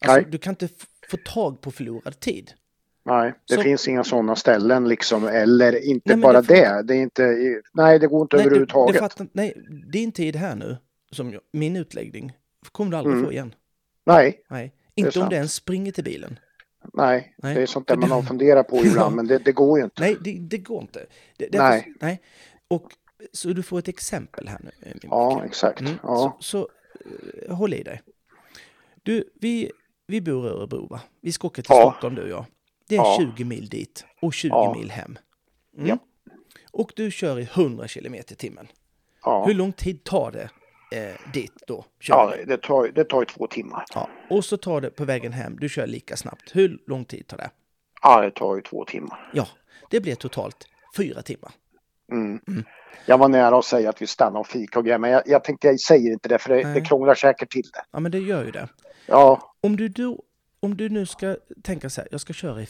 [0.00, 0.26] Alltså, Nej.
[0.30, 0.68] du kan inte
[1.10, 2.52] få tag på förlorad tid.
[3.06, 5.24] Nej, det Så- finns inga sådana ställen liksom.
[5.28, 6.82] Eller inte Nej, bara det det.
[6.82, 7.36] Det är inte,
[7.72, 8.94] nej, det går inte Nej, överhuvudtaget.
[8.94, 9.54] Det fattar, nej,
[9.92, 10.76] din tid här nu,
[11.10, 12.32] som jag, min utläggning,
[12.72, 13.24] kommer du aldrig Mm.
[13.26, 13.54] få igen.
[14.06, 14.74] Nej, Nej.
[14.94, 15.30] Inte om sant.
[15.30, 16.38] du ens springer till bilen.
[16.92, 17.54] Nej, Nej.
[17.54, 19.84] det är sånt där För man har funderat på ibland, men det, det går ju
[19.84, 20.02] inte.
[20.02, 21.06] Nej, det, det går inte.
[21.36, 21.92] Det, Nej.
[22.00, 22.20] nej.
[22.68, 22.92] Och
[23.32, 24.70] så du får ett exempel här nu.
[24.82, 25.80] eh, Ja, exakt.
[25.80, 26.68] Mm, Ja, Så, så
[27.48, 28.02] eh, håll i dig.
[29.02, 29.70] Du, vi,
[30.06, 31.00] vi bor i Örebro va?
[31.20, 31.80] Vi ska åka till Ja.
[31.90, 32.44] Stockholm du och jag.
[32.88, 33.16] Det är Ja.
[33.36, 34.74] 20 mil dit och 20 Ja.
[34.78, 35.18] mil hem.
[35.76, 35.88] Mm.
[35.88, 35.98] Ja.
[36.72, 38.66] Och du kör i 100 kilometer i timmen.
[39.46, 40.50] Hur lång tid tar det
[40.96, 41.84] eh, dit då?
[41.98, 43.84] Ja det, tar, det tar ju två timmar.
[43.94, 44.08] ja.
[44.30, 46.56] Och så tar det på vägen hem, du kör lika snabbt.
[46.56, 47.50] Hur lång tid tar det?
[48.02, 49.30] Ja, det tar ju två timmar.
[49.34, 49.48] Ja,
[49.90, 51.52] det blir totalt fyra timmar.
[52.12, 52.40] Mm.
[52.48, 52.64] Mm.
[53.06, 55.44] Jag var nära att säga att vi stannar och fika och grejer, men jag, jag
[55.44, 56.74] tänkte jag säger inte det för det, Nej.
[56.74, 57.82] det krånglar säkert till det.
[57.90, 58.68] Ja, men det gör ju det.
[59.06, 60.22] Ja, Om du, då,
[60.60, 62.66] om du nu ska tänka så här, jag ska köra i,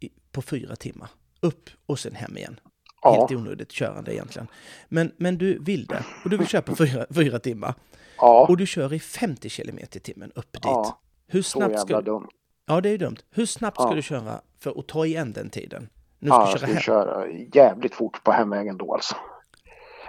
[0.00, 1.08] i, på fyra timmar,
[1.40, 2.60] upp och sen hem igen.
[3.04, 4.48] Ja, Helt onödigt körande egentligen.
[4.88, 7.74] Men, men du vill det, och du vill köra på fyra, fyra timmar.
[8.18, 10.60] ja, Och du kör i 50 kilometer i timmen upp dit.
[10.64, 12.28] Ja, Hur så snabbt jävla ska, dumt.
[12.66, 13.16] Ja, det är ju dumt.
[13.30, 15.88] Hur snabbt ska du köra för att ta igen den tiden?
[16.18, 16.80] Nu ska Ja, du jag skulle hem.
[16.82, 19.16] köra jävligt fort på hemvägen då alltså.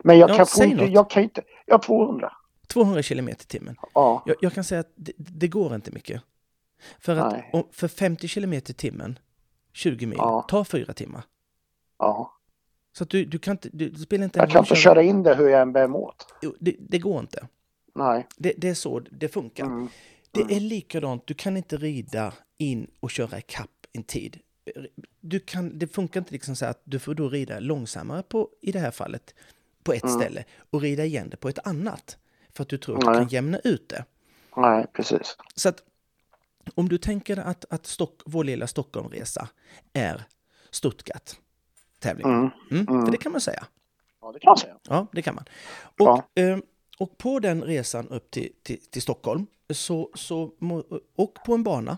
[0.04, 0.92] Men jag Ja, kan få inte, något.
[0.94, 2.32] jag kan inte, ja 200.
[2.68, 3.76] 200 kilometer i timmen.
[3.94, 6.22] Ja, Jag, jag kan säga att det, det går inte mycket.
[7.00, 9.20] För att om, för 50 kilometer i timmen,
[9.74, 10.42] 20 mil, Ja.
[10.42, 11.24] tar fyra timmar.
[12.00, 12.32] ja.
[12.98, 15.24] Så att du, du kan inte, du, det spelar inte Jag kan inte köra in
[15.24, 16.28] det hur jag än bär åt.
[16.42, 17.48] Jo, Det, det går inte.
[17.96, 18.28] Nej.
[18.38, 19.66] Det, det är så det funkar.
[19.66, 19.88] Mm.
[20.32, 24.40] Det är likadant, du kan inte rida in och köra ikapp en tid.
[25.22, 28.72] Du kan, det funkar inte liksom så att du får då rida långsammare på, i
[28.72, 29.36] det här fallet,
[29.84, 30.20] på ett Mm.
[30.20, 32.18] ställe och rida igen det på ett annat.
[32.54, 33.14] För att du tror att Nej.
[33.14, 34.06] du kan jämna ut det.
[34.58, 35.38] Nej, precis.
[35.56, 35.84] Så att
[36.76, 39.50] om du tänker att, att Stock, vår lilla Stockholmresa
[39.94, 40.24] är
[42.00, 42.40] Stuttgart-tävlingen.
[42.40, 42.52] Mm.
[42.72, 43.06] Mm, Mm.
[43.06, 43.66] För det kan man säga.
[44.22, 44.78] Ja, det kan jag säga.
[44.90, 45.44] Ja, det kan man.
[46.00, 46.42] Och, Ja.
[46.44, 46.58] eh,
[47.00, 50.52] och på den resan upp till, till, till Stockholm, så, så,
[51.16, 51.98] och på en bana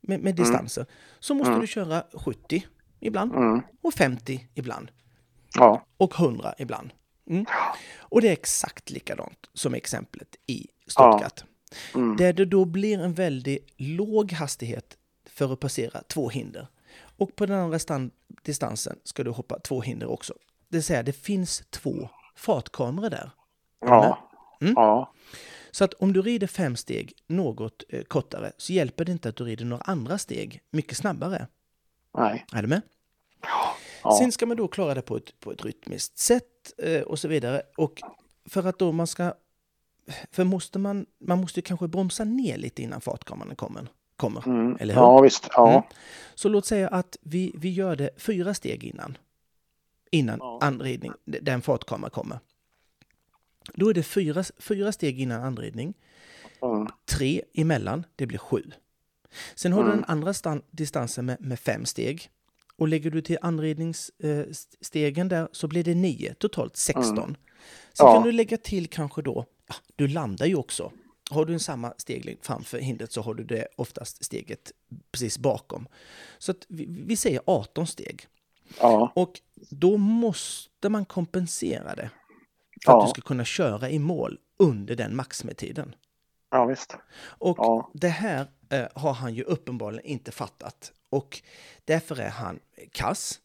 [0.00, 0.86] med, med distanser,
[1.20, 1.60] så måste Mm.
[1.60, 2.66] du köra 70
[3.00, 3.60] ibland Mm.
[3.82, 4.90] och 50 ibland
[5.54, 6.92] Ja, och 100 ibland.
[7.30, 7.46] Mm.
[7.98, 11.44] Och det är exakt likadant som exemplet i Stuttgart.
[11.94, 12.16] Mm.
[12.16, 16.66] Där det då blir en väldigt låg hastighet för att passera två hinder.
[17.20, 18.10] Och på den andra stan-
[18.42, 20.34] distansen ska du hoppa två hinder också.
[20.68, 23.30] Det vill säga, det finns två fartkameror där.
[23.80, 24.26] ja,
[24.62, 24.72] Mm.
[24.76, 25.12] ja,
[25.70, 29.36] Så att om du rider fem steg något eh, kortare så hjälper det inte att
[29.36, 31.46] du rider några andra steg mycket snabbare.
[32.18, 32.82] nej, Är du med?
[34.02, 37.18] ja, Sen ska man då klara det på ett, på ett rytmiskt sätt eh, och
[37.18, 37.62] så vidare.
[37.76, 38.02] Och
[38.44, 39.34] för att då man ska...
[40.30, 41.06] För måste man...
[41.20, 43.86] Man måste ju kanske bromsa ner lite innan fartkameran kommer.
[44.20, 44.76] Kommer mm.
[44.80, 45.00] eller hur?
[45.00, 45.82] ja visst, ja, Mm.
[46.34, 49.18] Så låt säga att vi, vi gör det fyra steg innan.
[50.10, 50.58] Innan Ja.
[50.62, 52.38] anridning, den fartkamera kommer.
[53.74, 55.94] Då är det fyra, fyra steg innan anridning.
[56.62, 56.86] mm.
[57.04, 58.62] tre emellan, det blir sju.
[59.54, 60.00] Sen har du Mm.
[60.00, 62.30] den andra stan- distansen med, med fem steg.
[62.76, 67.14] Och lägger du till anridningsstegen där så blir det nio, totalt 16.
[67.16, 67.36] Sen
[68.06, 68.14] Ja.
[68.14, 69.44] kan du lägga till kanske då,
[69.96, 70.92] du landar ju också.
[71.30, 74.72] Har du en samma steglängd framför hindret så har du det oftast steget
[75.12, 75.88] precis bakom.
[76.38, 78.26] Så att vi, vi säger 18 steg.
[78.80, 82.10] ja, Och då måste man kompensera det
[82.84, 83.04] för att Ja.
[83.04, 85.94] du ska kunna köra i mål under den maximitiden.
[86.50, 86.96] ja visst.
[87.22, 87.90] Och Ja.
[87.94, 90.92] det här eh, har han ju uppenbarligen inte fattat.
[91.10, 91.42] Och
[91.84, 92.58] därför är han
[92.92, 93.40] kass.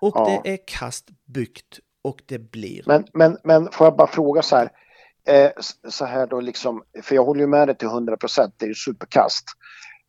[0.00, 2.82] Och det är kast byggt och det blir...
[2.86, 4.70] Men, men, men får jag bara fråga så här,
[5.28, 5.50] eh,
[5.88, 8.68] så här då liksom, för jag håller ju med dig till 100 procent, det är
[8.68, 9.44] ju superkast.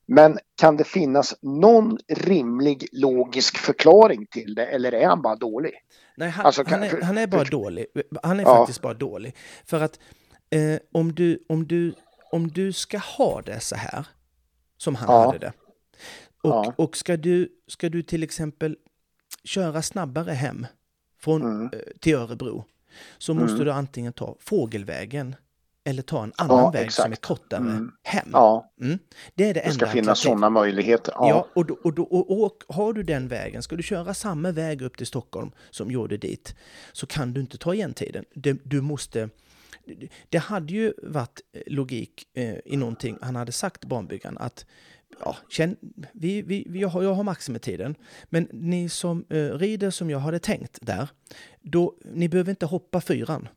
[0.05, 5.71] Men kan det finnas någon rimlig logisk förklaring till det eller är han bara dålig?
[6.17, 7.85] Nej, han, alltså, kan- han, är, han är bara för- dålig.
[8.23, 8.57] Han är Ja.
[8.57, 9.35] faktiskt bara dålig.
[9.65, 9.99] För att
[10.49, 11.93] eh, om, du, om, du,
[12.31, 14.07] om du ska ha det så här,
[14.77, 15.25] som han Ja.
[15.25, 15.53] hade det.
[16.43, 16.73] Och, Ja.
[16.77, 18.77] och ska, du, ska du till exempel
[19.43, 20.65] köra snabbare hem
[21.21, 21.65] från, Mm.
[21.73, 22.65] eh, till Örebro
[23.17, 23.65] så måste Mm.
[23.65, 25.35] du antingen ta fågelvägen
[25.85, 27.25] eller ta en annan Ja, väg som är exakt.
[27.25, 27.91] kortare Mm.
[28.03, 28.29] hem.
[28.33, 28.99] Ja, Mm.
[29.35, 30.17] Det är det, det ska enda finnas alternativet.
[30.17, 31.13] sådana möjligheter.
[31.17, 34.13] Ja, Ja, och, då, och, då, och, och har du den vägen, ska du köra
[34.13, 36.55] samma väg upp till Stockholm som gjorde dit,
[36.91, 38.25] så kan du inte ta igen tiden.
[38.35, 39.29] Du, du måste
[40.29, 44.65] det- hade ju varit logik eh, i någonting han hade sagt banbyggaren att
[45.19, 45.75] ja, känn,
[46.13, 47.95] vi, vi, jag, har, jag har maximitiden,
[48.29, 51.07] men ni som eh, rider som jag hade tänkt där,
[51.61, 53.47] då, ni behöver inte hoppa fyran.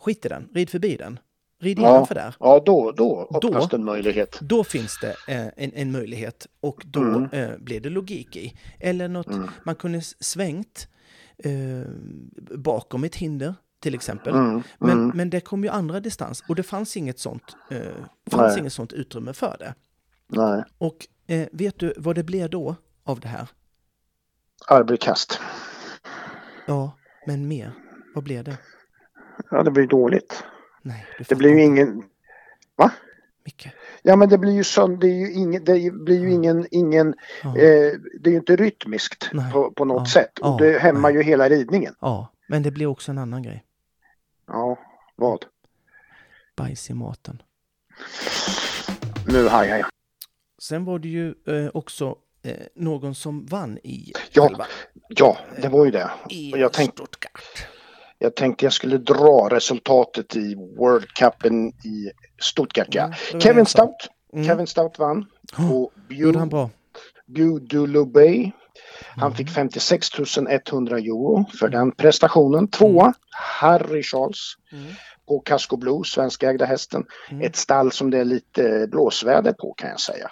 [0.00, 1.18] Skit i den, rid förbi den.
[1.60, 1.90] Rid Ja.
[1.90, 2.34] innanför där.
[2.40, 4.38] Ja, då, då Då- öppnas det en möjlighet.
[4.40, 7.24] Då finns det eh, en, en möjlighet och då Mm.
[7.32, 8.56] eh, blir det logik i.
[8.80, 9.50] Eller något, Mm.
[9.64, 10.88] man kunde svängt
[11.38, 11.52] eh,
[12.56, 14.34] bakom ett hinder till exempel.
[14.34, 15.16] Mm, Men, mm.
[15.16, 17.78] men det kom ju andra distans och det fanns inget sånt, eh,
[18.30, 18.60] fanns Nej.
[18.60, 19.74] inget sånt utrymme för det.
[20.28, 23.48] Nej, Och eh, vet du vad det blev då av det här?
[24.68, 25.40] arbetskast.
[26.66, 26.92] Ja,
[27.26, 27.72] men mer.
[28.14, 28.58] Vad blev det?
[29.50, 30.44] Ja, det blir dåligt.
[30.82, 32.02] Nej, Det blir ju ingen...
[32.76, 32.90] Va?
[33.44, 33.68] Micke.
[34.02, 35.00] Ja, men det blir ju sönd...
[35.00, 36.66] Det, är ju ingen, det blir ju ingen...
[36.70, 40.22] ingen Ja, eh, det är ju inte rytmiskt på, på något Ja.
[40.22, 40.38] sätt.
[40.38, 40.56] Och Ja.
[40.60, 41.94] det hämmar ju hela ridningen.
[42.00, 43.64] ja, men det blir också en annan grej.
[44.46, 44.78] Ja,
[45.16, 45.44] vad?
[46.56, 47.42] Bajs i maten.
[49.26, 49.86] Nu hajar jag.
[50.62, 54.42] Sen var det ju eh, också eh, någon som vann i Ja.
[54.48, 54.66] själva
[55.08, 56.10] Ja, det var ju det.
[56.30, 57.66] i jag tänkte- Stuttgart.
[58.18, 62.10] Jag tänkte jag skulle dra resultatet i World Cupen i
[62.42, 62.88] Stuttgart.
[62.94, 63.04] Ja.
[63.30, 63.66] Mm, Kevin.
[63.66, 64.08] Stout.
[64.32, 64.44] Mm.
[64.46, 65.26] Kevin Stout vann.
[65.72, 66.70] Och Gjorde han bra?
[67.26, 68.50] Gudulubey.
[69.16, 69.36] Han Mm.
[69.36, 70.10] fick 56
[70.48, 72.68] 100 euro för den prestationen.
[72.68, 73.12] Tvåa,
[73.60, 74.84] Harry Charles Mm.
[75.28, 77.04] på Casco Blue, svenskägda hästen.
[77.30, 77.42] Mm.
[77.46, 80.30] Ett stall som det är lite blåsväder på kan jag säga.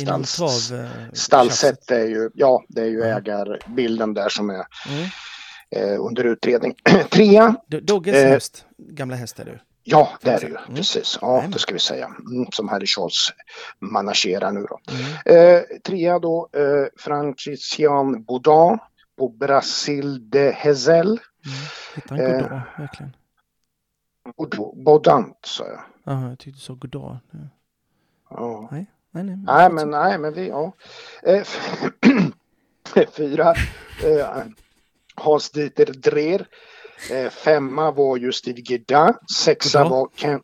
[0.00, 0.80] Inom Stalls- trav...
[0.80, 3.04] Eh, Stallsätt är ju, ja det är ju Ja.
[3.18, 5.08] ägarbilden där som är Mm.
[5.70, 6.74] eh, under utredning.
[7.10, 8.28] Trea, Dogges Eh.
[8.28, 9.58] häst, gamla häst är du.
[9.88, 10.74] ja det är det ju, Mm.
[10.74, 11.18] precis.
[11.20, 12.06] Ja det ska vi säga.
[12.06, 13.28] Mm, som Harry Charles
[13.78, 14.78] managerar nu då.
[15.26, 15.56] Mm.
[15.56, 18.78] Eh, trea då, eh, Francisian Baudin
[19.18, 21.06] på Brasil de Hezel.
[21.06, 21.20] Mm.
[21.94, 22.42] Hittar han Eh.
[22.42, 23.12] goddag, verkligen?
[24.84, 25.80] Baudant sa jag.
[26.04, 27.18] Jaha, jag tyckte du sa goddag.
[28.30, 28.68] Ja.
[28.72, 28.86] Nej,
[29.24, 29.44] nej, nej.
[29.46, 30.72] Nej men, nej men vi, ja.
[31.22, 31.42] Eh,
[33.16, 33.54] fyra,
[34.04, 34.26] eh,
[35.14, 36.46] Hans Dieter Dreer.
[37.10, 39.14] Eh, femma var ju Stig Gedin.
[39.36, 39.96] Sexa Goddag.
[39.96, 40.40] var Ken,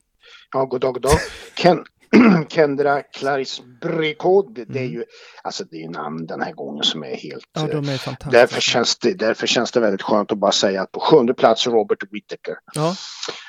[0.52, 1.18] ja goddag goddag.
[1.54, 1.84] Ken,
[2.48, 4.54] Kendra Clarice Bricot.
[4.54, 5.04] Det, det är ju,
[5.42, 7.44] alltså det är ju namn den här gången som är helt...
[7.52, 8.30] Ja, eh, de är fantastiska.
[8.30, 11.66] Därför känns, det, därför känns det väldigt skönt att bara säga att på sjunde plats
[11.66, 12.56] Robert Whittaker.
[12.74, 12.94] Ja.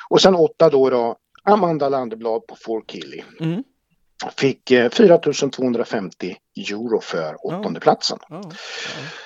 [0.10, 3.24] Och sen åtta då, då Amanda Landeblad på Fort Killy.
[3.40, 3.64] Mm.
[4.38, 8.18] Fick eh, 4 250 euro för åttonde platsen.
[8.30, 8.42] Ja.
[8.46, 8.52] ja.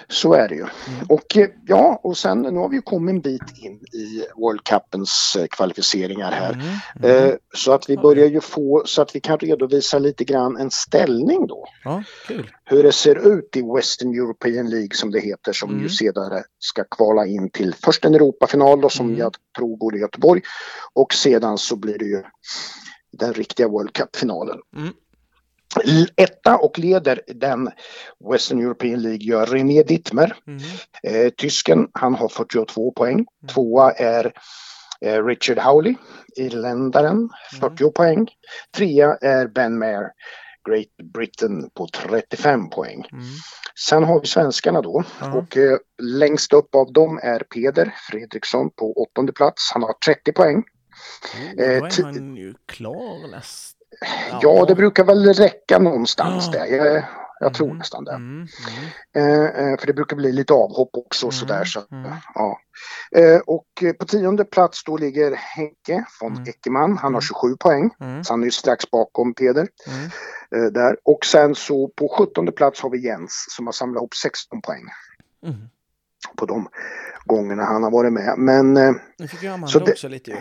[0.08, 0.62] Så är det ju.
[0.62, 1.06] Mm.
[1.10, 4.64] Och eh, ja, och sen nu har vi ju kommit en bit in i World
[4.64, 6.54] Cupens eh, kvalificeringar här.
[6.54, 6.66] Mm.
[7.04, 7.30] Mm.
[7.30, 10.72] Eh, så att vi börjar ju få, så att vi kan redovisa lite grann en
[10.72, 11.66] ställning då.
[12.66, 16.84] Hur det ser ut i Western European League som det heter som ju senare ska
[16.84, 20.42] kvala in till först en Europafinal då som jag tror går i Göteborg.
[20.94, 22.24] Och sedan så blir det ju
[23.12, 24.60] den riktiga World Cup-finalen.
[24.76, 24.94] Mm.
[26.16, 27.72] Etta och leder den
[28.32, 30.36] Western European League gör René Dittmer.
[30.48, 30.62] Mm.
[31.04, 33.26] Eh, tysken, han har 42 poäng.
[33.54, 34.34] Tvåa är
[35.02, 35.96] eh, Richard Howley,
[36.36, 37.30] irländaren,
[37.60, 38.28] 40 poäng.
[38.78, 40.08] Trea är Ben Mayer,
[40.70, 43.08] Great Britain på 35 poäng.
[43.12, 43.24] Mm.
[43.88, 45.34] Sen har vi svenskarna då Ja.
[45.34, 49.72] och eh, längst upp av dem är Peder Fredriksson på åttonde plats.
[49.74, 50.64] Han har 30 poäng.
[51.58, 53.78] Då Eh, är t- han ju klar nästan.
[54.42, 56.60] Ja, det brukar väl räcka någonstans Ja.
[56.60, 56.66] där.
[56.66, 57.04] Jag,
[57.40, 57.78] jag tror Mm.
[57.78, 58.12] nästan det.
[58.12, 58.48] Mm.
[59.16, 59.30] Mm.
[59.32, 61.66] Eh, eh, för det brukar bli lite avhopp också Mm, sådär.
[61.66, 62.12] Så, mm.
[62.36, 62.60] ja.
[63.46, 66.44] och på tionde plats då ligger Henke von Mm.
[66.48, 66.92] Eckermann.
[66.98, 67.22] Han har Mm.
[67.22, 67.90] 27 poäng.
[68.00, 68.24] Mm.
[68.24, 69.68] Så han är ju strax bakom Peder.
[69.88, 70.74] Mm.
[70.74, 70.98] Där.
[71.04, 74.84] Och sen så på sjuttonde plats har vi Jens som har samlat ihop 16 poäng
[75.46, 75.58] Mm.
[76.38, 76.70] på de
[77.26, 78.34] gångerna han har varit med.
[78.38, 78.74] Men
[79.20, 80.38] Nu fick ju Amanda Så det- också lite ju.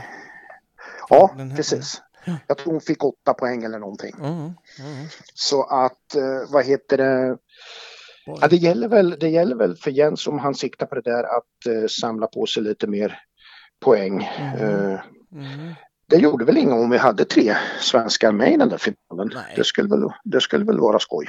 [1.08, 2.02] Ja, precis.
[2.24, 2.36] Ja.
[2.46, 4.14] Jag tror hon fick åtta poäng eller någonting.
[4.18, 4.34] Mm.
[4.34, 5.06] Mm.
[5.34, 7.38] Så att, eh, vad heter det?
[8.26, 11.22] Ja, det, gäller väl, det gäller väl för Jens om han siktar på det där
[11.22, 13.18] att eh, samla på sig lite mer
[13.80, 14.30] poäng.
[14.38, 14.98] Mm.
[15.32, 15.74] Mm.
[16.06, 19.30] det gjorde väl inget om vi hade tre svenskar med i den där finalen.
[19.34, 19.52] Nej.
[19.56, 21.28] Det skulle, väl, det skulle väl vara skoj.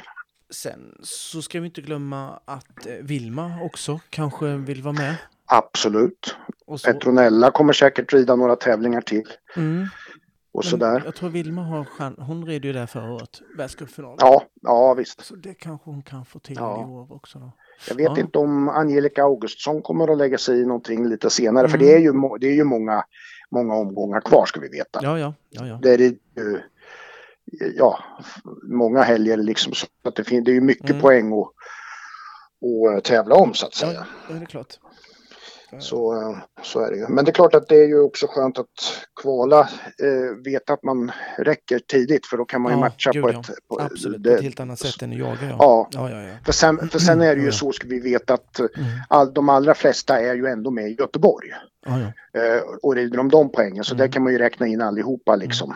[0.50, 5.14] Sen så ska vi inte glömma att Vilma också kanske vill vara med.
[5.48, 6.36] Absolut.
[6.66, 9.24] Och så, Petronella kommer säkert rida några tävlingar till
[9.56, 9.86] mm.
[10.52, 11.02] och Men sådär.
[11.04, 12.16] Jag tror Vilma har chans.
[12.18, 14.16] Hon red ju där förra året, världscupfinalen.
[14.20, 15.24] Ja, ja visst.
[15.24, 16.80] Så det kanske hon kan få till Ja.
[16.82, 17.52] i år också då.
[17.88, 18.18] Jag vet Ja.
[18.20, 21.86] inte om Angelica Augustsson kommer att lägga sig i någonting lite senare för Mm.
[21.88, 23.04] det är ju, det är ju många,
[23.50, 25.00] många omgångar kvar ska vi veta.
[25.02, 25.78] Ja, ja, ja, ja.
[25.82, 26.04] Där är det
[26.36, 26.60] ju,
[27.76, 27.98] ja,
[28.62, 31.02] många helger liksom så att det, fin- det är ju mycket Mm.
[31.02, 31.48] poäng att,
[32.98, 34.06] att tävla om så att säga.
[34.28, 34.78] Ja, det är klart.
[35.80, 37.08] Så, så är det ju.
[37.08, 38.66] Men det är klart att det är ju också skönt att
[39.22, 39.60] kvala,
[40.02, 43.30] eh, veta att man räcker tidigt för då kan man ju Ja, matcha gud, på
[43.32, 43.40] ja.
[43.40, 43.50] ett...
[43.68, 45.36] På, Absolut, det, på ett helt annat sätt än att jaga.
[45.58, 45.88] Ja.
[45.92, 47.52] Ja, Ja, för sen, för sen är det ju ja.
[47.52, 48.70] så ska vi veta att Mm.
[49.08, 51.48] all, de allra flesta är ju ändå med i Göteborg
[52.34, 53.84] eh, och rider om de poängen.
[53.84, 54.06] Så Mm.
[54.06, 55.74] där kan man ju räkna in allihopa liksom.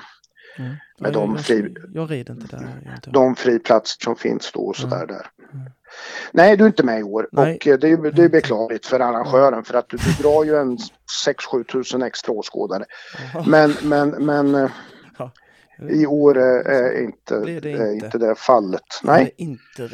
[0.59, 0.75] Mm.
[0.99, 2.99] Med de jag, fri- jag, jag rider inte där.
[3.05, 3.13] Jag.
[3.13, 5.27] De friplatser som finns då och sådär där.
[5.53, 5.71] Mm.
[6.33, 7.57] Nej, du är inte med i år Nej.
[7.57, 10.57] och eh, det är, det är beklagligt för arrangören för att du, du drar ju
[10.57, 10.79] en
[11.27, 12.85] 6-7 tusen extra åskådare.
[13.47, 14.71] Men, men, men eh,
[15.91, 16.45] i år eh,
[16.77, 18.05] är inte, det är inte.
[18.07, 18.83] inte det fallet.
[19.03, 19.91] Jag hade Nej, inte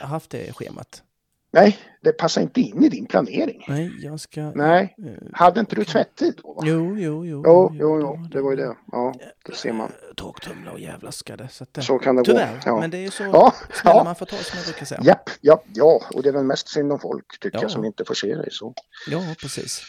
[0.00, 1.02] haft det schemat.
[1.50, 3.64] Nej, det passar inte in i din planering.
[3.68, 4.40] Nej, jag ska...
[4.54, 6.52] Nej, eh, hade inte du tvättid då?
[6.54, 6.62] va?
[6.66, 7.42] Jo, jo, jo.
[7.46, 8.76] Jo, jo, jo, det var ju det.
[8.92, 9.14] Ja,
[9.46, 9.86] det ser man.
[9.86, 11.48] Eh, Torktumlare och jävlaskade.
[11.48, 12.60] Så eh, Så kan det Tyvärr, gå.
[12.64, 12.80] Ja.
[12.80, 13.54] men det är ju så Ja,
[13.84, 14.04] ja.
[14.04, 15.00] man får ta som jag brukar säga.
[15.04, 17.62] Japp, ja, ja, och det är väl mest synd om folk tycker Ja.
[17.62, 18.74] jag som inte får se dig så.
[19.10, 19.82] Ja, precis.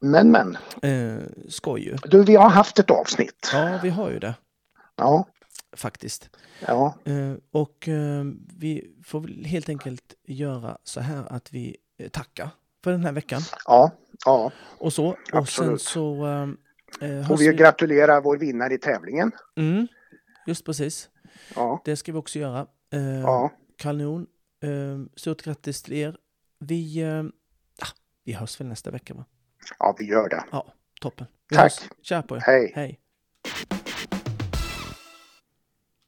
[0.00, 1.18] Men, men, Eh,
[1.48, 1.96] skoj ju.
[2.04, 3.50] du, vi har haft ett avsnitt.
[3.52, 4.34] Ja, vi har ju det
[4.96, 5.26] Ja,
[5.76, 6.30] faktiskt.
[6.66, 8.24] ja, Eh, och eh,
[8.56, 12.50] vi får väl helt enkelt göra så här att vi eh, tackar
[12.84, 13.90] för den här veckan ja,
[14.24, 14.52] ja.
[14.78, 15.06] och så.
[15.08, 15.82] Och sen Absolut.
[15.82, 16.26] så
[17.00, 19.32] eh, hörs vi gratulera vår vinnare i tävlingen.
[19.56, 19.88] Mm,
[20.46, 21.08] just precis.
[21.54, 22.66] Ja, Det ska vi också göra.
[22.92, 23.50] Eh, ja.
[23.78, 24.26] Kanon.
[24.62, 24.70] Eh,
[25.16, 26.16] stort grattis till er.
[26.58, 27.22] Vi, eh,
[27.78, 27.92] ah,
[28.24, 29.24] vi hörs väl nästa vecka va?
[29.78, 30.44] ja vi gör det.
[30.52, 31.26] Ja, toppen.
[31.48, 31.62] Vi Tack.
[31.62, 31.90] Hörs.
[32.02, 32.40] Tja på er.
[32.40, 32.72] Hej.
[32.74, 33.00] Hej.